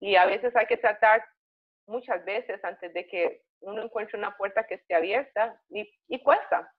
Y 0.00 0.14
a 0.16 0.26
veces 0.26 0.54
hay 0.56 0.66
que 0.66 0.76
tratar 0.76 1.24
muchas 1.86 2.24
veces 2.24 2.64
antes 2.64 2.94
de 2.94 3.06
que 3.06 3.42
uno 3.60 3.82
encuentre 3.82 4.16
una 4.16 4.36
puerta 4.36 4.64
que 4.64 4.74
esté 4.74 4.94
abierta 4.94 5.60
y, 5.68 6.22
cuesta, 6.22 6.72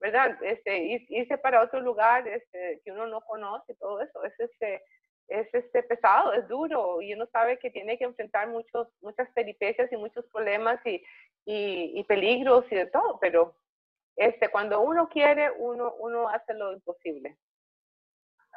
¿verdad? 0.00 0.42
Este, 0.42 1.04
irse 1.08 1.36
para 1.38 1.62
otro 1.62 1.80
lugar 1.80 2.26
este, 2.26 2.80
que 2.84 2.90
uno 2.90 3.06
no 3.06 3.20
conoce, 3.20 3.74
todo 3.74 4.00
eso, 4.00 4.24
es 4.24 4.40
este, 4.40 4.82
es 5.28 5.54
este 5.54 5.82
pesado, 5.82 6.32
es 6.32 6.48
duro 6.48 7.02
y 7.02 7.12
uno 7.12 7.26
sabe 7.26 7.58
que 7.58 7.70
tiene 7.70 7.98
que 7.98 8.04
enfrentar 8.04 8.48
muchos, 8.48 8.88
muchas 9.02 9.30
peripecias 9.32 9.92
y 9.92 9.96
muchos 9.96 10.24
problemas 10.32 10.80
y, 10.86 11.04
y 11.44 12.02
peligros 12.04 12.64
y 12.70 12.76
de 12.76 12.86
todo, 12.86 13.18
pero 13.20 13.59
este, 14.20 14.50
cuando 14.50 14.82
uno 14.82 15.08
quiere, 15.08 15.50
uno, 15.56 15.94
uno 15.98 16.28
hace 16.28 16.52
lo 16.52 16.74
imposible. 16.74 17.38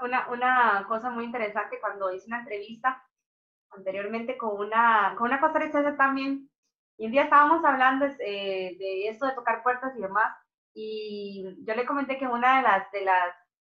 Una, 0.01 0.27
una 0.27 0.85
cosa 0.89 1.09
muy 1.09 1.23
interesante, 1.23 1.79
cuando 1.79 2.11
hice 2.11 2.27
una 2.27 2.39
entrevista 2.39 3.01
anteriormente 3.69 4.37
con 4.37 4.59
una, 4.59 5.15
con 5.17 5.27
una 5.27 5.39
costarricense 5.39 5.93
también, 5.93 6.49
y 6.97 7.05
un 7.05 7.13
día 7.13 7.23
estábamos 7.23 7.63
hablando 7.63 8.05
eh, 8.05 8.75
de 8.77 9.07
esto 9.07 9.25
de 9.25 9.35
tocar 9.35 9.63
puertas 9.63 9.95
y 9.97 10.01
demás, 10.01 10.35
y 10.73 11.55
yo 11.65 11.75
le 11.75 11.85
comenté 11.85 12.17
que 12.17 12.27
una 12.27 12.57
de 12.57 12.63
las, 12.63 12.91
de 12.91 13.05
las 13.05 13.33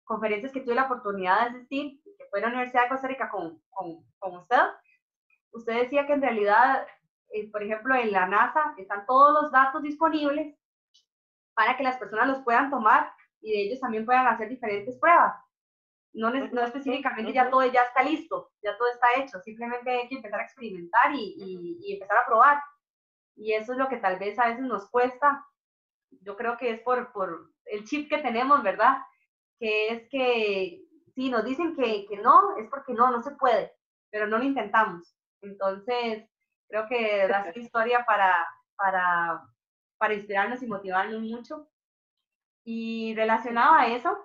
conferencias 0.06 0.54
que 0.54 0.62
tuve 0.62 0.76
la 0.76 0.86
oportunidad 0.86 1.42
de 1.42 1.58
asistir, 1.58 2.02
que 2.18 2.26
fue 2.30 2.40
en 2.40 2.44
la 2.44 2.52
Universidad 2.52 2.84
de 2.84 2.90
Costa 2.90 3.10
Rica 3.10 3.30
con, 3.30 3.62
con, 3.72 4.06
con 4.20 4.38
usted, 4.38 4.62
usted 5.52 5.82
decía 5.82 6.08
que 6.08 6.14
en 6.14 6.22
realidad, 6.22 6.88
eh, 7.34 7.52
por 7.52 7.62
ejemplo, 7.62 7.94
en 7.94 8.14
la 8.14 8.26
NASA 8.26 8.74
están 8.78 9.06
todos 9.06 9.34
los 9.34 9.52
datos 9.52 9.82
disponibles 9.82 10.56
para 11.54 11.78
que 11.78 11.84
las 11.84 11.98
personas 11.98 12.28
los 12.28 12.44
puedan 12.44 12.70
tomar 12.70 13.12
y 13.42 13.52
de 13.52 13.62
ellos 13.64 13.80
también 13.80 14.06
puedan 14.06 14.28
hacer 14.28 14.50
diferentes 14.50 14.98
pruebas. 14.98 15.34
No, 16.14 16.30
no 16.30 16.62
específicamente 16.62 17.34
ya 17.34 17.50
todo 17.50 17.66
ya 17.66 17.82
está 17.84 18.04
listo, 18.04 18.52
ya 18.62 18.78
todo 18.78 18.88
está 18.92 19.08
hecho, 19.18 19.40
simplemente 19.40 19.90
hay 19.90 20.08
que 20.08 20.16
empezar 20.16 20.40
a 20.40 20.44
experimentar 20.44 21.14
y, 21.14 21.80
y, 21.82 21.94
empezar 21.94 22.18
a 22.18 22.26
probar. 22.26 22.62
Y 23.36 23.54
eso 23.54 23.72
es 23.72 23.80
lo 23.80 23.88
que 23.90 23.98
tal 23.98 24.20
vez 24.20 24.38
a 24.38 24.48
veces 24.48 24.62
nos 24.62 24.90
cuesta. 24.92 25.44
Yo 26.22 26.38
creo 26.38 26.56
que 26.58 26.70
es 26.70 26.82
por, 26.82 27.12
por 27.12 27.52
el 27.66 27.84
chip 27.86 28.10
que 28.10 28.20
tenemos, 28.20 28.62
¿verdad? 28.62 28.98
Que 29.60 29.88
es 29.88 30.10
que 30.10 30.84
si 31.16 31.32
nos 31.32 31.44
dicen 31.44 31.76
que, 31.76 32.06
que 32.08 32.18
no, 32.18 32.58
es 32.58 32.70
porque 32.70 32.94
no, 32.94 33.10
no 33.10 33.24
se 33.24 33.32
puede, 33.32 33.74
pero 34.12 34.28
no 34.28 34.38
lo 34.38 34.44
intentamos. 34.44 35.16
Entonces, 35.42 36.30
creo 36.70 36.88
que 36.88 37.28
da 37.28 37.52
su 37.52 37.60
historia 37.60 38.06
para, 38.06 38.36
para 38.76 39.42
para 40.04 40.16
inspirarnos 40.16 40.62
y 40.62 40.68
motivarnos 40.68 41.22
mucho. 41.22 41.70
Y 42.66 43.16
relacionado 43.16 43.74
a 43.76 43.88
eso, 43.88 44.18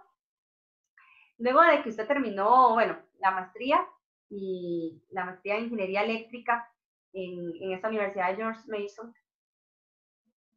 luego 1.36 1.62
de 1.62 1.84
que 1.84 1.90
usted 1.90 2.08
terminó, 2.08 2.72
bueno, 2.74 2.98
la 3.20 3.30
maestría 3.30 3.86
y 4.28 5.00
la 5.10 5.24
maestría 5.24 5.54
en 5.56 5.64
ingeniería 5.66 6.02
eléctrica 6.02 6.68
en, 7.12 7.52
en 7.62 7.72
esta 7.74 7.90
universidad 7.90 8.30
de 8.30 8.36
George 8.38 8.60
Mason, 8.66 9.14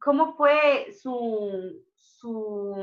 ¿cómo 0.00 0.34
fue 0.34 0.90
su, 0.90 1.84
su, 1.94 2.74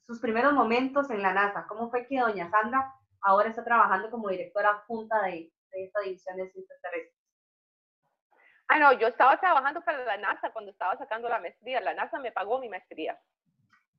sus 0.00 0.20
primeros 0.20 0.54
momentos 0.54 1.10
en 1.10 1.20
la 1.20 1.34
NASA? 1.34 1.66
¿Cómo 1.68 1.90
fue 1.90 2.06
que 2.06 2.18
doña 2.18 2.48
Sandra 2.48 2.94
ahora 3.20 3.50
está 3.50 3.62
trabajando 3.62 4.10
como 4.10 4.30
directora 4.30 4.82
junta 4.86 5.20
de, 5.24 5.52
de 5.70 5.84
esta 5.84 6.00
división 6.00 6.38
de 6.38 6.48
ciencias 6.48 6.80
terrestres? 6.80 7.13
Ah, 8.68 8.78
no, 8.78 8.92
yo 8.94 9.08
estaba 9.08 9.38
trabajando 9.38 9.82
para 9.82 10.04
la 10.04 10.16
NASA 10.16 10.50
cuando 10.50 10.70
estaba 10.70 10.96
sacando 10.96 11.28
la 11.28 11.38
maestría. 11.38 11.80
La 11.80 11.94
NASA 11.94 12.18
me 12.18 12.32
pagó 12.32 12.58
mi 12.58 12.68
maestría. 12.68 13.18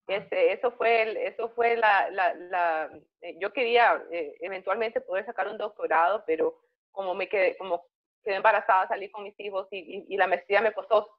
Este, 0.08 0.54
eso 0.54 0.72
fue, 0.72 1.28
eso 1.28 1.50
fue 1.50 1.78
la, 1.78 2.10
la, 2.12 2.34
la 2.36 2.90
eh, 3.22 3.38
yo 3.40 3.52
quería 3.52 4.04
eh, 4.12 4.36
eventualmente 4.40 5.02
poder 5.02 5.26
sacar 5.26 5.48
un 5.48 5.58
doctorado, 5.58 6.24
pero 6.28 6.60
como 6.92 7.16
me 7.16 7.28
quedé, 7.28 7.58
como 7.58 7.88
quedé 8.24 8.36
embarazada, 8.36 8.88
salí 8.88 9.10
con 9.10 9.24
mis 9.24 9.40
hijos 9.40 9.68
y, 9.72 10.06
y, 10.08 10.18
la 10.18 10.28
maestría 10.28 10.62
me 10.62 10.74
costó 10.74 11.10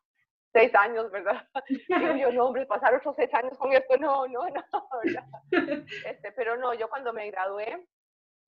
seis 0.53 0.73
años, 0.75 1.11
¿verdad? 1.11 1.49
Y 2.17 2.21
yo, 2.21 2.31
no, 2.33 2.47
hombre, 2.47 2.65
pasar 2.67 2.95
otros 2.95 3.17
seis 3.17 3.33
años 3.35 3.59
con 3.59 3.73
esto, 3.73 3.97
no, 3.97 4.27
no, 4.29 4.47
no, 4.49 4.89
¿verdad? 5.05 5.25
Este, 6.07 6.31
pero 6.33 6.57
no, 6.57 6.73
yo 6.75 6.89
cuando 6.89 7.13
me 7.13 7.29
gradué, 7.31 7.89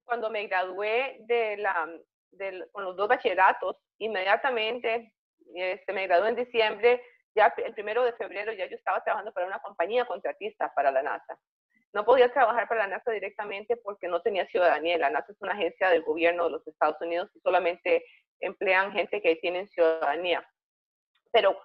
cuando 0.04 0.30
me 0.30 0.46
gradué 0.46 1.18
de 1.26 1.56
la, 1.56 1.88
de, 2.32 2.66
con 2.72 2.84
los 2.84 2.96
dos 2.96 3.08
bachilleratos, 3.08 3.76
inmediatamente, 3.98 5.12
este, 5.54 5.92
me 5.92 6.06
gradué 6.06 6.30
en 6.30 6.36
diciembre, 6.36 7.02
ya 7.34 7.54
el 7.64 7.74
primero 7.74 8.04
de 8.04 8.12
febrero 8.14 8.52
ya 8.52 8.66
yo 8.66 8.76
estaba 8.76 9.02
trabajando 9.02 9.32
para 9.32 9.46
una 9.46 9.60
compañía 9.60 10.04
contratista 10.04 10.72
para 10.74 10.90
la 10.90 11.02
NASA. 11.02 11.38
No 11.92 12.04
podía 12.04 12.32
trabajar 12.32 12.68
para 12.68 12.82
la 12.82 12.96
NASA 12.96 13.10
directamente 13.12 13.76
porque 13.76 14.08
no 14.08 14.20
tenía 14.20 14.46
ciudadanía. 14.46 14.98
La 14.98 15.10
NASA 15.10 15.32
es 15.32 15.40
una 15.40 15.52
agencia 15.52 15.88
del 15.88 16.02
gobierno 16.02 16.44
de 16.44 16.50
los 16.50 16.66
Estados 16.66 17.00
Unidos 17.00 17.30
y 17.34 17.40
solamente 17.40 18.04
emplean 18.40 18.92
gente 18.92 19.22
que 19.22 19.36
tienen 19.36 19.68
ciudadanía. 19.68 20.46
Pero, 21.32 21.58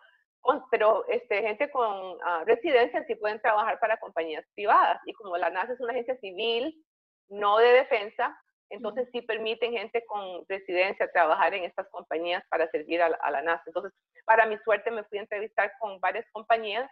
pero 0.71 1.06
este, 1.08 1.41
gente 1.41 1.69
con 1.71 2.13
uh, 2.13 2.45
residencia 2.45 3.04
sí 3.06 3.15
pueden 3.15 3.41
trabajar 3.41 3.80
para 3.80 3.99
compañías 3.99 4.45
privadas. 4.56 5.02
Y 5.06 5.13
como 5.13 5.38
la 5.38 5.49
NASA 5.49 5.73
es 5.73 5.82
una 5.82 5.91
agencia 5.91 6.17
civil, 6.17 6.84
no 7.30 7.58
de 7.58 7.73
defensa, 7.73 8.38
entonces 8.69 9.08
sí 9.12 9.21
permiten 9.21 9.73
gente 9.73 10.04
con 10.06 10.45
residencia 10.47 11.12
trabajar 11.12 11.54
en 11.54 11.63
estas 11.63 11.88
compañías 11.89 12.43
para 12.49 12.69
servir 12.71 13.02
a 13.02 13.10
la, 13.10 13.41
NASA. 13.41 13.63
Entonces, 13.67 13.93
para 14.26 14.45
mi 14.45 14.58
suerte 14.60 14.91
me 14.91 15.04
fui 15.04 15.17
a 15.17 15.21
entrevistar 15.21 15.71
con 15.80 15.99
varias 15.99 16.26
compañías 16.32 16.89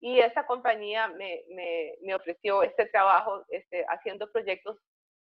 y 0.00 0.18
esa 0.18 0.46
compañía 0.46 1.08
me, 1.08 1.42
me, 1.48 1.94
me 2.02 2.14
ofreció 2.14 2.62
este 2.62 2.86
trabajo 2.86 3.44
este, 3.48 3.84
haciendo 3.88 4.30
proyectos 4.30 4.78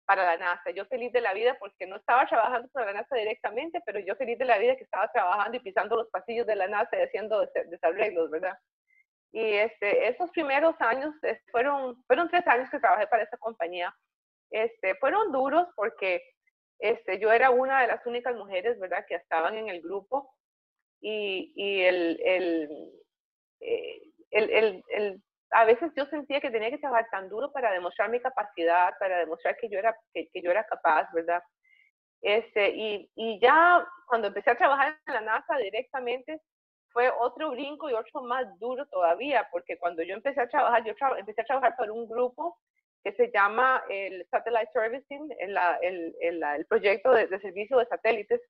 para 0.06 0.24
la 0.24 0.38
NASA. 0.38 0.72
Yo 0.72 0.86
feliz 0.86 1.12
de 1.12 1.22
la 1.22 1.34
vida 1.34 1.58
porque 1.60 1.86
no 1.86 1.98
estaba 1.98 2.26
trabajando 2.28 2.68
para 2.70 2.88
la 2.88 3.02
NASA 3.02 3.16
directamente, 3.16 3.82
pero 3.86 4.00
yo 4.00 4.16
feliz 4.16 4.38
de 4.40 4.46
la 4.46 4.58
vida 4.58 4.76
que 4.76 4.84
estaba 4.84 5.12
trabajando 5.12 5.58
y 5.58 5.60
pisando 5.60 5.98
los 5.98 6.10
pasillos 6.10 6.48
de 6.48 6.56
la 6.56 6.68
NASA 6.68 6.98
y 6.98 7.02
haciendo 7.02 7.46
desarreglos, 7.70 8.30
¿verdad? 8.32 8.58
Y 9.34 9.54
este, 9.54 10.08
esos 10.08 10.32
primeros 10.32 10.76
años 10.80 11.14
eh, 11.24 11.40
fueron, 11.52 12.02
fueron 12.06 12.30
tres 12.30 12.48
años 12.48 12.70
que 12.70 12.80
trabajé 12.80 13.08
para 13.08 13.24
esa 13.24 13.38
compañía 13.38 13.94
este, 14.52 14.96
fueron 14.96 15.32
duros 15.32 15.68
porque 15.76 16.22
este, 16.80 17.20
yo 17.20 17.32
era 17.32 17.50
una 17.50 17.82
de 17.82 17.88
las 17.88 18.06
únicas 18.06 18.36
mujeres, 18.36 18.80
¿verdad?, 18.80 19.06
que 19.08 19.16
estaban 19.16 19.56
en 19.58 19.70
el 19.70 19.82
grupo 19.82 20.34
y, 21.02 21.52
y 21.56 21.82
el, 21.82 22.20
el, 22.24 22.92
eh, 23.60 24.02
el, 24.32 24.84
el, 24.90 25.24
a 25.52 25.66
veces 25.66 25.92
yo 25.96 26.06
sentía 26.08 26.42
que 26.42 26.52
tenía 26.52 26.70
que 26.70 26.78
trabajar 26.78 27.08
tan 27.10 27.30
duro 27.30 27.52
para 27.52 27.72
demostrar 27.72 28.10
mi 28.10 28.20
capacidad, 28.20 28.94
para 29.00 29.20
demostrar 29.20 29.56
que 29.58 29.70
yo 29.70 29.80
era, 29.80 29.96
que, 30.14 30.30
yo 30.42 30.52
era 30.52 30.66
capaz, 30.66 31.12
¿verdad? 31.14 31.42
Este, 32.22 32.70
y, 32.70 33.10
y, 33.16 33.40
ya 33.40 33.88
cuando 34.08 34.28
empecé 34.28 34.52
a 34.52 34.58
trabajar 34.58 34.98
en 35.06 35.14
la 35.14 35.22
NASA 35.22 35.58
directamente, 35.58 36.42
fue 36.90 37.10
otro 37.20 37.52
brinco 37.52 37.90
y 37.90 37.94
otro 37.94 38.24
más 38.24 38.46
duro 38.60 38.86
todavía, 38.88 39.48
porque 39.52 39.78
cuando 39.78 40.02
yo 40.04 40.16
empecé 40.16 40.42
a 40.42 40.50
trabajar, 40.50 40.84
yo 40.84 40.94
empecé 41.18 41.42
a 41.42 41.46
trabajar 41.46 41.76
para 41.78 41.94
un 41.94 42.08
grupo 42.08 42.58
que 43.08 43.14
se 43.14 43.32
llama 43.32 43.86
el 43.90 44.28
Satellite 44.30 44.70
Servicing, 44.74 45.34
el, 45.40 45.58
el, 45.82 46.16
el, 46.42 46.66
proyecto 46.66 47.14
de, 47.14 47.40
servicio 47.40 47.78
de 47.78 47.86
satélites, 47.86 48.42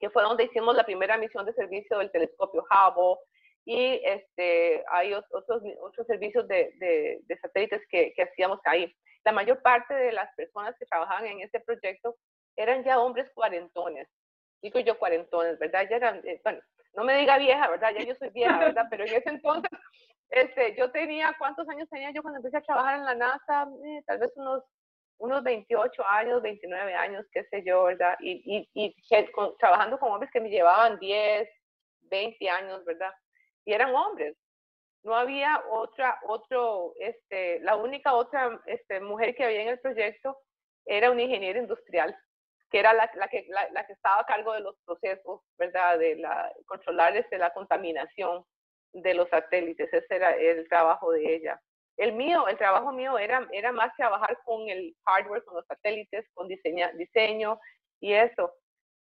que 0.00 0.08
fue 0.08 0.22
donde 0.22 0.44
hicimos 0.44 0.74
la 0.74 0.84
primera 0.84 1.18
misión 1.18 1.44
de 1.44 1.52
servicio 1.52 1.98
del 1.98 2.10
telescopio 2.10 2.64
Hubble 2.70 3.20
y 3.66 4.00
este, 4.02 4.82
hay 4.88 5.12
otros, 5.12 5.44
otros 5.82 6.06
servicios 6.06 6.48
de, 6.48 6.72
de, 6.78 7.20
de 7.24 7.38
satélites 7.38 7.82
que, 7.90 8.14
que, 8.14 8.22
hacíamos 8.22 8.60
ahí. 8.64 8.96
La 9.26 9.32
mayor 9.32 9.60
parte 9.60 9.92
de 9.92 10.12
las 10.12 10.34
personas 10.36 10.74
que 10.78 10.86
trabajaban 10.86 11.26
en 11.26 11.42
este 11.42 11.60
proyecto 11.60 12.16
eran 12.56 12.82
ya 12.82 12.98
hombres 12.98 13.30
cuarentones. 13.34 14.08
Digo 14.62 14.80
yo 14.80 14.98
cuarentones, 14.98 15.58
¿verdad? 15.58 15.86
Ya 15.90 15.96
eran, 15.96 16.26
eh, 16.26 16.40
bueno, 16.42 16.60
no 16.94 17.04
me 17.04 17.14
diga 17.18 17.36
vieja, 17.36 17.68
¿verdad? 17.68 17.92
Ya 17.94 18.04
yo 18.04 18.14
soy 18.14 18.30
vieja, 18.30 18.58
¿verdad? 18.58 18.86
Pero 18.90 19.04
en 19.04 19.12
ese 19.12 19.28
entonces 19.28 19.70
este, 20.30 20.74
yo 20.76 20.90
tenía, 20.90 21.34
¿cuántos 21.38 21.68
años 21.68 21.88
tenía 21.88 22.10
yo 22.10 22.22
cuando 22.22 22.38
empecé 22.38 22.56
a 22.58 22.62
trabajar 22.62 22.98
en 22.98 23.04
la 23.04 23.14
NASA? 23.14 23.68
Eh, 23.84 24.02
tal 24.06 24.18
vez 24.18 24.32
unos, 24.36 24.62
unos 25.18 25.42
28 25.42 26.04
años, 26.06 26.42
29 26.42 26.94
años, 26.94 27.26
qué 27.32 27.44
sé 27.44 27.62
yo, 27.64 27.84
¿verdad? 27.84 28.16
Y, 28.20 28.42
y, 28.44 28.68
y 28.74 28.94
trabajando 29.58 29.98
con 29.98 30.12
hombres 30.12 30.30
que 30.30 30.40
me 30.40 30.50
llevaban 30.50 30.98
10, 30.98 31.48
20 32.02 32.50
años, 32.50 32.84
¿verdad? 32.84 33.12
Y 33.64 33.72
eran 33.72 33.94
hombres. 33.94 34.36
No 35.02 35.14
había 35.14 35.62
otra, 35.70 36.18
otro, 36.26 36.92
este, 36.98 37.60
la 37.60 37.76
única 37.76 38.12
otra 38.14 38.60
este, 38.66 39.00
mujer 39.00 39.34
que 39.36 39.44
había 39.44 39.62
en 39.62 39.68
el 39.68 39.80
proyecto 39.80 40.36
era 40.84 41.10
un 41.10 41.20
ingeniero 41.20 41.60
industrial, 41.60 42.16
que 42.70 42.80
era 42.80 42.92
la, 42.92 43.08
la 43.14 43.28
que, 43.28 43.46
la, 43.48 43.68
la, 43.70 43.86
que 43.86 43.92
estaba 43.92 44.20
a 44.20 44.26
cargo 44.26 44.52
de 44.52 44.60
los 44.60 44.76
procesos, 44.84 45.42
¿verdad? 45.56 45.98
De 45.98 46.16
la, 46.16 46.52
controlar 46.66 47.16
este, 47.16 47.38
la 47.38 47.52
contaminación 47.52 48.44
de 49.02 49.14
los 49.14 49.28
satélites, 49.28 49.92
ese 49.92 50.14
era 50.14 50.34
el 50.36 50.68
trabajo 50.68 51.12
de 51.12 51.34
ella. 51.34 51.60
El 51.96 52.12
mío, 52.12 52.46
el 52.48 52.58
trabajo 52.58 52.92
mío 52.92 53.18
era, 53.18 53.46
era 53.52 53.72
más 53.72 53.94
trabajar 53.96 54.38
con 54.44 54.68
el 54.68 54.94
hardware, 55.06 55.44
con 55.44 55.56
los 55.56 55.66
satélites, 55.66 56.26
con 56.34 56.48
diseña, 56.48 56.92
diseño 56.92 57.58
y 58.00 58.12
eso. 58.12 58.52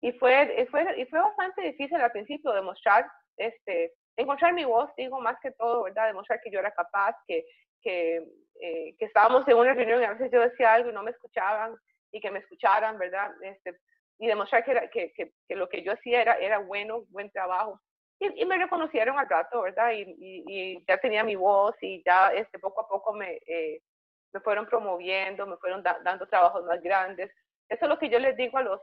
Y 0.00 0.12
fue, 0.12 0.66
fue, 0.70 1.00
y 1.00 1.04
fue 1.07 1.18
bastante 1.18 1.62
difícil 1.62 2.00
al 2.00 2.12
principio 2.12 2.52
demostrar, 2.52 3.07
este, 3.37 3.92
encontrar 4.16 4.52
mi 4.52 4.64
voz, 4.64 4.90
digo, 4.96 5.20
más 5.20 5.37
que 5.40 5.50
todo, 5.52 5.85
¿verdad? 5.85 6.07
Demostrar 6.07 6.40
que 6.40 6.50
yo 6.50 6.61
era 6.61 6.72
capaz, 6.72 7.16
que, 7.26 7.44
que, 7.83 8.16
eh, 8.61 8.94
que 8.98 9.04
estábamos 9.04 9.46
en 9.48 9.57
una 9.57 9.74
reunión 9.74 10.00
y 10.00 10.04
a 10.04 10.12
veces 10.12 10.30
yo 10.30 10.40
decía 10.40 10.74
algo 10.74 10.90
y 10.90 10.92
no 10.92 11.02
me 11.02 11.11
escuchaban 11.11 11.74
y 12.12 12.20
que 12.20 12.30
me 12.30 12.38
escucharan, 12.40 12.98
¿verdad? 12.98 13.33
Este, 13.42 13.76
y 14.18 14.26
demostrar 14.26 14.64
que, 14.64 14.88
que, 14.92 15.12
que, 15.12 15.33
que, 15.48 15.57
lo 15.57 15.68
que 15.68 15.83
yo 15.83 15.92
hacía 15.92 16.22
era, 16.22 16.35
era 16.35 16.59
bueno, 16.59 17.04
buen 17.09 17.30
trabajo. 17.30 17.80
Y, 18.20 18.44
me 18.44 18.59
reconocieron 18.59 19.18
al 19.18 19.29
rato, 19.29 19.62
¿verdad? 19.62 19.92
Y, 19.92 20.16
y, 20.18 20.85
ya 20.87 20.98
tenía 20.98 21.24
mi 21.24 21.37
voz 21.37 21.74
y 21.81 22.03
ya 22.05 22.33
este, 22.33 22.59
poco 22.59 22.83
a 22.83 22.88
poco 22.88 23.12
me, 23.12 23.40
eh, 23.46 23.83
me 24.33 24.40
fueron 24.40 24.66
promoviendo, 24.66 25.46
me 25.46 25.57
fueron 25.57 25.83
dando 25.83 26.27
trabajos 26.27 26.64
más 26.64 26.81
grandes. 26.83 27.31
Eso 27.68 27.85
es 27.85 27.88
lo 27.88 27.98
que 27.98 28.09
yo 28.09 28.18
les 28.18 28.37
digo 28.37 28.59
a 28.59 28.62
los, 28.62 28.81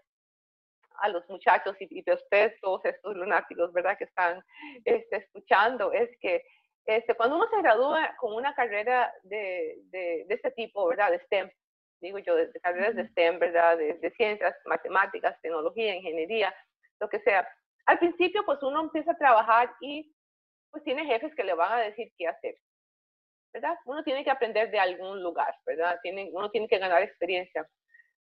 a 0.96 1.10
los 1.10 1.28
muchachos 1.30 1.76
y, 1.80 1.88
y 1.90 2.02
de 2.04 2.14
ustedes, 2.14 2.60
todos 2.62 2.84
estos 2.86 3.16
lunáticos, 3.16 3.72
¿verdad? 3.74 3.98
Que 3.98 4.06
están 4.06 4.44
este, 4.86 5.18
escuchando, 5.18 5.92
es 5.92 6.10
que 6.20 6.44
este, 6.86 7.14
cuando 7.16 7.36
uno 7.38 7.48
se 7.50 7.62
gradúa 7.62 8.16
con 8.20 8.34
una 8.34 8.54
carrera 8.56 9.14
de, 9.24 9.78
de, 9.92 10.26
de 10.28 10.36
este 10.36 10.52
tipo, 10.52 10.88
¿verdad? 10.88 11.12
De 11.12 11.20
STEM, 11.20 11.50
digo 12.02 12.18
yo, 12.20 12.36
de, 12.36 12.52
carreras 12.62 12.96
de 12.96 13.08
STEM, 13.10 13.40
¿verdad? 13.40 13.78
De, 13.78 13.94
de, 13.96 14.12
ciencias, 14.12 14.56
matemáticas, 14.66 15.40
tecnología, 15.42 15.96
ingeniería, 15.96 16.54
lo 17.00 17.08
que 17.10 17.20
sea. 17.20 17.48
Al 17.92 18.00
principio, 18.00 18.46
pues 18.46 18.64
uno 18.64 18.80
empieza 18.80 19.12
a 19.12 19.18
trabajar 19.18 19.70
y 19.82 20.10
pues 20.72 20.82
tiene 20.86 21.06
jefes 21.06 21.36
que 21.36 21.44
le 21.44 21.54
van 21.54 21.74
a 21.74 21.82
decir 21.82 22.10
qué 22.18 22.26
hacer, 22.26 22.56
¿verdad? 23.52 23.76
Uno 23.84 24.02
tiene 24.06 24.24
que 24.24 24.32
aprender 24.32 24.72
de 24.72 24.80
algún 24.80 25.22
lugar, 25.22 25.54
¿verdad? 25.66 26.00
Uno 26.32 26.50
tiene 26.52 26.70
que 26.70 26.78
ganar 26.78 27.02
experiencia. 27.02 27.68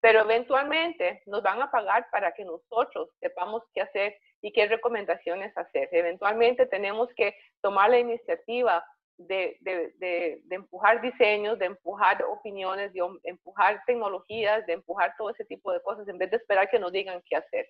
Pero 0.02 0.22
eventualmente 0.22 1.22
nos 1.28 1.44
van 1.44 1.62
a 1.62 1.70
pagar 1.70 2.08
para 2.10 2.32
que 2.32 2.46
nosotros 2.46 3.12
sepamos 3.20 3.62
qué 3.76 3.82
hacer 3.82 4.18
y 4.42 4.52
qué 4.52 4.66
recomendaciones 4.66 5.56
hacer. 5.56 5.88
Eventualmente 5.92 6.66
tenemos 6.66 7.08
que 7.16 7.36
tomar 7.62 7.92
la 7.92 8.00
iniciativa 8.00 8.84
de, 9.18 9.56
de, 9.60 9.94
de, 10.00 10.42
de, 10.46 10.56
empujar 10.56 11.00
diseños, 11.00 11.60
de 11.60 11.66
empujar 11.66 12.24
opiniones, 12.24 12.92
de 12.92 13.02
empujar 13.26 13.84
tecnologías, 13.86 14.66
de 14.66 14.74
empujar 14.74 15.14
todo 15.16 15.30
ese 15.30 15.46
tipo 15.46 15.72
de 15.72 15.82
cosas 15.84 16.08
en 16.08 16.18
vez 16.18 16.32
de 16.32 16.38
esperar 16.38 16.68
que 16.72 16.80
nos 16.80 16.92
digan 16.92 17.22
qué 17.30 17.36
hacer. 17.36 17.70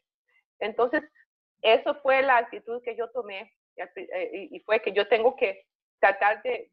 Entonces, 0.60 1.04
eso 1.62 1.96
fue 2.02 2.22
la 2.22 2.38
actitud 2.38 2.82
que 2.84 2.96
yo 2.96 3.10
tomé 3.10 3.54
eh, 3.76 4.48
y 4.52 4.60
fue 4.62 4.82
que 4.82 4.92
yo 4.92 5.08
tengo 5.08 5.36
que 5.36 5.66
tratar 6.00 6.42
de, 6.44 6.70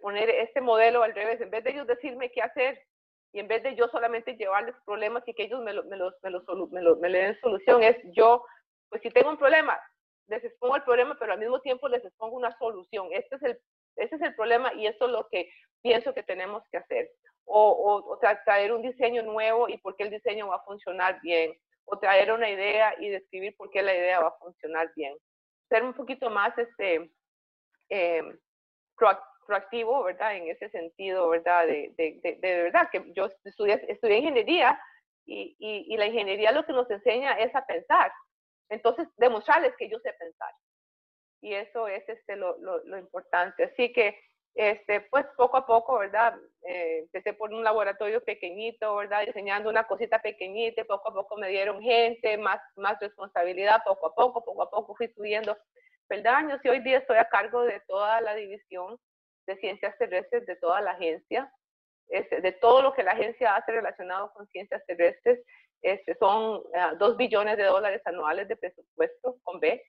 poner 0.00 0.30
este 0.30 0.60
modelo 0.60 1.02
al 1.02 1.14
revés, 1.14 1.40
en 1.40 1.50
vez 1.50 1.64
de 1.64 1.70
ellos 1.70 1.86
decirme 1.86 2.30
qué 2.30 2.42
hacer 2.42 2.80
y 3.32 3.40
en 3.40 3.48
vez 3.48 3.62
de 3.62 3.74
yo 3.74 3.88
solamente 3.88 4.36
llevarles 4.36 4.74
problemas 4.84 5.22
y 5.26 5.34
que 5.34 5.44
ellos 5.44 5.62
me, 5.62 5.72
lo, 5.72 5.84
me, 5.84 7.08
le 7.10 7.18
den 7.18 7.40
solución, 7.40 7.82
es 7.82 7.96
yo, 8.12 8.44
pues 8.88 9.02
si 9.02 9.10
tengo 9.10 9.30
un 9.30 9.36
problema, 9.36 9.80
les 10.28 10.44
expongo 10.44 10.76
el 10.76 10.82
problema, 10.84 11.16
pero 11.18 11.32
al 11.32 11.38
mismo 11.38 11.60
tiempo 11.60 11.88
les 11.88 12.04
expongo 12.04 12.36
una 12.36 12.56
solución. 12.58 13.08
Este 13.12 13.36
es 13.36 13.42
el, 13.42 13.58
este 13.96 14.16
es 14.16 14.22
el 14.22 14.34
problema 14.34 14.72
y 14.74 14.86
esto 14.86 15.06
es 15.06 15.12
lo 15.12 15.28
que 15.28 15.50
pienso 15.82 16.14
que 16.14 16.22
tenemos 16.22 16.62
que 16.70 16.78
hacer. 16.78 17.10
O, 17.44 17.70
o, 17.70 18.12
o, 18.12 18.18
traer 18.44 18.72
un 18.72 18.82
diseño 18.82 19.22
nuevo 19.22 19.68
y 19.68 19.76
por 19.78 19.96
qué 19.96 20.04
el 20.04 20.10
diseño 20.10 20.48
va 20.48 20.56
a 20.56 20.64
funcionar 20.64 21.20
bien. 21.20 21.52
O 21.92 21.98
traer 21.98 22.32
una 22.32 22.48
idea 22.48 22.94
y 22.98 23.08
describir 23.08 23.56
por 23.56 23.70
qué 23.70 23.82
la 23.82 23.94
idea 23.94 24.20
va 24.20 24.28
a 24.28 24.38
funcionar 24.38 24.92
bien. 24.94 25.16
Ser 25.68 25.82
un 25.82 25.94
poquito 25.94 26.30
más 26.30 26.56
este, 26.58 27.10
eh, 27.88 28.22
proactivo, 29.46 30.04
¿verdad? 30.04 30.36
En 30.36 30.48
ese 30.48 30.68
sentido, 30.70 31.28
¿verdad? 31.28 31.66
De, 31.66 31.92
de, 31.96 32.20
de, 32.22 32.36
de 32.36 32.62
verdad, 32.62 32.88
que 32.90 33.12
yo 33.14 33.28
estudié, 33.44 33.84
estudié 33.88 34.18
ingeniería 34.18 34.80
y, 35.26 35.56
y, 35.58 35.92
y 35.94 35.96
la 35.96 36.06
ingeniería 36.06 36.52
lo 36.52 36.64
que 36.64 36.72
nos 36.72 36.90
enseña 36.90 37.32
es 37.32 37.54
a 37.54 37.66
pensar 37.66 38.12
entonces, 38.70 39.08
demostrarles 39.16 39.74
que 39.76 39.88
yo 39.90 39.98
sé 39.98 40.12
pensar. 40.14 40.54
Y 41.42 41.54
eso 41.54 41.88
es 41.88 42.08
este, 42.08 42.36
lo, 42.36 42.56
lo, 42.58 42.82
lo 42.84 42.98
importante. 42.98 43.64
Así 43.64 43.92
que 43.92 44.18
este, 44.54 45.02
pues 45.02 45.26
poco 45.36 45.56
a 45.56 45.66
poco, 45.66 45.98
¿verdad? 45.98 46.36
Eh, 46.62 47.00
empecé 47.00 47.32
por 47.32 47.52
un 47.52 47.64
laboratorio 47.64 48.22
pequeñito, 48.22 48.96
¿verdad? 48.96 49.24
Diseñando 49.26 49.70
una 49.70 49.86
cosita 49.86 50.20
pequeñita, 50.20 50.84
poco 50.84 51.10
a 51.10 51.14
poco 51.14 51.36
me 51.36 51.48
dieron 51.48 51.80
gente, 51.80 52.36
más, 52.38 52.60
más 52.76 52.98
responsabilidad, 53.00 53.82
poco 53.84 54.08
a 54.08 54.14
poco, 54.14 54.44
poco 54.44 54.62
a 54.62 54.70
poco 54.70 54.94
fui 54.94 55.08
subiendo 55.08 55.56
peldaños 56.08 56.60
y 56.64 56.68
hoy 56.68 56.80
día 56.80 56.98
estoy 56.98 57.18
a 57.18 57.28
cargo 57.28 57.62
de 57.62 57.80
toda 57.86 58.20
la 58.20 58.34
división 58.34 58.98
de 59.46 59.56
ciencias 59.56 59.96
terrestres 59.98 60.44
de 60.46 60.56
toda 60.56 60.80
la 60.80 60.92
agencia, 60.92 61.52
este, 62.08 62.40
de 62.40 62.52
todo 62.52 62.82
lo 62.82 62.92
que 62.94 63.04
la 63.04 63.12
agencia 63.12 63.56
hace 63.56 63.72
relacionado 63.72 64.32
con 64.32 64.46
ciencias 64.48 64.84
terrestres. 64.86 65.40
Este, 65.82 66.14
son 66.16 66.56
uh, 66.56 66.96
dos 66.98 67.16
billones 67.16 67.56
de 67.56 67.64
dólares 67.64 68.02
anuales 68.04 68.48
de 68.48 68.56
presupuesto 68.56 69.36
con 69.42 69.60
B. 69.60 69.82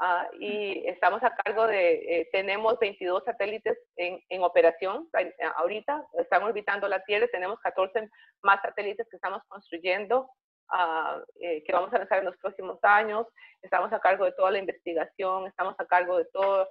Uh, 0.00 0.34
y 0.40 0.88
estamos 0.88 1.22
a 1.22 1.34
cargo 1.36 1.66
de, 1.66 1.92
eh, 1.92 2.28
tenemos 2.32 2.78
22 2.78 3.22
satélites 3.22 3.76
en, 3.96 4.18
en 4.30 4.42
operación 4.42 5.06
eh, 5.18 5.34
ahorita, 5.56 6.02
están 6.14 6.42
orbitando 6.42 6.88
la 6.88 7.04
Tierra, 7.04 7.26
tenemos 7.30 7.60
14 7.60 8.08
más 8.42 8.62
satélites 8.62 9.06
que 9.10 9.16
estamos 9.16 9.42
construyendo, 9.46 10.30
uh, 10.72 11.20
eh, 11.42 11.62
que 11.64 11.72
vamos 11.74 11.92
a 11.92 11.98
lanzar 11.98 12.20
en 12.20 12.24
los 12.24 12.36
próximos 12.38 12.78
años, 12.80 13.26
estamos 13.60 13.92
a 13.92 14.00
cargo 14.00 14.24
de 14.24 14.32
toda 14.32 14.50
la 14.50 14.58
investigación, 14.58 15.46
estamos 15.46 15.74
a 15.76 15.84
cargo 15.84 16.16
de 16.16 16.24
toda 16.32 16.66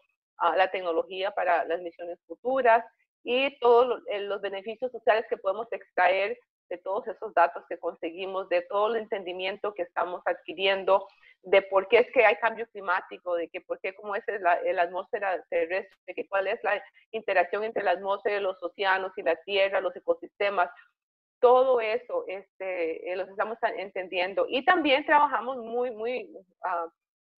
la 0.55 0.71
tecnología 0.71 1.29
para 1.29 1.65
las 1.65 1.81
misiones 1.81 2.17
futuras 2.25 2.83
y 3.23 3.59
todos 3.59 4.01
los 4.07 4.41
beneficios 4.41 4.91
sociales 4.91 5.25
que 5.29 5.37
podemos 5.37 5.67
extraer 5.71 6.35
de 6.69 6.77
todos 6.77 7.07
esos 7.07 7.33
datos 7.33 7.63
que 7.67 7.77
conseguimos, 7.77 8.47
de 8.49 8.61
todo 8.63 8.95
el 8.95 9.01
entendimiento 9.01 9.73
que 9.73 9.81
estamos 9.81 10.21
adquiriendo, 10.25 11.07
de 11.43 11.61
por 11.63 11.87
qué 11.87 11.99
es 11.99 12.11
que 12.11 12.25
hay 12.25 12.35
cambio 12.37 12.67
climático, 12.67 13.35
de 13.35 13.47
que 13.49 13.61
por 13.61 13.79
qué 13.79 13.95
cómo 13.95 14.15
es 14.15 14.23
la, 14.39 14.59
la 14.61 14.81
atmósfera 14.83 15.43
terrestre, 15.49 15.97
de 16.05 16.13
que 16.13 16.27
cuál 16.27 16.47
es 16.47 16.61
la 16.63 16.83
interacción 17.11 17.63
entre 17.63 17.83
la 17.83 17.91
atmósfera, 17.91 18.39
los 18.39 18.61
océanos 18.61 19.11
y 19.17 19.23
la 19.23 19.35
tierra, 19.37 19.81
los 19.81 19.95
ecosistemas. 19.95 20.69
Todo 21.39 21.79
eso 21.79 22.25
este, 22.27 23.11
eh, 23.11 23.15
los 23.15 23.29
estamos 23.29 23.57
entendiendo. 23.77 24.45
Y 24.49 24.65
también 24.65 25.05
trabajamos 25.05 25.57
muy, 25.57 25.91
muy 25.91 26.29
uh, 26.33 26.87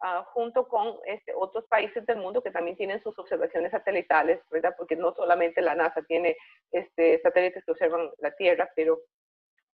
uh, 0.04 0.24
junto 0.34 0.68
con 0.68 0.98
este, 1.06 1.34
otros 1.36 1.66
países 1.68 2.04
del 2.08 2.18
mundo 2.18 2.42
que 2.42 2.50
también 2.50 2.76
tienen 2.76 3.04
sus 3.04 3.18
observaciones 3.20 3.70
satelitales, 3.70 4.42
¿verdad? 4.50 4.74
Porque 4.76 4.96
no 4.96 5.14
solamente 5.14 5.62
la 5.62 5.76
NASA 5.76 6.02
tiene 6.04 6.36
este, 6.72 7.22
satélites 7.22 7.64
que 7.64 7.72
observan 7.72 8.10
la 8.18 8.32
Tierra, 8.32 8.68
pero 8.76 9.00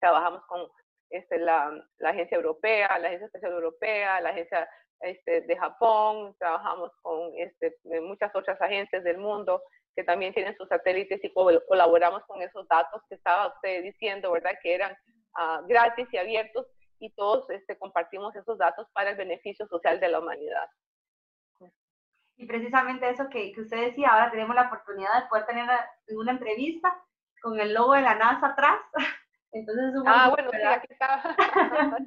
trabajamos 0.00 0.44
con 0.46 0.68
este, 1.16 1.38
la, 1.38 1.72
la, 1.98 2.10
Agencia 2.10 2.36
Europea, 2.36 2.98
la 2.98 3.08
Agencia 3.08 3.26
Espacial 3.26 3.52
Europea, 3.52 4.20
la 4.20 4.30
Agencia 4.30 4.68
este, 5.00 5.42
de 5.42 5.56
Japón, 5.56 6.34
trabajamos 6.38 6.92
con 7.02 7.32
este, 7.36 7.76
muchas 8.02 8.34
otras 8.34 8.60
agencias 8.60 9.04
del 9.04 9.18
mundo 9.18 9.62
que 9.94 10.04
también 10.04 10.34
tienen 10.34 10.56
sus 10.56 10.68
satélites 10.68 11.24
y 11.24 11.32
colaboramos 11.32 12.22
con 12.26 12.42
esos 12.42 12.68
datos 12.68 13.02
que 13.08 13.14
estaba 13.14 13.48
usted 13.48 13.82
diciendo, 13.82 14.30
¿verdad? 14.30 14.52
Que 14.62 14.74
eran 14.74 14.92
uh, 14.92 15.66
gratis 15.66 16.06
y 16.12 16.18
abiertos 16.18 16.66
y 16.98 17.10
todos 17.14 17.48
este, 17.50 17.78
compartimos 17.78 18.36
esos 18.36 18.58
datos 18.58 18.86
para 18.92 19.10
el 19.10 19.16
beneficio 19.16 19.66
social 19.66 19.98
de 19.98 20.08
la 20.08 20.20
humanidad. 20.20 20.68
Y 22.38 22.46
precisamente 22.46 23.08
eso 23.08 23.28
que, 23.30 23.52
que 23.52 23.62
usted 23.62 23.86
decía, 23.86 24.08
ahora 24.08 24.30
tenemos 24.30 24.54
la 24.54 24.66
oportunidad 24.66 25.22
de 25.22 25.28
poder 25.28 25.46
tener 25.46 25.66
una, 26.10 26.30
entrevista 26.32 26.94
con 27.40 27.58
el 27.58 27.72
logo 27.72 27.94
de 27.94 28.02
la 28.02 28.14
NASA 28.14 28.48
atrás. 28.48 28.78
Entonces, 29.60 29.94
es 29.94 30.00
un 30.00 30.08
ah, 30.08 30.30
bueno, 30.30 30.50
aquí 30.70 30.86
está. 30.90 31.36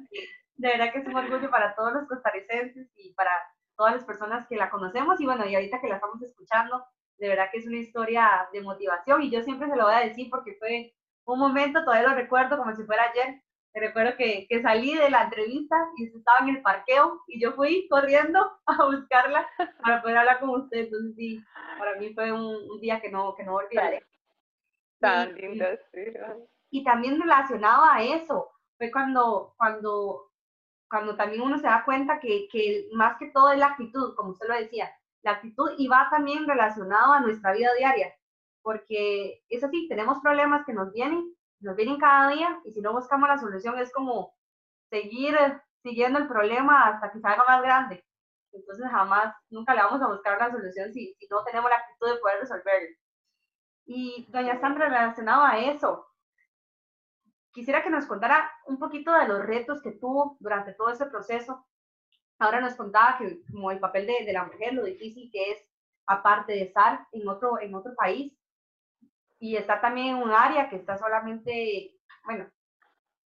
de 0.56 0.68
verdad 0.68 0.92
que 0.92 0.98
es 0.98 1.06
un 1.06 1.16
orgullo 1.16 1.50
para 1.50 1.74
todos 1.74 1.92
los 1.94 2.06
costarricenses 2.06 2.90
y 2.96 3.14
para 3.14 3.30
todas 3.76 3.94
las 3.94 4.04
personas 4.04 4.46
que 4.46 4.56
la 4.56 4.68
conocemos 4.68 5.20
y 5.20 5.24
bueno, 5.24 5.46
y 5.46 5.54
ahorita 5.54 5.80
que 5.80 5.88
la 5.88 5.94
estamos 5.94 6.22
escuchando, 6.22 6.84
de 7.18 7.28
verdad 7.28 7.48
que 7.50 7.58
es 7.58 7.66
una 7.66 7.78
historia 7.78 8.48
de 8.52 8.60
motivación 8.60 9.22
y 9.22 9.30
yo 9.30 9.42
siempre 9.42 9.68
se 9.68 9.76
lo 9.76 9.84
voy 9.84 9.94
a 9.94 10.06
decir 10.06 10.28
porque 10.30 10.56
fue 10.58 10.92
un 11.24 11.38
momento, 11.38 11.82
todavía 11.82 12.10
lo 12.10 12.14
recuerdo 12.14 12.58
como 12.58 12.74
si 12.76 12.84
fuera 12.84 13.04
ayer, 13.10 13.40
recuerdo 13.72 14.16
que, 14.18 14.46
que, 14.48 14.60
salí 14.60 14.94
de 14.94 15.08
la 15.08 15.24
entrevista 15.24 15.76
y 15.96 16.06
estaba 16.06 16.40
en 16.40 16.56
el 16.56 16.62
parqueo 16.62 17.22
y 17.26 17.40
yo 17.40 17.52
fui 17.52 17.88
corriendo 17.88 18.40
a 18.66 18.84
buscarla 18.84 19.48
para 19.82 20.02
poder 20.02 20.18
hablar 20.18 20.40
con 20.40 20.50
usted. 20.50 20.80
Entonces 20.80 21.14
sí, 21.16 21.42
para 21.78 21.94
mí 21.98 22.12
fue 22.12 22.32
un, 22.32 22.54
un 22.70 22.80
día 22.80 23.00
que 23.00 23.10
no, 23.10 23.34
que 23.34 23.44
no 23.44 23.54
olvidaré. 23.54 24.04
Tan 24.98 25.34
lindo, 25.34 25.64
sí. 25.92 26.04
Y 26.70 26.84
también 26.84 27.20
relacionado 27.20 27.84
a 27.84 28.02
eso, 28.02 28.50
fue 28.78 28.90
cuando, 28.90 29.54
cuando, 29.58 30.30
cuando 30.88 31.16
también 31.16 31.42
uno 31.42 31.58
se 31.58 31.66
da 31.66 31.84
cuenta 31.84 32.20
que, 32.20 32.48
que 32.50 32.88
más 32.92 33.18
que 33.18 33.30
todo 33.30 33.50
es 33.50 33.58
la 33.58 33.66
actitud, 33.66 34.14
como 34.14 34.30
usted 34.30 34.48
lo 34.48 34.54
decía, 34.54 34.90
la 35.22 35.32
actitud 35.32 35.72
y 35.76 35.88
va 35.88 36.08
también 36.10 36.46
relacionado 36.46 37.12
a 37.12 37.20
nuestra 37.20 37.52
vida 37.52 37.68
diaria, 37.76 38.14
porque 38.62 39.42
es 39.48 39.62
así, 39.64 39.88
tenemos 39.88 40.18
problemas 40.20 40.64
que 40.64 40.72
nos 40.72 40.92
vienen, 40.92 41.34
nos 41.60 41.76
vienen 41.76 41.98
cada 41.98 42.30
día 42.30 42.60
y 42.64 42.72
si 42.72 42.80
no 42.80 42.92
buscamos 42.92 43.28
la 43.28 43.38
solución 43.38 43.78
es 43.78 43.92
como 43.92 44.34
seguir 44.88 45.36
siguiendo 45.82 46.18
el 46.18 46.28
problema 46.28 46.86
hasta 46.88 47.12
que 47.12 47.20
salga 47.20 47.44
más 47.46 47.62
grande. 47.62 48.04
Entonces 48.52 48.86
jamás, 48.90 49.34
nunca 49.48 49.74
le 49.74 49.82
vamos 49.82 50.02
a 50.02 50.08
buscar 50.08 50.38
la 50.38 50.50
solución 50.50 50.92
si, 50.92 51.14
si 51.18 51.28
no 51.28 51.44
tenemos 51.44 51.70
la 51.70 51.76
actitud 51.76 52.08
de 52.08 52.20
poder 52.20 52.40
resolverlo. 52.40 52.96
Y 53.86 54.26
doña 54.30 54.60
Sandra, 54.60 54.88
relacionado 54.88 55.44
a 55.44 55.58
eso, 55.58 56.09
quisiera 57.52 57.82
que 57.82 57.90
nos 57.90 58.06
contara 58.06 58.50
un 58.66 58.78
poquito 58.78 59.12
de 59.12 59.28
los 59.28 59.44
retos 59.44 59.82
que 59.82 59.92
tuvo 59.92 60.36
durante 60.40 60.74
todo 60.74 60.90
ese 60.90 61.06
proceso. 61.06 61.66
Ahora 62.38 62.60
nos 62.60 62.74
contaba 62.74 63.18
que 63.18 63.42
como 63.50 63.70
el 63.70 63.80
papel 63.80 64.06
de, 64.06 64.24
de 64.24 64.32
la 64.32 64.44
mujer, 64.44 64.74
lo 64.74 64.84
difícil 64.84 65.30
que 65.30 65.52
es, 65.52 65.58
aparte 66.06 66.52
de 66.52 66.62
estar 66.62 67.06
en 67.12 67.28
otro, 67.28 67.60
en 67.60 67.74
otro 67.74 67.94
país, 67.94 68.32
y 69.38 69.56
está 69.56 69.80
también 69.80 70.16
en 70.16 70.22
un 70.22 70.30
área 70.30 70.68
que 70.68 70.76
está 70.76 70.98
solamente, 70.98 71.96
bueno, 72.24 72.50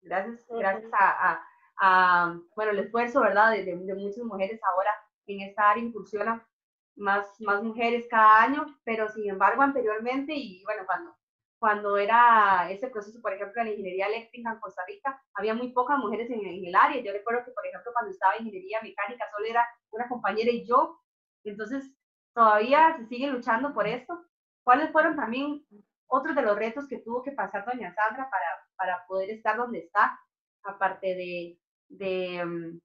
gracias, 0.02 0.46
gracias 0.48 0.92
a, 0.94 1.44
a, 1.78 2.40
bueno, 2.56 2.72
el 2.72 2.80
esfuerzo, 2.80 3.22
¿verdad?, 3.22 3.52
de, 3.52 3.64
de, 3.66 3.96
muchas 3.96 4.24
mujeres 4.24 4.60
ahora 4.64 4.92
en 5.26 5.42
esta 5.42 5.72
área 5.72 5.84
incursiona 5.84 6.48
más, 6.96 7.26
más 7.42 7.64
mujeres 7.64 8.08
cada 8.10 8.44
año, 8.44 8.66
pero 8.84 9.10
sin 9.10 9.30
embargo 9.30 9.64
anteriormente 9.64 10.34
y 10.36 10.64
bueno, 10.66 10.84
cuando, 10.86 11.16
cuando 11.64 11.98
era 11.98 12.70
ese 12.70 12.90
proceso, 12.90 13.22
por 13.22 13.32
ejemplo, 13.32 13.62
en 13.62 13.68
la 13.68 13.72
ingeniería 13.72 14.08
eléctrica 14.08 14.52
en 14.52 14.60
Costa 14.60 14.82
Rica, 14.86 15.24
había 15.34 15.54
muy 15.54 15.72
pocas 15.72 15.98
mujeres 15.98 16.30
en, 16.30 16.46
en 16.46 16.66
el 16.66 16.76
área. 16.76 17.02
Yo 17.02 17.14
recuerdo 17.14 17.46
que, 17.46 17.52
por 17.52 17.66
ejemplo, 17.66 17.94
cuando 17.94 18.12
estaba 18.12 18.36
en 18.36 18.48
ingeniería 18.48 18.82
mecánica, 18.82 19.24
solo 19.32 19.48
era 19.48 19.66
una 19.92 20.10
compañera 20.10 20.52
y 20.52 20.68
yo. 20.68 21.00
Entonces, 21.46 21.90
todavía 22.34 22.98
se 22.98 23.06
sigue 23.06 23.28
luchando 23.28 23.74
por 23.74 23.88
esto. 23.88 24.26
¿Cuáles 24.66 24.92
fueron 24.92 25.16
también 25.16 25.66
otros 26.08 26.36
de 26.36 26.42
los 26.42 26.58
retos 26.58 26.86
que 26.90 27.00
tuvo 27.00 27.24
que 27.24 27.32
pasar 27.32 27.64
doña 27.64 27.96
Sandra 27.96 28.30
para, 28.30 28.68
para 28.76 29.08
poder 29.08 29.30
estar 29.30 29.56
donde 29.56 29.80
está, 29.80 30.20
aparte 30.64 31.16
de, 31.16 31.60
de, 31.88 32.44
mm, 32.44 32.80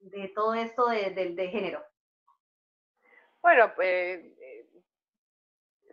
de 0.00 0.28
todo 0.34 0.52
esto 0.52 0.86
de, 0.88 1.32
de, 1.34 1.48
género? 1.48 1.82
Bueno, 3.40 3.72
pues 3.74 4.35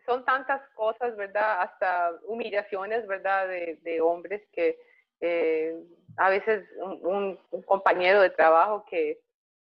son 0.05 0.25
tantas 0.25 0.61
cosas, 0.75 1.15
¿verdad? 1.15 1.61
Hasta 1.61 2.13
humillaciones, 2.25 3.07
¿verdad? 3.07 3.47
De, 3.47 3.79
de 3.83 4.01
hombres 4.01 4.41
que 4.51 4.77
eh, 5.21 5.75
a 6.17 6.29
veces 6.29 6.65
un, 6.77 7.39
un, 7.51 7.61
compañero 7.63 8.21
de 8.21 8.29
trabajo 8.29 8.85
que, 8.89 9.19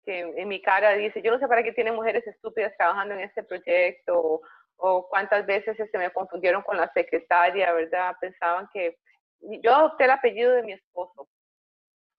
que, 0.05 0.21
en 0.21 0.49
mi 0.49 0.61
cara 0.61 0.93
dice, 0.93 1.23
yo 1.23 1.31
no 1.31 1.39
sé 1.39 1.47
para 1.47 1.63
qué 1.63 1.73
tienen 1.73 1.95
mujeres 1.95 2.27
estúpidas 2.27 2.77
trabajando 2.77 3.15
en 3.15 3.21
este 3.21 3.43
proyecto, 3.43 4.43
o 4.79 5.09
cuántas 5.09 5.47
veces 5.47 5.77
se 5.77 5.85
este, 5.85 5.99
me 5.99 6.11
confundieron 6.11 6.63
con 6.63 6.77
la 6.77 6.93
secretaria, 6.93 7.73
¿verdad? 7.73 8.17
Pensaban 8.21 8.69
que 8.73 8.99
yo 9.41 9.75
adopté 9.75 10.05
el 10.05 10.11
apellido 10.11 10.53
de 10.53 10.63
mi 10.63 10.73
esposo, 10.73 11.29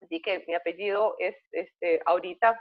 así 0.01 0.21
que 0.21 0.43
mi 0.47 0.55
apellido 0.55 1.15
es 1.19 1.35
este, 1.51 2.01
ahorita 2.05 2.59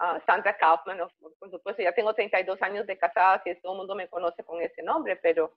uh, 0.00 0.20
Sandra 0.26 0.56
Kaufman, 0.56 0.98
por 1.38 1.50
supuesto, 1.50 1.82
ya 1.82 1.92
tengo 1.92 2.14
32 2.14 2.60
años 2.62 2.86
de 2.86 2.98
casada, 2.98 3.42
si 3.42 3.54
todo 3.60 3.72
el 3.72 3.78
mundo 3.78 3.94
me 3.94 4.08
conoce 4.08 4.44
con 4.44 4.60
ese 4.60 4.82
nombre, 4.82 5.16
pero, 5.16 5.52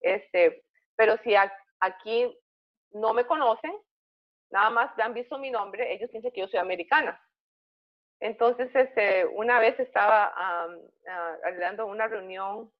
este, 0.00 0.64
pero 0.96 1.16
si 1.24 1.34
aquí 1.80 2.36
no 2.92 3.12
me 3.14 3.24
conocen, 3.24 3.76
nada 4.50 4.70
más 4.70 4.98
han 4.98 5.14
visto 5.14 5.38
mi 5.38 5.50
nombre, 5.50 5.92
ellos 5.92 6.10
piensan 6.10 6.32
que 6.32 6.40
yo 6.40 6.48
soy 6.48 6.60
americana. 6.60 7.20
Entonces, 8.20 8.68
este, 8.74 9.24
una 9.26 9.60
vez 9.60 9.78
estaba 9.80 10.68
um, 10.68 11.88
una 11.88 12.06
reunión 12.06 12.70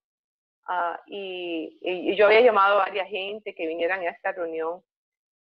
Ah, 0.72 1.00
y, 1.06 2.16
yo 2.16 2.26
había 2.26 2.42
llamado 2.42 2.76
a 2.76 2.84
varias 2.84 3.08
gente 3.08 3.54
que 3.56 3.66
vinieran 3.66 4.00
a 4.02 4.10
esta 4.10 4.30
reunión. 4.30 4.82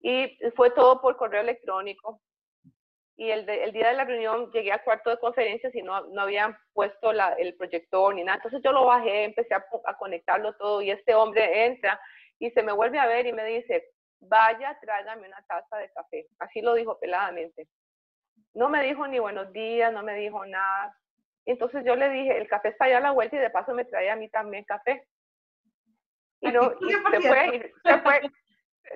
Y 0.02 0.38
fue 0.56 0.72
todo 0.72 1.00
por 1.00 1.16
correo 1.16 1.42
electrónico. 1.42 2.20
Y 3.16 3.30
el, 3.30 3.48
el 3.48 3.72
día 3.72 3.90
de 3.90 3.94
la 3.94 4.06
reunión 4.06 4.52
llegué 4.52 4.72
al 4.72 4.84
cuarto 4.84 5.10
de 5.12 5.20
conferencias 5.20 5.74
y 5.76 5.84
no, 5.84 6.02
no 6.08 6.22
habían 6.22 6.58
puesto 6.74 7.14
la, 7.14 7.34
el 7.34 7.56
proyector 7.56 8.16
ni 8.16 8.24
nada. 8.24 8.38
Entonces 8.38 8.62
yo 8.64 8.72
lo 8.72 8.86
bajé, 8.86 9.26
empecé 9.26 9.54
a, 9.54 9.66
a 9.86 9.98
conectarlo 9.98 10.56
todo 10.56 10.82
y 10.82 10.90
este 10.90 11.14
hombre 11.14 11.66
entra 11.66 12.00
y 12.40 12.50
se 12.52 12.64
me 12.64 12.74
vuelve 12.74 13.00
a 13.00 13.06
ver 13.06 13.28
y 13.28 13.34
me 13.34 13.46
dice, 13.46 13.92
vaya, 14.20 14.78
tráigame 14.82 15.28
una 15.28 15.44
taza 15.48 15.78
de 15.78 15.92
café. 15.92 16.28
Así 16.40 16.62
lo 16.62 16.74
dijo 16.74 17.00
peladamente. 17.00 17.68
No 18.54 18.70
me 18.70 18.84
dijo 18.84 19.08
ni 19.08 19.20
buenos 19.20 19.52
días, 19.54 19.94
no 19.94 20.04
me 20.04 20.16
dijo 20.16 20.46
nada. 20.46 20.96
Entonces 21.46 21.84
yo 21.86 21.96
le 21.96 22.10
dije, 22.10 22.38
el 22.38 22.48
café 22.48 22.70
está 22.70 22.86
allá 22.86 22.98
a 22.98 23.02
la 23.02 23.12
vuelta 23.12 23.36
y 23.36 23.40
de 23.40 23.50
paso 23.50 23.74
me 23.74 23.86
trae 23.86 24.10
a 24.10 24.16
mí 24.16 24.30
también 24.30 24.64
café. 24.64 25.06
Y 26.40 26.52
no, 26.52 26.72
se, 26.72 27.22
fue, 27.22 27.74
se, 27.84 27.98
fue, 28.00 28.22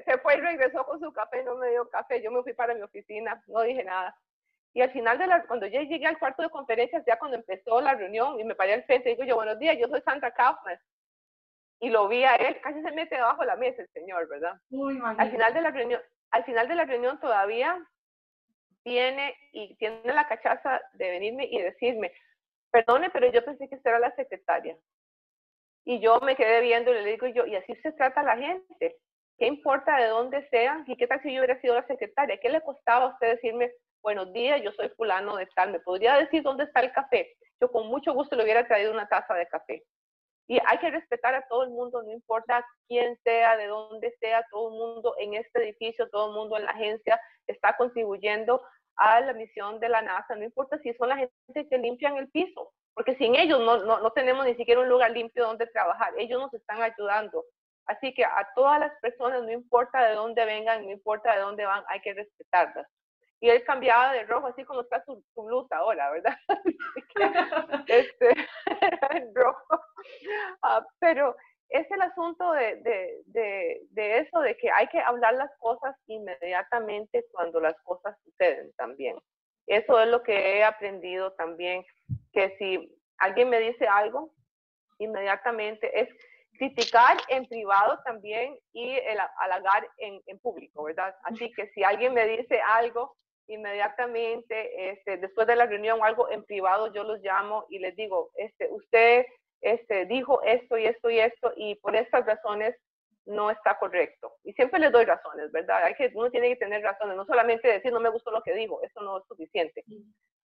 se 0.06 0.18
fue 0.20 0.36
y 0.36 0.42
regresó 0.42 0.86
con 0.86 1.00
su 1.00 1.12
café, 1.14 1.44
no 1.44 1.56
me 1.56 1.70
dio 1.70 1.90
café. 1.90 2.22
Yo 2.22 2.32
me 2.32 2.44
fui 2.44 2.54
para 2.54 2.74
mi 2.74 2.82
oficina, 2.82 3.42
no 3.48 3.62
dije 3.62 3.84
nada. 3.84 4.16
Y 4.74 4.82
al 4.82 4.92
final 4.92 5.18
de 5.18 5.28
la, 5.28 5.44
cuando 5.46 5.66
yo 5.66 5.82
llegué 5.82 6.06
al 6.06 6.20
cuarto 6.20 6.44
de 6.44 6.50
conferencias, 6.50 7.04
ya 7.06 7.18
cuando 7.18 7.38
empezó 7.38 7.82
la 7.82 7.96
reunión 7.96 8.40
y 8.40 8.44
me 8.44 8.56
paré 8.56 8.74
al 8.74 8.84
frente, 8.84 9.10
digo 9.10 9.24
yo, 9.24 9.36
buenos 9.36 9.58
días, 9.60 9.78
yo 9.80 9.88
soy 9.88 10.02
Sandra 10.02 10.32
Kaufman. 10.32 10.80
Y 11.80 11.90
lo 11.90 12.08
vi 12.08 12.24
a 12.24 12.36
él, 12.36 12.60
casi 12.62 12.82
se 12.82 12.92
mete 12.92 13.16
debajo 13.16 13.42
de 13.42 13.48
la 13.48 13.56
mesa 13.56 13.82
el 13.82 13.90
señor, 13.90 14.28
¿verdad? 14.28 14.60
Muy 14.70 15.00
al 15.04 15.32
final 15.32 15.54
de 15.54 15.62
la 15.62 15.72
reunión, 15.72 16.02
al 16.32 16.44
final 16.44 16.68
de 16.68 16.76
la 16.76 16.86
reunión 16.86 17.20
todavía 17.20 17.80
viene 18.84 19.36
y 19.52 19.76
tiene 19.76 20.02
la 20.14 20.28
cachaza 20.28 20.82
de 20.94 21.10
venirme 21.10 21.46
y 21.46 21.62
decirme, 21.62 22.12
perdone, 22.72 23.10
pero 23.10 23.32
yo 23.32 23.44
pensé 23.44 23.68
que 23.70 23.76
usted 23.76 23.90
era 23.90 24.00
la 24.00 24.16
secretaria. 24.16 24.78
Y 25.86 26.00
yo 26.00 26.20
me 26.20 26.36
quedé 26.36 26.62
viendo 26.62 26.92
y 26.92 27.02
le 27.02 27.12
digo 27.12 27.28
yo, 27.28 27.46
y 27.46 27.56
así 27.56 27.76
se 27.78 27.92
trata 27.94 28.22
la 28.24 28.38
gente. 28.38 28.98
¿Qué 29.38 29.46
importa 29.46 29.98
de 29.98 30.08
dónde 30.08 30.48
sean? 30.50 30.84
¿Y 30.88 30.96
qué 30.98 31.06
tal 31.06 31.22
si 31.22 31.32
yo 31.32 31.42
hubiera 31.42 31.62
sido 31.62 31.76
la 31.76 31.86
secretaria? 31.86 32.40
¿Qué 32.42 32.50
le 32.50 32.62
costaba 32.62 33.06
a 33.06 33.10
usted 33.10 33.36
decirme, 33.36 33.72
buenos 34.02 34.34
días, 34.34 34.62
yo 34.64 34.72
soy 34.72 34.90
fulano 34.90 35.36
de 35.36 35.46
tal, 35.56 35.72
¿me 35.72 35.80
podría 35.80 36.16
decir 36.16 36.42
dónde 36.42 36.64
está 36.64 36.80
el 36.80 36.92
café? 36.92 37.36
Yo 37.62 37.72
con 37.72 37.88
mucho 37.88 38.14
gusto 38.14 38.36
le 38.36 38.44
hubiera 38.44 38.68
traído 38.68 38.92
una 38.92 39.08
taza 39.08 39.36
de 39.36 39.48
café. 39.48 39.84
Y 40.48 40.58
hay 40.66 40.80
que 40.80 40.90
respetar 40.90 41.36
a 41.36 41.46
todo 41.48 41.64
el 41.64 41.70
mundo, 41.70 42.02
no 42.02 42.12
importa 42.12 42.66
quién 42.88 43.16
sea, 43.24 43.58
de 43.58 43.68
dónde 43.68 44.16
sea, 44.20 44.44
todo 44.50 44.70
el 44.70 44.76
mundo 44.76 45.14
en 45.20 45.36
este 45.36 45.64
edificio, 45.64 46.10
todo 46.10 46.30
el 46.30 46.36
mundo 46.36 46.58
en 46.58 46.66
la 46.66 46.72
agencia 46.72 47.20
está 47.46 47.78
contribuyendo 47.78 48.64
a 48.96 49.22
la 49.22 49.34
misión 49.34 49.80
de 49.80 49.90
la 49.90 50.02
NASA, 50.02 50.36
no 50.36 50.46
importa 50.46 50.80
si 50.80 50.92
son 50.96 51.10
la 51.10 51.18
gente 51.18 51.70
que 51.70 51.78
limpian 51.78 52.18
el 52.18 52.30
piso, 52.30 52.72
porque 52.96 53.16
sin 53.18 53.36
ellos 53.36 53.60
no, 53.60 53.84
no, 53.84 54.00
no 54.00 54.12
tenemos 54.14 54.46
ni 54.46 54.56
siquiera 54.56 54.82
un 54.82 54.90
lugar 54.90 55.12
limpio 55.12 55.46
donde 55.46 55.68
trabajar, 55.68 56.14
ellos 56.18 56.42
nos 56.42 56.54
están 56.56 56.82
ayudando. 56.82 57.46
Así 57.88 58.14
que 58.14 58.24
a 58.26 58.48
todas 58.54 58.80
las 58.80 58.92
personas, 59.00 59.44
no 59.44 59.52
importa 59.52 60.08
de 60.08 60.16
dónde 60.16 60.46
vengan, 60.46 60.84
no 60.84 60.92
importa 60.92 61.34
de 61.34 61.42
dónde 61.42 61.66
van, 61.66 61.84
hay 61.88 62.02
que 62.02 62.14
respetarlas. 62.14 62.88
Y 63.40 63.50
él 63.50 63.64
cambiaba 63.66 64.14
de 64.14 64.24
rojo, 64.24 64.48
así 64.48 64.64
como 64.66 64.82
está 64.82 65.04
su, 65.06 65.24
su 65.34 65.44
blusa 65.44 65.78
ahora, 65.78 66.12
¿verdad? 66.12 66.36
este, 67.88 68.36
rojo. 69.36 69.82
Ah, 70.64 70.86
pero 71.00 71.36
es 71.70 71.90
el 71.92 72.02
asunto 72.02 72.52
de, 72.54 72.78
de, 72.78 73.22
de, 73.26 73.82
de, 73.92 74.18
eso, 74.20 74.40
de 74.40 74.58
que 74.58 74.72
hay 74.72 74.88
que 74.88 75.00
hablar 75.00 75.34
las 75.36 75.52
cosas 75.60 75.96
inmediatamente 76.08 77.26
cuando 77.32 77.60
las 77.60 77.76
cosas 77.84 78.18
suceden 78.24 78.72
también. 78.78 79.18
Eso 79.68 80.00
es 80.00 80.08
lo 80.08 80.24
que 80.24 80.58
he 80.58 80.64
aprendido 80.64 81.34
también, 81.34 81.86
que 82.32 82.56
si 82.58 82.98
alguien 83.18 83.50
me 83.50 83.60
dice 83.60 83.86
algo, 83.86 84.34
inmediatamente 84.98 86.00
es 86.00 86.10
criticar 86.58 87.18
en 87.30 87.46
privado 87.46 88.00
también 88.04 88.58
y 88.74 88.92
el 88.92 89.18
halagar 89.40 89.88
en, 89.98 90.22
en, 90.26 90.40
público, 90.40 90.84
¿verdad? 90.84 91.16
Así 91.24 91.52
que 91.54 91.68
si 91.70 91.84
alguien 91.84 92.14
me 92.14 92.26
dice 92.26 92.60
algo, 92.62 93.16
inmediatamente, 93.48 94.92
este, 94.92 95.18
después 95.18 95.48
de 95.48 95.56
la 95.56 95.66
reunión, 95.66 96.00
algo 96.04 96.30
en 96.30 96.44
privado, 96.44 96.94
yo 96.94 97.04
los 97.04 97.22
llamo 97.22 97.66
y 97.70 97.80
les 97.80 97.96
digo, 97.96 98.32
este, 98.36 98.70
usted 98.72 99.26
este, 99.62 100.06
dijo 100.06 100.42
esto 100.44 100.78
y 100.78 100.86
esto 100.86 101.10
y 101.10 101.20
esto 101.20 101.54
y 101.56 101.76
por 101.76 101.96
estas 101.96 102.26
razones 102.26 102.76
no 103.26 103.52
está 103.52 103.78
correcto. 103.78 104.36
Y 104.44 104.54
siempre 104.54 104.80
les 104.80 104.92
doy 104.92 105.06
razones, 105.06 105.52
¿verdad? 105.52 105.84
Hay 105.84 105.96
que, 105.96 106.12
uno 106.16 106.32
tiene 106.32 106.50
que 106.50 106.56
tener 106.56 106.82
razones, 106.82 107.16
no 107.16 107.26
solamente 107.26 107.68
decir 107.68 107.92
no 107.92 108.00
me 108.00 108.10
gustó 108.10 108.32
lo 108.32 108.42
que 108.42 108.54
dijo, 108.54 108.82
eso 108.84 109.02
no 109.02 109.18
es 109.18 109.26
suficiente. 109.28 109.84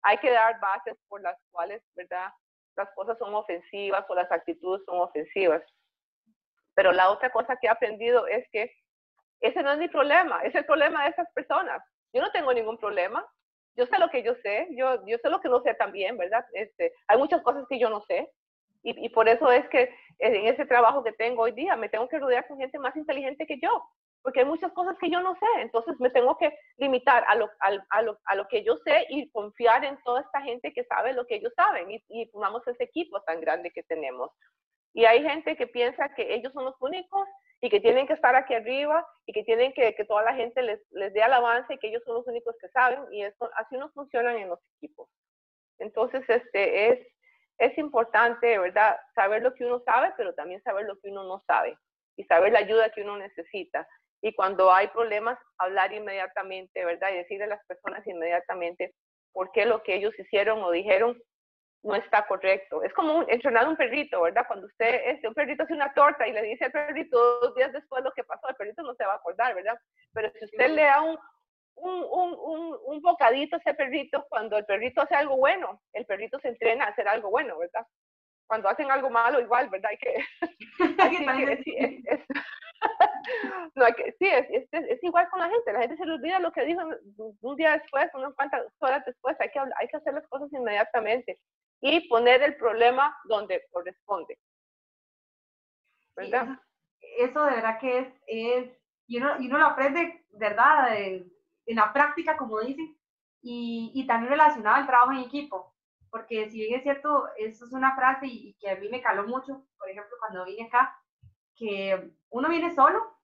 Hay 0.02 0.18
que 0.18 0.30
dar 0.30 0.58
bases 0.60 0.96
por 1.08 1.20
las 1.22 1.36
cuales, 1.50 1.82
¿verdad? 1.94 2.28
Las 2.76 2.88
cosas 2.94 3.18
son 3.18 3.34
ofensivas 3.34 4.04
o 4.08 4.14
las 4.14 4.30
actitudes 4.32 4.82
son 4.84 5.00
ofensivas. 5.00 5.62
Pero 6.74 6.92
la 6.92 7.10
otra 7.10 7.30
cosa 7.30 7.56
que 7.56 7.66
he 7.66 7.70
aprendido 7.70 8.26
es 8.26 8.46
que 8.50 8.72
ese 9.40 9.62
no 9.62 9.72
es 9.72 9.78
mi 9.78 9.88
problema, 9.88 10.40
es 10.42 10.54
el 10.54 10.64
problema 10.64 11.04
de 11.04 11.10
esas 11.10 11.30
personas. 11.34 11.82
Yo 12.12 12.22
no 12.22 12.30
tengo 12.30 12.52
ningún 12.52 12.78
problema. 12.78 13.26
Yo 13.76 13.86
sé 13.86 13.98
lo 13.98 14.08
que 14.10 14.22
yo 14.22 14.34
sé, 14.42 14.68
yo, 14.72 15.04
yo 15.06 15.18
sé 15.18 15.30
lo 15.30 15.40
que 15.40 15.48
no 15.48 15.62
sé 15.62 15.74
también, 15.74 16.16
¿verdad? 16.16 16.44
Este, 16.52 16.92
hay 17.08 17.18
muchas 17.18 17.42
cosas 17.42 17.64
que 17.68 17.78
yo 17.78 17.90
no 17.90 18.02
sé. 18.02 18.30
Y, 18.82 19.06
y 19.06 19.08
por 19.10 19.28
eso 19.28 19.50
es 19.50 19.66
que 19.68 19.94
en 20.18 20.46
ese 20.46 20.66
trabajo 20.66 21.02
que 21.02 21.12
tengo 21.12 21.42
hoy 21.42 21.52
día 21.52 21.76
me 21.76 21.88
tengo 21.88 22.08
que 22.08 22.18
rodear 22.18 22.46
con 22.46 22.58
gente 22.58 22.78
más 22.78 22.94
inteligente 22.96 23.46
que 23.46 23.58
yo, 23.60 23.82
porque 24.22 24.40
hay 24.40 24.46
muchas 24.46 24.72
cosas 24.72 24.96
que 24.98 25.10
yo 25.10 25.20
no 25.20 25.34
sé. 25.34 25.46
Entonces 25.60 25.98
me 25.98 26.10
tengo 26.10 26.36
que 26.36 26.56
limitar 26.76 27.24
a 27.26 27.34
lo, 27.34 27.50
a, 27.60 28.02
lo, 28.02 28.18
a 28.24 28.34
lo, 28.34 28.48
que 28.48 28.62
yo 28.62 28.76
sé 28.84 29.06
y 29.08 29.30
confiar 29.30 29.84
en 29.84 29.98
toda 30.04 30.20
esta 30.20 30.42
gente 30.42 30.72
que 30.72 30.84
sabe 30.84 31.12
lo 31.12 31.26
que 31.26 31.36
ellos 31.36 31.52
saben 31.56 31.90
y, 31.90 32.04
y 32.08 32.26
formamos 32.26 32.66
ese 32.68 32.84
equipo 32.84 33.20
tan 33.22 33.40
grande 33.40 33.70
que 33.70 33.82
tenemos. 33.82 34.30
Y 34.94 35.04
hay 35.04 35.22
gente 35.22 35.56
que 35.56 35.66
piensa 35.66 36.14
que 36.14 36.34
ellos 36.34 36.52
son 36.52 36.64
los 36.64 36.74
únicos 36.80 37.26
y 37.60 37.70
que 37.70 37.80
tienen 37.80 38.06
que 38.06 38.12
estar 38.12 38.34
aquí 38.34 38.54
arriba 38.54 39.06
y 39.26 39.32
que 39.32 39.44
tienen 39.44 39.72
que 39.72 39.94
que 39.94 40.04
toda 40.04 40.22
la 40.22 40.34
gente 40.34 40.62
les, 40.62 40.80
les 40.90 41.12
dé 41.14 41.22
alabanza 41.22 41.72
y 41.72 41.78
que 41.78 41.88
ellos 41.88 42.02
son 42.04 42.16
los 42.16 42.26
únicos 42.26 42.56
que 42.60 42.68
saben 42.68 43.00
y 43.12 43.22
eso, 43.22 43.50
así 43.56 43.76
no 43.76 43.90
funcionan 43.90 44.36
en 44.36 44.48
los 44.48 44.58
equipos. 44.76 45.08
Entonces, 45.78 46.22
este, 46.28 46.90
es, 46.90 47.06
es 47.58 47.78
importante, 47.78 48.58
¿verdad? 48.58 48.96
Saber 49.14 49.42
lo 49.42 49.54
que 49.54 49.64
uno 49.64 49.80
sabe, 49.84 50.12
pero 50.16 50.34
también 50.34 50.62
saber 50.62 50.86
lo 50.86 50.98
que 50.98 51.10
uno 51.10 51.24
no 51.24 51.42
sabe 51.46 51.76
y 52.16 52.24
saber 52.24 52.52
la 52.52 52.60
ayuda 52.60 52.90
que 52.90 53.02
uno 53.02 53.16
necesita. 53.16 53.86
Y 54.20 54.34
cuando 54.34 54.72
hay 54.72 54.88
problemas, 54.88 55.38
hablar 55.58 55.92
inmediatamente, 55.92 56.84
¿verdad? 56.84 57.10
Y 57.12 57.18
decirle 57.18 57.44
a 57.44 57.48
las 57.48 57.64
personas 57.66 58.06
inmediatamente 58.06 58.94
por 59.32 59.50
qué 59.52 59.66
lo 59.66 59.82
que 59.82 59.94
ellos 59.94 60.16
hicieron 60.18 60.62
o 60.62 60.70
dijeron 60.70 61.20
no 61.82 61.94
está 61.96 62.26
correcto. 62.26 62.82
Es 62.82 62.92
como 62.94 63.18
un, 63.18 63.26
entrenar 63.28 63.68
un 63.68 63.76
perrito, 63.76 64.22
¿verdad? 64.22 64.46
Cuando 64.46 64.66
usted, 64.66 65.02
este, 65.06 65.28
un 65.28 65.34
perrito 65.34 65.64
hace 65.64 65.74
una 65.74 65.92
torta 65.92 66.26
y 66.26 66.32
le 66.32 66.42
dice 66.42 66.66
al 66.66 66.72
perrito 66.72 67.18
dos 67.40 67.54
días 67.54 67.72
después 67.72 68.04
lo 68.04 68.12
que 68.12 68.24
pasó, 68.24 68.48
el 68.48 68.56
perrito 68.56 68.82
no 68.82 68.94
se 68.94 69.04
va 69.04 69.14
a 69.14 69.16
acordar, 69.16 69.54
¿verdad? 69.54 69.78
Pero 70.12 70.30
si 70.38 70.44
usted 70.44 70.70
le 70.70 70.82
da 70.82 71.02
un, 71.02 71.18
un, 71.74 72.04
un, 72.04 72.78
un, 72.84 73.02
bocadito 73.02 73.56
a 73.56 73.58
ese 73.58 73.74
perrito, 73.74 74.24
cuando 74.28 74.56
el 74.56 74.64
perrito 74.64 75.02
hace 75.02 75.14
algo 75.14 75.36
bueno, 75.36 75.80
el 75.92 76.06
perrito 76.06 76.38
se 76.40 76.48
entrena 76.48 76.84
a 76.84 76.88
hacer 76.88 77.08
algo 77.08 77.30
bueno, 77.30 77.58
¿verdad? 77.58 77.84
Cuando 78.46 78.68
hacen 78.68 78.90
algo 78.90 79.10
malo, 79.10 79.40
igual, 79.40 79.68
¿verdad? 79.68 79.90
Hay 79.90 79.98
que... 79.98 80.14
no, 83.74 83.84
hay 83.84 83.92
que 83.92 84.12
sí, 84.18 84.26
es, 84.26 84.46
es, 84.50 84.68
es, 84.72 85.02
igual 85.02 85.28
con 85.30 85.40
la 85.40 85.48
gente. 85.48 85.72
La 85.72 85.80
gente 85.80 85.96
se 85.96 86.04
le 86.04 86.14
olvida 86.14 86.40
lo 86.40 86.52
que 86.52 86.64
dijo 86.64 86.82
un 87.40 87.56
día 87.56 87.78
después, 87.78 88.10
unas 88.14 88.34
cuantas 88.34 88.66
horas 88.80 89.04
después. 89.04 89.36
Hay 89.40 89.48
que, 89.50 89.60
hay 89.60 89.88
que 89.88 89.96
hacer 89.96 90.14
las 90.14 90.26
cosas 90.28 90.52
inmediatamente 90.52 91.38
y 91.82 92.08
poner 92.08 92.42
el 92.42 92.56
problema 92.56 93.18
donde 93.24 93.66
corresponde. 93.70 94.38
¿Verdad? 96.14 96.58
eso 97.18 97.42
de 97.44 97.50
verdad 97.56 97.78
que 97.80 97.98
es, 97.98 98.08
es 98.26 98.78
y, 99.06 99.18
uno, 99.18 99.40
y 99.40 99.48
uno 99.48 99.58
lo 99.58 99.66
aprende, 99.66 100.24
¿verdad? 100.30 100.96
en 100.96 101.76
la 101.76 101.92
práctica, 101.92 102.36
como 102.36 102.60
dicen, 102.60 102.96
y, 103.42 103.90
y, 103.94 104.06
también 104.06 104.30
relacionado 104.30 104.76
al 104.76 104.86
trabajo 104.86 105.12
en 105.12 105.18
equipo. 105.18 105.74
Porque 106.10 106.48
si 106.48 106.58
bien 106.58 106.74
es 106.74 106.82
cierto, 106.82 107.26
eso 107.36 107.64
es 107.64 107.72
una 107.72 107.96
frase 107.96 108.26
y, 108.26 108.54
que 108.60 108.70
a 108.70 108.76
mí 108.76 108.88
me 108.88 109.02
caló 109.02 109.26
mucho, 109.26 109.66
por 109.78 109.90
ejemplo, 109.90 110.16
cuando 110.20 110.44
vine 110.44 110.66
acá, 110.66 110.96
que 111.56 112.12
uno 112.30 112.48
viene 112.48 112.74
solo, 112.74 113.18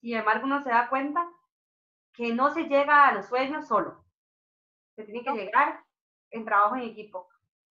y 0.00 0.14
embargo 0.14 0.46
uno 0.46 0.62
se 0.62 0.70
da 0.70 0.88
cuenta 0.88 1.26
que 2.12 2.34
no 2.34 2.50
se 2.50 2.64
llega 2.64 3.06
a 3.06 3.14
los 3.14 3.26
sueños 3.26 3.68
solo. 3.68 4.04
Se 4.96 5.04
tiene 5.04 5.22
que 5.22 5.32
llegar 5.32 5.84
en 6.30 6.44
trabajo 6.44 6.76
en 6.76 6.82
equipo 6.82 7.31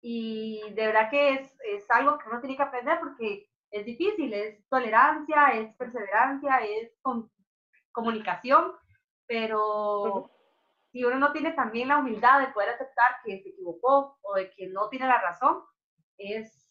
y 0.05 0.59
de 0.73 0.87
verdad 0.87 1.09
que 1.09 1.31
es, 1.31 1.57
es, 1.65 1.89
algo 1.89 2.17
que 2.17 2.27
uno 2.29 2.41
tiene 2.41 2.57
que 2.57 2.63
aprender 2.63 2.99
porque 2.99 3.49
es 3.71 3.85
difícil, 3.85 4.33
es 4.33 4.67
tolerancia, 4.67 5.53
es 5.53 5.73
perseverancia, 5.77 6.57
es 6.57 6.91
comunicación, 7.93 8.73
pero 9.25 10.29
si 10.91 11.05
uno 11.05 11.17
no 11.17 11.31
tiene 11.31 11.53
también 11.53 11.87
la 11.87 11.99
humildad 11.99 12.41
de 12.41 12.51
poder 12.51 12.71
aceptar 12.71 13.15
que 13.23 13.41
se 13.41 13.49
equivocó 13.49 14.17
o 14.21 14.33
de 14.35 14.51
que 14.51 14.67
no 14.67 14.89
tiene 14.89 15.07
la 15.07 15.21
razón, 15.21 15.63
es, 16.17 16.69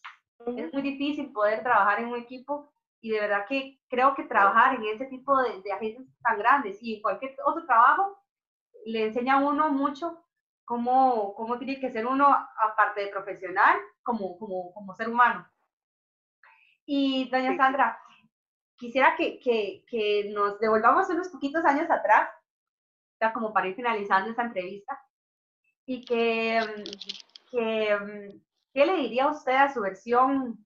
es 0.54 0.72
muy 0.74 0.82
difícil 0.82 1.32
poder 1.32 1.62
trabajar 1.62 2.00
en 2.00 2.08
un 2.08 2.18
equipo 2.18 2.70
y 3.00 3.12
de 3.12 3.20
verdad 3.20 3.46
que 3.48 3.80
creo 3.88 4.14
que 4.14 4.24
trabajar 4.24 4.74
en 4.74 4.84
ese 4.84 5.06
tipo 5.06 5.34
de, 5.42 5.62
de 5.62 5.72
agencias 5.72 6.06
tan 6.22 6.36
grandes 6.36 6.82
y 6.82 6.96
en 6.96 7.02
cualquier 7.02 7.34
otro 7.46 7.64
trabajo 7.64 8.22
le 8.84 9.06
enseña 9.06 9.38
a 9.38 9.40
uno 9.40 9.70
mucho 9.70 10.22
cómo, 10.72 11.34
cómo 11.34 11.58
tiene 11.58 11.78
que 11.78 11.90
ser 11.90 12.06
uno, 12.06 12.26
aparte 12.26 13.02
de 13.02 13.08
profesional, 13.08 13.76
como, 14.02 14.38
como, 14.38 14.72
como 14.72 14.94
ser 14.94 15.10
humano. 15.10 15.46
Y 16.86 17.28
doña 17.28 17.54
Sandra, 17.58 18.00
quisiera 18.76 19.14
que, 19.14 19.38
que, 19.38 19.84
que, 19.86 20.30
nos 20.32 20.58
devolvamos 20.60 21.10
unos 21.10 21.28
poquitos 21.28 21.62
años 21.66 21.90
atrás, 21.90 22.30
ya 23.20 23.34
como 23.34 23.52
para 23.52 23.68
ir 23.68 23.74
finalizando 23.74 24.30
esta 24.30 24.44
entrevista, 24.44 24.98
y 25.84 26.06
que, 26.06 26.58
que, 27.50 28.40
¿qué 28.72 28.86
le 28.86 28.96
diría 28.96 29.28
usted 29.28 29.52
a 29.52 29.70
su 29.74 29.82
versión 29.82 30.64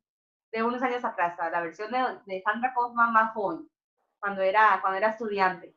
de 0.52 0.62
unos 0.62 0.82
años 0.82 1.04
atrás, 1.04 1.36
a 1.40 1.50
la 1.50 1.62
versión 1.62 1.90
de, 1.90 1.98
de 2.26 2.42
Sandra 2.42 2.72
Kaufman 2.72 3.12
más 3.12 3.34
joven, 3.34 3.68
cuando 4.20 4.40
era, 4.42 4.78
cuando 4.80 4.98
era 4.98 5.08
estudiante? 5.08 5.74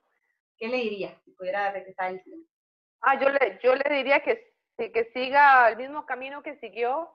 ¿Qué 0.56 0.68
le 0.68 0.78
diría 0.78 1.20
si 1.26 1.32
pudiera 1.32 1.72
regresar 1.72 2.12
el 2.12 2.24
tiempo? 2.24 2.49
Ah, 3.02 3.20
yo 3.20 3.30
le, 3.30 3.60
yo 3.64 3.76
le 3.76 3.96
diría 3.96 4.22
que, 4.22 4.54
que 4.78 5.12
siga 5.14 5.70
el 5.70 5.78
mismo 5.78 6.06
camino 6.06 6.44
que 6.44 6.58
siguió 6.60 7.10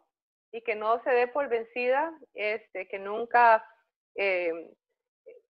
y 0.52 0.62
que 0.62 0.74
no 0.74 1.02
se 1.02 1.10
dé 1.10 1.28
por 1.28 1.48
vencida, 1.48 2.12
este, 2.34 2.88
que 2.88 2.98
nunca 2.98 3.64
eh, 4.14 4.52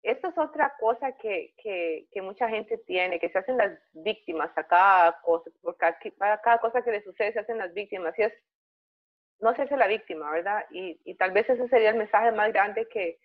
esto 0.02 0.28
es 0.28 0.38
otra 0.38 0.74
cosa 0.80 1.12
que, 1.12 1.54
que, 1.62 2.06
que, 2.10 2.22
mucha 2.22 2.48
gente 2.48 2.76
tiene, 2.78 3.20
que 3.20 3.28
se 3.30 3.38
hacen 3.38 3.56
las 3.56 3.72
víctimas 3.92 4.50
a 4.56 4.64
cada 4.64 5.20
cosa, 5.20 5.50
porque 5.62 5.84
a 6.20 6.40
cada 6.40 6.58
cosa 6.58 6.82
que 6.82 6.90
le 6.90 7.02
sucede 7.04 7.32
se 7.32 7.40
hacen 7.40 7.58
las 7.58 7.72
víctimas, 7.72 8.12
y 8.18 8.22
es 8.22 8.32
no 9.40 9.50
hacerse 9.50 9.76
la 9.76 9.86
víctima, 9.86 10.30
¿verdad? 10.30 10.64
Y, 10.70 11.00
y 11.04 11.14
tal 11.14 11.30
vez 11.32 11.48
ese 11.48 11.68
sería 11.68 11.90
el 11.90 11.96
mensaje 11.96 12.32
más 12.32 12.52
grande 12.52 12.88
que, 12.88 13.18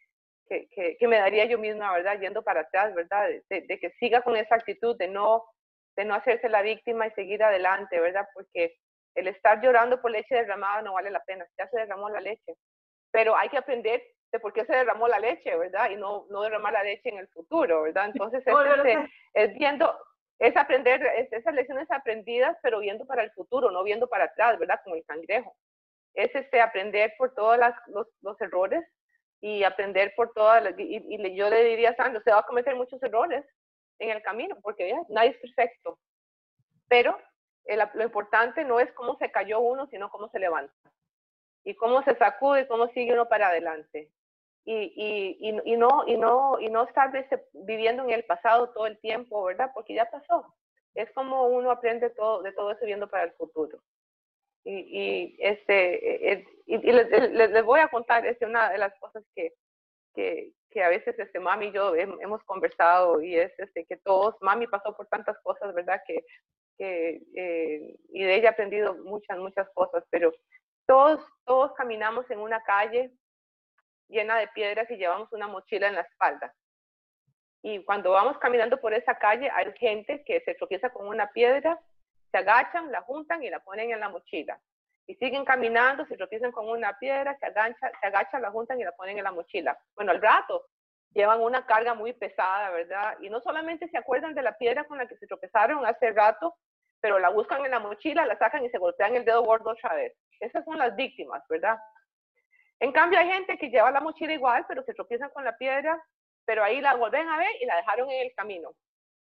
que, 0.47 0.97
que, 0.97 1.08
me 1.08 1.18
daría 1.18 1.45
yo 1.45 1.58
misma, 1.58 1.93
¿verdad? 1.93 2.20
Yendo 2.20 2.43
para 2.43 2.62
atrás, 2.62 2.93
¿verdad? 2.93 3.28
De, 3.49 3.62
de, 3.62 3.80
que 3.80 3.91
siga 3.99 4.22
con 4.22 4.36
esa 4.36 4.55
actitud 4.55 4.95
de 4.97 5.08
no, 5.08 5.43
de 5.97 6.05
no 6.05 6.13
hacerse 6.13 6.47
la 6.47 6.61
víctima 6.61 7.07
y 7.07 7.11
seguir 7.11 7.43
adelante, 7.43 7.99
¿verdad? 7.99 8.27
Porque 8.33 8.77
el 9.15 9.27
estar 9.27 9.59
llorando 9.61 9.99
por 9.99 10.11
leche 10.11 10.35
derramada 10.35 10.83
no 10.83 10.93
vale 10.93 11.09
la 11.09 11.23
pena, 11.23 11.45
ya 11.57 11.67
se 11.67 11.79
derramó 11.79 12.07
la 12.09 12.21
leche. 12.21 12.55
Pero 13.11 13.35
hay 13.35 13.49
que 13.49 13.57
aprender 13.57 14.03
de 14.31 14.39
por 14.39 14.53
qué 14.53 14.63
se 14.65 14.75
derramó 14.75 15.07
la 15.07 15.19
leche, 15.19 15.57
¿verdad? 15.57 15.89
Y 15.89 15.95
no, 15.95 16.27
no 16.29 16.43
derramar 16.43 16.73
la 16.73 16.83
leche 16.83 17.09
en 17.09 17.17
el 17.17 17.27
futuro, 17.29 17.81
¿verdad? 17.81 18.05
Entonces, 18.05 18.43
es, 18.45 18.55
este, 18.77 19.09
es 19.33 19.57
viendo, 19.57 19.97
es 20.37 20.55
aprender 20.55 21.03
es, 21.17 21.33
esas 21.33 21.55
lecciones 21.55 21.89
aprendidas, 21.89 22.55
pero 22.61 22.79
viendo 22.79 23.05
para 23.07 23.23
el 23.23 23.31
futuro, 23.31 23.71
no 23.71 23.83
viendo 23.83 24.07
para 24.07 24.25
atrás, 24.25 24.59
¿verdad? 24.59 24.79
Como 24.83 24.95
el 24.95 25.05
cangrejo. 25.05 25.55
Es 26.13 26.33
este, 26.35 26.61
aprender 26.61 27.13
por 27.17 27.33
todos 27.33 27.57
los, 27.87 28.07
los, 28.21 28.41
errores 28.41 28.83
y 29.41 29.63
aprender 29.63 30.13
por 30.15 30.31
todas 30.33 30.63
las, 30.63 30.77
y, 30.77 31.03
y, 31.09 31.35
yo 31.35 31.49
le 31.49 31.63
diría 31.63 31.91
a 31.91 31.95
Sandro, 31.95 32.21
se 32.21 32.31
va 32.31 32.39
a 32.39 32.45
cometer 32.45 32.75
muchos 32.75 33.01
errores 33.01 33.43
en 33.99 34.11
el 34.11 34.21
camino, 34.21 34.57
porque 34.61 34.93
nadie 35.09 35.31
es 35.31 35.37
perfecto. 35.37 35.99
Pero 36.87 37.17
lo 37.93 38.03
importante 38.03 38.63
no 38.63 38.79
es 38.79 38.91
cómo 38.93 39.17
se 39.17 39.31
cayó 39.31 39.59
uno, 39.59 39.87
sino 39.87 40.09
cómo 40.09 40.29
se 40.29 40.39
levanta. 40.39 40.73
Y 41.63 41.75
cómo 41.75 42.01
se 42.03 42.15
sacude, 42.15 42.67
cómo 42.67 42.87
sigue 42.89 43.13
uno 43.13 43.27
para 43.27 43.49
adelante. 43.49 44.09
Y, 44.63 44.93
y, 44.95 45.61
y, 45.63 45.77
no, 45.77 46.03
y, 46.07 46.17
no, 46.17 46.59
y 46.59 46.69
no 46.69 46.83
estar 46.83 47.11
viviendo 47.53 48.03
en 48.03 48.11
el 48.11 48.23
pasado 48.25 48.69
todo 48.69 48.85
el 48.85 48.99
tiempo, 48.99 49.45
¿verdad? 49.45 49.71
Porque 49.73 49.93
ya 49.93 50.09
pasó. 50.09 50.53
Es 50.93 51.11
como 51.11 51.47
uno 51.47 51.71
aprende 51.71 52.09
todo, 52.09 52.41
de 52.41 52.51
todo 52.53 52.71
eso 52.71 52.85
viendo 52.85 53.07
para 53.07 53.25
el 53.25 53.31
futuro. 53.33 53.79
Y, 54.65 55.37
este, 55.39 56.31
eh, 56.33 56.45
y, 56.65 56.77
les, 56.79 57.09
les, 57.31 57.63
voy 57.63 57.79
a 57.79 57.87
contar 57.87 58.25
este, 58.25 58.45
una 58.45 58.69
de 58.69 58.77
las 58.77 58.93
cosas 58.99 59.23
que, 59.33 59.53
que, 60.18 60.84
a 60.84 60.89
veces 60.89 61.18
este, 61.18 61.39
mami 61.39 61.68
y 61.68 61.72
yo 61.72 61.95
hemos 61.95 62.43
conversado 62.43 63.20
y 63.20 63.36
es 63.36 63.51
este, 63.57 63.84
que 63.86 63.97
todos, 63.97 64.36
mami 64.41 64.68
pasó 64.68 64.95
por 64.95 65.07
tantas 65.07 65.36
cosas, 65.41 65.74
¿verdad? 65.74 65.99
Que 66.05 66.24
que, 66.78 67.22
eh, 67.36 67.95
y 68.09 68.24
de 68.24 68.36
ella 68.36 68.49
he 68.49 68.51
aprendido 68.51 68.95
muchas, 68.95 69.38
muchas 69.39 69.68
cosas, 69.74 70.03
pero 70.09 70.32
todos, 70.86 71.20
todos 71.45 71.74
caminamos 71.74 72.30
en 72.30 72.39
una 72.39 72.61
calle 72.63 73.11
llena 74.07 74.38
de 74.38 74.47
piedras 74.49 74.89
y 74.89 74.97
llevamos 74.97 75.32
una 75.34 75.47
mochila 75.47 75.88
en 75.88 75.95
la 75.95 76.01
espalda. 76.01 76.53
Y 77.61 77.84
cuando 77.84 78.11
vamos 78.11 78.38
caminando 78.38 78.80
por 78.80 78.93
esa 78.93 79.18
calle, 79.18 79.49
hay 79.53 79.74
gente 79.74 80.24
que 80.24 80.41
se 80.41 80.53
tropieza 80.55 80.89
con 80.91 81.07
una 81.07 81.30
piedra, 81.32 81.80
se 82.32 82.38
agachan, 82.38 82.91
la 82.91 83.01
juntan 83.01 83.43
y 83.43 83.49
la 83.49 83.59
ponen 83.59 83.91
en 83.91 83.99
la 83.99 84.09
mochila. 84.09 84.61
Y 85.08 85.16
siguen 85.16 85.45
caminando, 85.45 86.05
se 86.05 86.18
tropiezan 86.18 86.51
con 86.51 86.68
una 86.68 86.97
piedra, 86.99 87.38
se, 87.39 87.45
aganchan, 87.45 87.91
se 87.99 88.08
agachan, 88.08 88.41
la 88.41 88.51
juntan 88.51 88.80
y 88.80 88.84
la 88.84 88.91
ponen 88.91 89.18
en 89.18 89.24
la 89.24 89.32
mochila. 89.32 89.78
Bueno, 89.95 90.12
al 90.12 90.22
rato 90.22 90.66
llevan 91.14 91.41
una 91.41 91.66
carga 91.66 91.93
muy 91.93 92.14
pesada, 92.14 92.70
¿verdad? 92.72 93.18
Y 93.22 93.30
no 93.30 93.41
solamente 93.41 93.88
se 93.88 93.97
acuerdan 93.97 94.36
de 94.36 94.41
la 94.41 94.58
piedra 94.58 94.84
con 94.84 94.97
la 94.97 95.08
que 95.08 95.18
se 95.18 95.28
tropezaron 95.28 95.86
hace 95.86 96.12
rato, 96.12 96.55
pero 96.99 97.20
la 97.20 97.30
buscan 97.30 97.64
en 97.64 97.72
la 97.72 97.80
mochila, 97.80 98.26
la 98.26 98.38
sacan 98.38 98.66
y 98.66 98.70
se 98.70 98.78
golpean 98.78 99.16
el 99.16 99.26
dedo 99.26 99.43
gordo 99.43 99.72
otra 99.72 99.95
vez. 99.95 100.14
Esas 100.39 100.66
son 100.66 100.78
las 100.78 100.95
víctimas, 100.95 101.41
¿verdad? 101.49 101.78
En 102.80 102.91
cambio, 102.91 103.20
hay 103.20 103.28
gente 103.28 103.58
que 103.58 103.70
lleva 103.70 103.91
la 103.91 104.01
mochila 104.01 104.34
igual, 104.34 104.66
pero 104.68 104.84
se 104.84 104.93
tropiezan 104.93 105.30
con 105.32 105.43
la 105.43 105.58
piedra, 105.58 105.99
pero 106.45 106.64
ahí 106.64 106.82
la 106.82 106.95
vuelven 106.95 107.28
a 107.28 107.38
ver 107.38 107.49
y 107.62 107.66
la 107.66 107.78
dejaron 107.78 108.10
en 108.12 108.28
el 108.28 108.34
camino. 108.36 108.72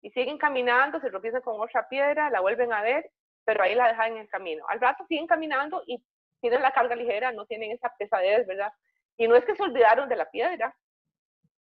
Y 0.02 0.12
siguen 0.12 0.38
caminando, 0.38 1.00
se 1.00 1.10
tropiezan 1.10 1.42
con 1.42 1.60
otra 1.60 1.88
piedra, 1.88 2.30
la 2.30 2.42
vuelven 2.42 2.72
a 2.74 2.82
ver, 2.82 3.10
pero 3.46 3.64
ahí 3.64 3.76
la 3.76 3.88
dejan 3.88 4.14
en 4.14 4.18
el 4.20 4.30
camino. 4.30 4.66
Al 4.68 4.80
rato 4.80 5.06
siguen 5.08 5.28
caminando 5.28 5.84
y 5.86 6.04
tienen 6.39 6.62
la 6.62 6.72
carga 6.72 6.96
ligera, 6.96 7.32
no 7.32 7.46
tienen 7.46 7.72
esa 7.72 7.94
pesadez, 7.98 8.46
¿verdad? 8.48 8.74
Y 9.18 9.28
no 9.28 9.36
es 9.36 9.46
que 9.46 9.56
se 9.56 9.64
olvidaron 9.64 10.10
de 10.10 10.16
la 10.16 10.30
piedra, 10.30 10.76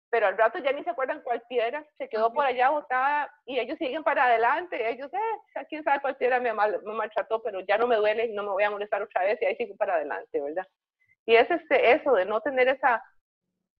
pero 0.09 0.27
al 0.27 0.37
rato 0.37 0.59
ya 0.59 0.71
ni 0.71 0.83
se 0.83 0.89
acuerdan 0.89 1.21
cuál 1.21 1.41
piedra 1.49 1.85
se 1.97 2.07
quedó 2.07 2.31
por 2.33 2.45
allá 2.45 2.69
botada 2.69 3.29
y 3.45 3.59
ellos 3.59 3.77
siguen 3.77 4.03
para 4.03 4.25
adelante. 4.25 4.89
Ellos, 4.89 5.11
eh, 5.13 5.65
quién 5.67 5.83
sabe 5.83 5.99
cuál 6.01 6.15
piedra 6.15 6.39
me, 6.39 6.53
mal, 6.53 6.81
me 6.83 6.93
maltrató, 6.93 7.41
pero 7.43 7.59
ya 7.61 7.77
no 7.77 7.85
me 7.85 7.97
duele 7.97 8.25
y 8.25 8.33
no 8.33 8.43
me 8.43 8.49
voy 8.49 8.63
a 8.63 8.71
molestar 8.71 9.01
otra 9.01 9.23
vez 9.23 9.41
y 9.41 9.45
ahí 9.45 9.55
sigo 9.57 9.75
para 9.75 9.95
adelante, 9.95 10.39
¿verdad? 10.39 10.65
Y 11.25 11.35
es 11.35 11.49
este, 11.51 11.91
eso 11.91 12.13
de 12.13 12.25
no 12.25 12.39
tener 12.41 12.67
esa, 12.69 13.03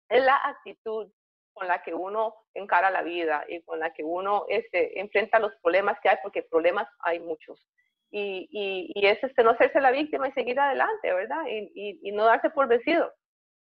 es 0.10 0.24
la 0.24 0.36
actitud 0.44 1.10
con 1.54 1.68
la 1.68 1.82
que 1.82 1.94
uno 1.94 2.36
encara 2.54 2.92
la 2.92 3.02
vida 3.02 3.46
y 3.48 3.62
con 3.64 3.80
la 3.80 3.94
que 3.94 4.04
uno 4.04 4.46
este, 4.50 5.00
enfrenta 5.00 5.40
los 5.40 5.56
problemas 5.62 5.98
que 6.02 6.10
hay, 6.10 6.18
porque 6.22 6.44
problemas 6.44 6.88
hay 7.00 7.20
muchos. 7.20 7.66
Y, 8.12 8.48
y, 8.52 8.92
y 8.96 9.08
es 9.08 9.22
este, 9.24 9.44
no 9.44 9.52
hacerse 9.52 9.82
la 9.82 9.92
víctima 9.92 10.28
y 10.28 10.32
seguir 10.32 10.60
adelante, 10.60 11.14
¿verdad? 11.14 11.46
Y, 11.48 11.72
y, 11.76 12.00
y 12.10 12.12
no 12.12 12.26
darse 12.26 12.50
por 12.50 12.68
vencido 12.68 13.12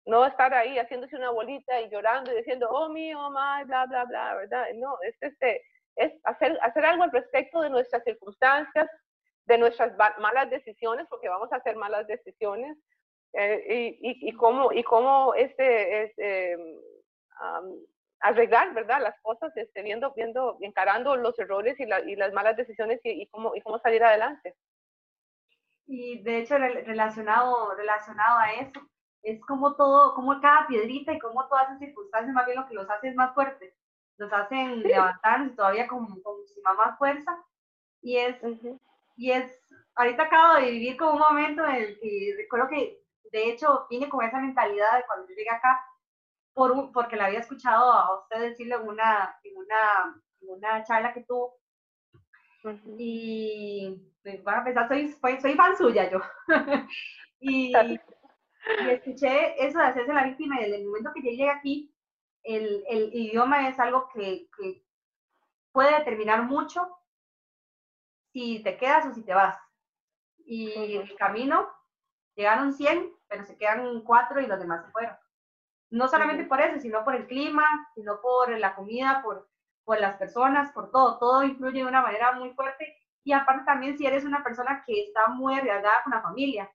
no 0.06 0.24
estar 0.24 0.54
ahí 0.54 0.78
haciéndose 0.78 1.16
una 1.16 1.30
bolita 1.30 1.80
y 1.80 1.90
llorando 1.90 2.32
y 2.32 2.36
diciendo, 2.36 2.68
oh 2.70 2.88
mío, 2.88 3.18
oh 3.20 3.30
my, 3.30 3.64
bla, 3.64 3.86
bla, 3.86 4.04
bla, 4.04 4.34
¿verdad? 4.36 4.66
No, 4.76 4.96
es, 5.02 5.16
este, 5.20 5.62
es 5.96 6.12
hacer, 6.24 6.56
hacer 6.62 6.84
algo 6.84 7.02
al 7.02 7.10
respecto 7.10 7.60
de 7.60 7.70
nuestras 7.70 8.04
circunstancias, 8.04 8.88
de 9.46 9.58
nuestras 9.58 9.92
malas 10.18 10.48
decisiones, 10.48 11.06
porque 11.10 11.28
vamos 11.28 11.52
a 11.52 11.56
hacer 11.56 11.76
malas 11.76 12.06
decisiones, 12.06 12.76
eh, 13.32 13.98
y, 14.00 14.28
y, 14.28 14.32
cómo, 14.32 14.72
y 14.72 14.82
cómo 14.84 15.34
este, 15.34 16.04
este 16.04 16.56
arreglar, 18.28 18.74
¿verdad? 18.74 19.00
Las 19.02 19.20
cosas, 19.20 19.56
este, 19.56 19.82
viendo, 19.82 20.12
viendo, 20.14 20.56
encarando 20.60 21.16
los 21.16 21.38
errores 21.38 21.78
y, 21.78 21.84
y 21.84 22.16
las 22.16 22.32
malas 22.32 22.56
decisiones 22.56 23.00
y, 23.04 23.26
cómo, 23.28 23.54
y 23.54 23.60
cómo 23.60 23.78
salir 23.78 24.02
adelante. 24.02 24.54
Y 25.86 26.22
de 26.22 26.38
hecho, 26.38 26.58
relacionado, 26.58 27.74
relacionado 27.76 28.38
a 28.38 28.52
eso, 28.54 28.80
es 29.22 29.40
como 29.42 29.74
todo, 29.76 30.14
como 30.14 30.40
cada 30.40 30.66
piedrita 30.66 31.12
y 31.12 31.18
como 31.18 31.46
todas 31.48 31.66
esas 31.66 31.78
circunstancias 31.80 32.34
más 32.34 32.46
bien 32.46 32.58
lo 32.58 32.68
que 32.68 32.74
los 32.74 32.88
hace 32.88 33.08
es 33.08 33.14
más 33.14 33.34
fuertes, 33.34 33.74
los 34.18 34.32
hacen 34.32 34.82
levantarse 34.82 35.54
todavía 35.54 35.86
con, 35.86 36.06
con 36.22 36.38
muchísima 36.38 36.74
más 36.74 36.98
fuerza 36.98 37.36
y 38.02 38.18
es, 38.18 38.36
y 39.16 39.32
es, 39.32 39.60
ahorita 39.96 40.24
acabo 40.24 40.60
de 40.60 40.70
vivir 40.70 40.96
como 40.96 41.12
un 41.12 41.18
momento 41.18 41.64
en 41.64 41.74
el 41.74 42.00
que 42.00 42.34
recuerdo 42.36 42.68
que 42.68 43.00
de 43.32 43.50
hecho 43.50 43.86
vine 43.90 44.08
con 44.08 44.24
esa 44.24 44.38
mentalidad 44.38 44.96
de 44.96 45.04
cuando 45.06 45.28
yo 45.28 45.34
llegué 45.34 45.50
acá, 45.50 45.84
por, 46.56 46.90
porque 46.90 47.16
la 47.16 47.26
había 47.26 47.40
escuchado 47.40 47.92
a 47.92 48.18
usted 48.22 48.40
decirle 48.40 48.76
en 48.76 48.88
una, 48.88 49.38
en 49.44 49.58
una, 49.58 50.22
una 50.40 50.84
charla 50.84 51.12
que 51.12 51.22
tuvo. 51.24 51.60
Y 52.98 53.94
pues, 54.22 54.42
bueno, 54.42 54.60
a 54.60 54.64
pensar, 54.64 54.88
soy, 54.88 55.08
soy, 55.12 55.38
soy 55.38 55.54
fan 55.54 55.76
suya 55.76 56.10
yo. 56.10 56.20
y, 57.40 57.76
y 57.76 58.00
escuché 58.88 59.62
eso 59.62 59.78
de 59.78 59.84
hacerse 59.84 60.14
la 60.14 60.24
víctima 60.24 60.58
y 60.58 60.64
desde 60.64 60.76
el 60.78 60.86
momento 60.86 61.12
que 61.14 61.22
yo 61.22 61.30
llegué 61.30 61.50
aquí, 61.50 61.94
el, 62.42 62.84
el 62.88 63.14
idioma 63.14 63.68
es 63.68 63.78
algo 63.78 64.08
que, 64.14 64.48
que, 64.56 64.82
puede 65.72 65.98
determinar 65.98 66.42
mucho 66.44 66.88
si 68.32 68.62
te 68.62 68.78
quedas 68.78 69.04
o 69.04 69.12
si 69.12 69.22
te 69.22 69.34
vas. 69.34 69.58
Y 70.46 70.96
el 70.96 71.14
camino 71.16 71.70
llegaron 72.34 72.72
100, 72.72 73.12
pero 73.28 73.44
se 73.44 73.58
quedan 73.58 74.02
4 74.02 74.40
y 74.40 74.46
los 74.46 74.58
demás 74.58 74.86
se 74.86 74.90
fueron. 74.90 75.16
No 75.96 76.08
solamente 76.08 76.44
por 76.44 76.60
eso, 76.60 76.78
sino 76.78 77.02
por 77.04 77.14
el 77.14 77.26
clima, 77.26 77.64
sino 77.94 78.20
por 78.20 78.50
la 78.50 78.74
comida, 78.74 79.22
por, 79.24 79.48
por 79.82 79.98
las 79.98 80.16
personas, 80.16 80.70
por 80.72 80.90
todo. 80.90 81.18
Todo 81.18 81.42
influye 81.42 81.80
de 81.80 81.86
una 81.86 82.02
manera 82.02 82.32
muy 82.32 82.50
fuerte. 82.50 82.94
Y 83.24 83.32
aparte 83.32 83.64
también 83.64 83.96
si 83.96 84.04
eres 84.04 84.24
una 84.24 84.44
persona 84.44 84.84
que 84.86 85.04
está 85.04 85.28
muy 85.28 85.54
arriesgada 85.54 86.02
con 86.04 86.12
la 86.12 86.20
familia, 86.20 86.70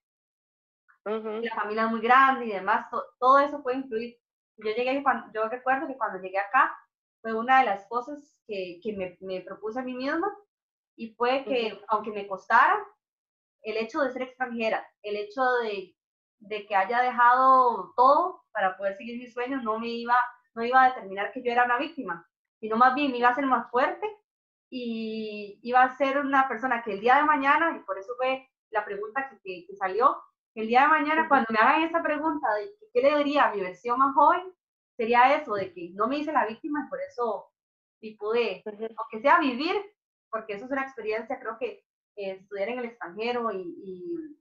la 1.06 1.56
familia 1.56 1.86
es 1.86 1.92
muy 1.92 2.02
grande 2.02 2.46
y 2.46 2.52
demás, 2.52 2.88
todo 3.20 3.40
eso 3.40 3.62
puede 3.62 3.78
influir. 3.78 4.18
Yo 4.58 4.72
llegué, 4.72 5.04
yo 5.34 5.50
recuerdo 5.50 5.88
que 5.88 5.98
cuando 5.98 6.20
llegué 6.20 6.40
acá 6.40 6.76
fue 7.22 7.34
una 7.34 7.60
de 7.60 7.66
las 7.66 7.88
cosas 7.88 8.40
que, 8.48 8.80
que 8.84 8.94
me, 8.94 9.18
me, 9.22 9.42
propuse 9.42 9.80
a 9.80 9.84
mí 9.84 9.94
misma 9.94 10.36
y 10.96 11.14
fue 11.14 11.44
que, 11.46 11.80
aunque 11.88 12.12
me 12.12 12.28
costara, 12.28 12.84
el 13.62 13.78
hecho 13.78 14.02
de 14.02 14.12
ser 14.12 14.24
extranjera, 14.24 14.86
el 15.04 15.16
hecho 15.16 15.44
de, 15.64 15.96
de, 16.40 16.66
que 16.66 16.76
haya 16.76 17.02
dejado 17.02 17.94
todo 17.96 18.41
para 18.52 18.78
poder 18.78 18.96
seguir 18.98 19.18
mis 19.20 19.34
sueños, 19.34 19.64
no 19.64 19.80
me 19.80 19.88
iba, 19.88 20.16
no 20.54 20.64
iba 20.64 20.84
a 20.84 20.90
determinar 20.90 21.32
que 21.32 21.44
yo 21.44 21.52
era 21.52 21.66
una 21.66 21.78
víctima, 21.78 22.28
sino 22.60 22.78
más 22.78 22.96
bien 22.96 23.12
me 23.12 23.18
iba 23.18 23.30
a 23.30 23.32
hacer 23.32 23.46
más 23.46 23.70
fuerte 23.70 24.08
y 24.70 25.60
iba 25.64 25.84
a 25.84 25.96
ser 25.98 26.18
una 26.20 26.48
persona 26.48 26.84
que 26.84 26.94
el 26.94 27.02
día 27.02 27.18
de 27.18 27.24
mañana, 27.24 27.76
y 27.78 27.84
por 27.86 27.98
eso 27.98 28.14
fue 28.18 28.48
la 28.70 28.86
pregunta 28.86 29.30
que, 29.44 29.66
que 29.68 29.76
salió, 29.76 30.16
el 30.56 30.68
día 30.68 30.82
de 30.82 30.88
mañana, 30.88 31.28
cuando 31.28 31.48
me 31.50 31.60
hagan 31.60 31.84
esa 31.84 32.02
pregunta 32.02 32.48
de 32.56 32.72
qué 32.94 33.02
le 33.02 33.18
diría 33.18 33.46
a 33.46 33.56
mi 33.56 33.62
versión 33.62 33.98
más 34.00 34.14
joven, 34.14 34.42
sería 34.98 35.36
eso, 35.36 35.56
de 35.56 35.74
que 35.74 35.92
no 35.94 36.08
me 36.08 36.18
hice 36.18 36.32
la 36.32 36.46
víctima 36.46 36.84
y 36.86 36.90
por 36.90 37.00
eso 37.02 37.52
y 38.02 38.16
pude, 38.16 38.64
aunque 38.66 39.22
sea 39.22 39.40
vivir, 39.40 39.76
porque 40.30 40.54
eso 40.54 40.66
es 40.66 40.72
una 40.72 40.82
experiencia, 40.82 41.40
creo 41.40 41.58
que 41.60 41.86
estudiar 42.16 42.70
en 42.70 42.80
el 42.80 42.86
extranjero 42.86 43.52
y, 43.52 44.38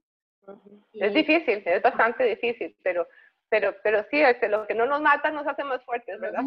Es 0.93 1.13
difícil, 1.13 1.63
es 1.65 1.81
bastante 1.81 2.23
difícil, 2.23 2.75
pero, 2.83 3.07
pero, 3.51 3.75
pero 3.83 4.01
sí, 4.09 4.21
este, 4.21 4.47
lo 4.47 4.65
que 4.65 4.73
no 4.73 4.85
nos 4.85 5.01
mata 5.01 5.29
nos 5.29 5.45
hace 5.45 5.65
más 5.65 5.83
fuertes, 5.83 6.17
¿verdad? 6.21 6.41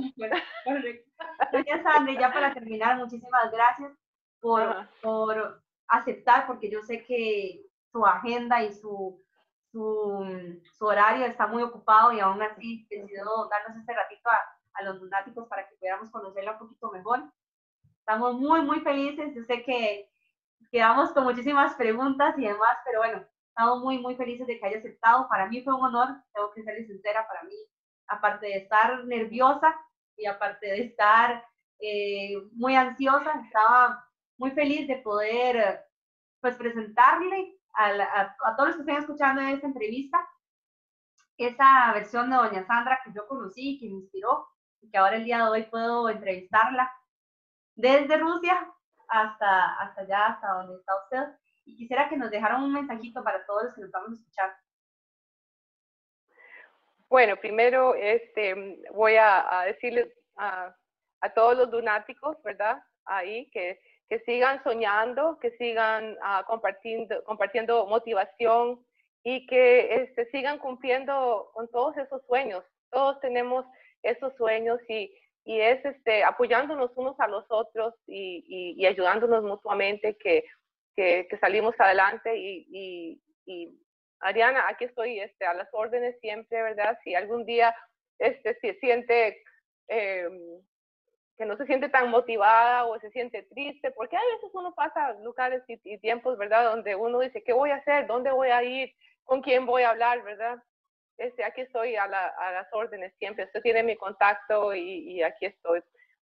correcto. 0.65 1.13
Doña 1.53 1.83
Sandra, 1.83 2.15
ya 2.19 2.33
para 2.33 2.55
terminar, 2.55 2.97
muchísimas 2.97 3.53
gracias 3.53 3.93
por, 4.41 4.89
por 5.03 5.63
aceptar, 5.87 6.47
porque 6.47 6.71
yo 6.71 6.81
sé 6.81 7.05
que 7.05 7.61
su 7.93 8.07
agenda 8.07 8.63
y 8.63 8.73
su, 8.73 9.23
su, 9.71 10.59
su, 10.79 10.87
horario 10.87 11.27
está 11.27 11.47
muy 11.47 11.63
ocupado 11.63 12.11
y 12.13 12.21
aún 12.21 12.41
así 12.41 12.87
decidió 12.89 13.51
darnos 13.51 13.77
este 13.79 13.93
ratito 13.93 14.31
a, 14.31 14.41
a 14.73 14.83
los 14.85 14.99
lunáticos 14.99 15.47
para 15.47 15.69
que 15.69 15.77
pudiéramos 15.77 16.11
conocerla 16.11 16.53
un 16.53 16.59
poquito 16.59 16.91
mejor. 16.91 17.23
Estamos 17.99 18.41
muy, 18.41 18.63
muy 18.63 18.81
felices. 18.81 19.35
Yo 19.35 19.43
sé 19.43 19.63
que 19.63 20.11
quedamos 20.73 21.13
con 21.13 21.25
muchísimas 21.25 21.75
preguntas 21.75 22.35
y 22.39 22.47
demás, 22.47 22.79
pero 22.87 23.01
bueno, 23.01 23.27
estamos 23.57 23.85
muy, 23.85 23.99
muy 23.99 24.17
felices 24.17 24.49
de 24.49 24.59
que 24.59 24.67
haya 24.67 24.79
aceptado. 24.79 25.29
Para 25.29 25.47
mí 25.47 25.63
fue 25.63 25.75
un 25.75 25.85
honor, 25.85 26.09
tengo 26.33 26.51
que 26.53 26.65
ser 26.65 26.85
sincera, 26.87 27.27
para 27.29 27.45
mí, 27.45 27.55
aparte 28.09 28.47
de 28.47 28.57
estar 28.57 29.05
nerviosa 29.05 29.75
y 30.17 30.27
aparte 30.27 30.67
de 30.67 30.81
estar 30.87 31.45
eh, 31.79 32.35
muy 32.53 32.75
ansiosa, 32.75 33.41
estaba 33.45 34.05
muy 34.39 34.51
feliz 34.51 34.89
de 34.89 34.97
poder 34.97 35.85
pues 36.41 36.57
presentarle 36.57 37.57
a, 37.75 38.35
a, 38.45 38.57
todos 38.57 38.71
los 38.71 38.77
que 38.77 38.83
estén 38.83 38.97
escuchando 38.97 39.41
en 39.41 39.49
esta 39.49 39.69
entrevista 39.69 40.29
esa 41.37 41.93
versión 41.95 42.31
de 42.31 42.37
Doña 42.37 42.67
Sandra 42.67 43.01
que 43.05 43.13
yo 43.13 43.27
conocí, 43.27 43.79
que 43.81 43.87
me 43.87 44.01
inspiró 44.01 44.49
y 44.81 44.91
que 44.91 44.99
ahora 44.99 45.17
el 45.17 45.25
día 45.25 45.39
de 45.39 45.51
hoy 45.51 45.63
puedo 45.65 46.09
entrevistarla 46.09 46.93
desde 47.77 48.17
Rusia 48.19 48.69
hasta, 49.09 49.75
hasta 49.81 50.01
allá, 50.01 50.27
hasta 50.27 50.49
donde 50.55 50.77
está 50.77 50.93
usted 51.05 51.44
y 51.67 51.77
quisiera 51.77 52.09
que 52.09 52.17
nos 52.17 52.31
dejaran 52.31 52.63
un 52.63 52.73
mensajito 52.73 53.23
para 53.23 53.45
todos 53.47 53.65
los 53.65 53.75
que 53.75 53.81
nos 53.83 53.91
vamos 53.91 54.11
a 54.11 54.15
escuchar. 54.15 54.57
Bueno, 57.09 57.37
primero 57.37 57.95
este, 57.95 58.83
voy 58.93 59.17
a, 59.17 59.65
decirles 59.67 60.09
a, 60.37 60.75
todos 61.35 61.57
los 61.57 61.71
lunáticos, 61.71 62.43
¿verdad? 62.43 62.83
Ahí 63.07 63.49
que, 63.51 63.81
que 64.09 64.19
sigan 64.21 64.63
soñando, 64.63 65.39
que 65.39 65.53
sigan 65.57 66.13
uh, 66.15 66.45
compartiendo, 66.47 67.25
compartiendo 67.25 67.87
motivación 67.87 68.85
y 69.23 69.47
que 69.47 70.03
este, 70.03 70.31
sigan 70.31 70.59
cumpliendo 70.59 71.51
con 71.55 71.69
todos 71.69 71.97
esos 71.97 72.21
sueños. 72.27 72.63
Todos 72.91 73.21
tenemos 73.21 73.65
esos 74.03 74.35
sueños 74.37 74.79
y, 74.89 75.17
y 75.45 75.61
es 75.61 75.83
este, 75.85 76.25
apoyándonos 76.25 76.91
unos 76.97 77.19
a 77.21 77.29
los 77.29 77.45
otros 77.49 77.95
y, 78.07 78.45
y, 78.47 78.83
y 78.83 78.87
ayudándonos 78.87 79.45
mutuamente 79.45 80.17
que 80.19 80.45
que, 80.97 81.29
salimos 81.41 81.75
adelante 81.79 82.37
y, 82.37 83.21
y, 83.47 83.81
Ariana, 84.21 84.69
aquí 84.69 84.85
estoy 84.85 85.21
este, 85.21 85.45
a 85.45 85.53
las 85.53 85.69
órdenes 85.73 86.19
siempre, 86.21 86.63
¿verdad? 86.63 86.99
Si 87.05 87.15
algún 87.15 87.45
día 87.45 87.75
este, 88.19 88.59
se 88.61 88.75
siente 88.81 89.43
eh, 89.89 90.29
que 91.37 91.45
no 91.45 91.57
se 91.57 91.67
siente 91.67 91.89
tan 91.89 92.11
motivada 92.11 92.85
o 92.85 92.99
se 93.01 93.11
siente 93.11 93.43
triste, 93.43 93.91
porque 93.91 94.17
a 94.17 94.35
veces 94.35 94.51
uno 94.53 94.75
pasa 94.75 95.15
lugares 95.15 95.63
y, 95.67 95.99
tiempos, 95.99 96.39
¿verdad? 96.39 96.71
Donde 96.71 96.95
uno 96.95 97.21
dice, 97.21 97.43
¿qué 97.43 97.53
voy 97.53 97.71
a 97.71 97.77
hacer? 97.77 98.07
¿Dónde 98.07 98.31
voy 98.31 98.49
a 98.49 98.63
ir? 98.63 98.95
¿Con 99.25 99.43
quién 99.43 99.67
voy 99.67 99.83
a 99.83 99.91
hablar? 99.91 100.23
¿Verdad? 100.23 100.63
Este, 101.19 101.45
aquí 101.45 101.63
estoy 101.63 101.97
a, 101.97 102.05
a 102.05 102.53
las 102.53 102.73
órdenes 102.73 103.13
siempre. 103.19 103.45
Usted 103.45 103.63
tiene 103.63 103.83
mi 103.83 103.97
contacto 103.97 104.75
y, 104.75 105.23
aquí 105.23 105.47
estoy. 105.47 105.81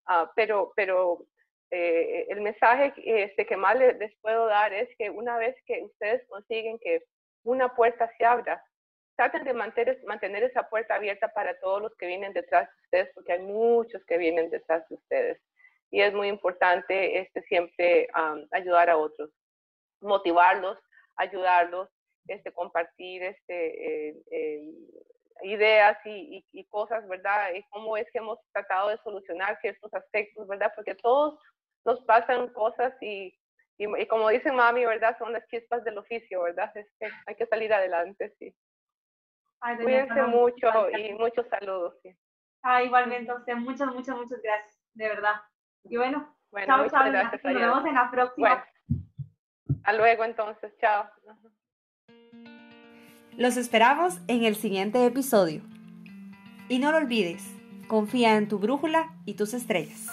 Uh, 0.08 0.26
pero, 0.34 0.72
pero 0.74 1.26
eh, 1.74 2.26
el 2.28 2.42
mensaje 2.42 2.92
este, 2.96 3.46
que 3.46 3.56
más 3.56 3.74
les, 3.78 4.14
puedo 4.20 4.44
dar 4.44 4.74
es 4.74 4.94
que 4.98 5.08
una 5.08 5.38
vez 5.38 5.56
que 5.64 5.82
ustedes 5.82 6.22
consiguen 6.28 6.78
que 6.78 7.02
una 7.44 7.74
puerta 7.74 8.12
se 8.18 8.26
abra, 8.26 8.62
traten 9.16 9.44
de 9.44 9.54
mantener, 9.54 9.98
mantener 10.04 10.42
esa 10.42 10.68
puerta 10.68 10.96
abierta 10.96 11.28
para 11.28 11.58
todos 11.60 11.80
los 11.80 11.96
que 11.96 12.08
vienen 12.08 12.34
detrás 12.34 12.68
de 12.68 12.82
ustedes, 12.84 13.14
porque 13.14 13.32
hay 13.32 13.38
muchos 13.40 14.04
que 14.04 14.18
vienen 14.18 14.50
detrás 14.50 14.86
de 14.90 14.96
ustedes. 14.96 15.40
Y 15.90 16.02
es 16.02 16.12
muy 16.12 16.28
importante 16.28 17.18
este, 17.18 17.40
siempre 17.44 18.06
ayudar 18.50 18.90
a 18.90 18.98
otros, 18.98 19.30
motivarlos, 20.02 20.78
ayudarlos, 21.16 21.88
este, 22.28 22.52
compartir 22.52 23.22
este, 23.22 24.10
eh, 24.10 24.22
eh, 24.30 24.72
ideas 25.42 25.96
y, 26.04 26.44
y, 26.52 26.64
cosas, 26.66 27.08
¿verdad? 27.08 27.54
Y 27.54 27.62
cómo 27.70 27.96
es 27.96 28.06
que 28.12 28.18
hemos 28.18 28.38
tratado 28.52 28.90
de 28.90 28.98
solucionar 28.98 29.58
ciertos 29.62 29.92
aspectos, 29.94 30.46
¿verdad? 30.46 30.70
Porque 30.76 30.94
todos 30.94 31.38
nos 31.84 32.00
pasan 32.04 32.48
cosas 32.48 32.94
y, 33.00 33.34
y, 33.78 34.06
como 34.06 34.28
dice 34.28 34.52
mami, 34.52 34.84
¿verdad? 34.84 35.16
Son 35.18 35.32
las 35.32 35.46
chispas 35.48 35.84
del 35.84 35.98
oficio, 35.98 36.42
¿verdad? 36.42 36.70
Es 36.76 36.86
que 36.98 37.08
hay 37.26 37.34
que 37.34 37.46
salir 37.46 37.72
adelante, 37.72 38.34
sí. 38.38 38.54
Cuídense 39.82 40.22
mucho 40.24 40.90
y 40.90 41.12
muchos 41.14 41.46
saludos. 41.48 41.94
Sí. 42.02 42.16
Ah, 42.62 42.82
igualmente 42.82 43.32
usted, 43.32 43.54
muchas, 43.56 43.88
muchas, 43.92 44.16
muchas 44.16 44.40
gracias, 44.42 44.76
de 44.94 45.08
verdad. 45.08 45.34
Y 45.84 45.96
bueno, 45.96 46.36
chao, 46.64 46.88
chao, 46.88 47.04
gracias, 47.10 47.44
nos 47.44 47.54
vemos 47.54 47.84
en 47.86 47.94
la 47.94 48.10
próxima. 48.10 48.64
hasta 49.76 49.92
luego 49.92 50.24
entonces, 50.24 50.72
chao. 50.80 51.08
Los 53.36 53.56
esperamos 53.56 54.18
en 54.28 54.44
el 54.44 54.56
siguiente 54.56 55.04
episodio. 55.06 55.62
Y 56.68 56.78
no 56.78 56.92
lo 56.92 56.98
olvides, 56.98 57.44
confía 57.88 58.36
en 58.36 58.48
tu 58.48 58.58
brújula 58.58 59.10
y 59.24 59.34
tus 59.34 59.54
estrellas. 59.54 60.06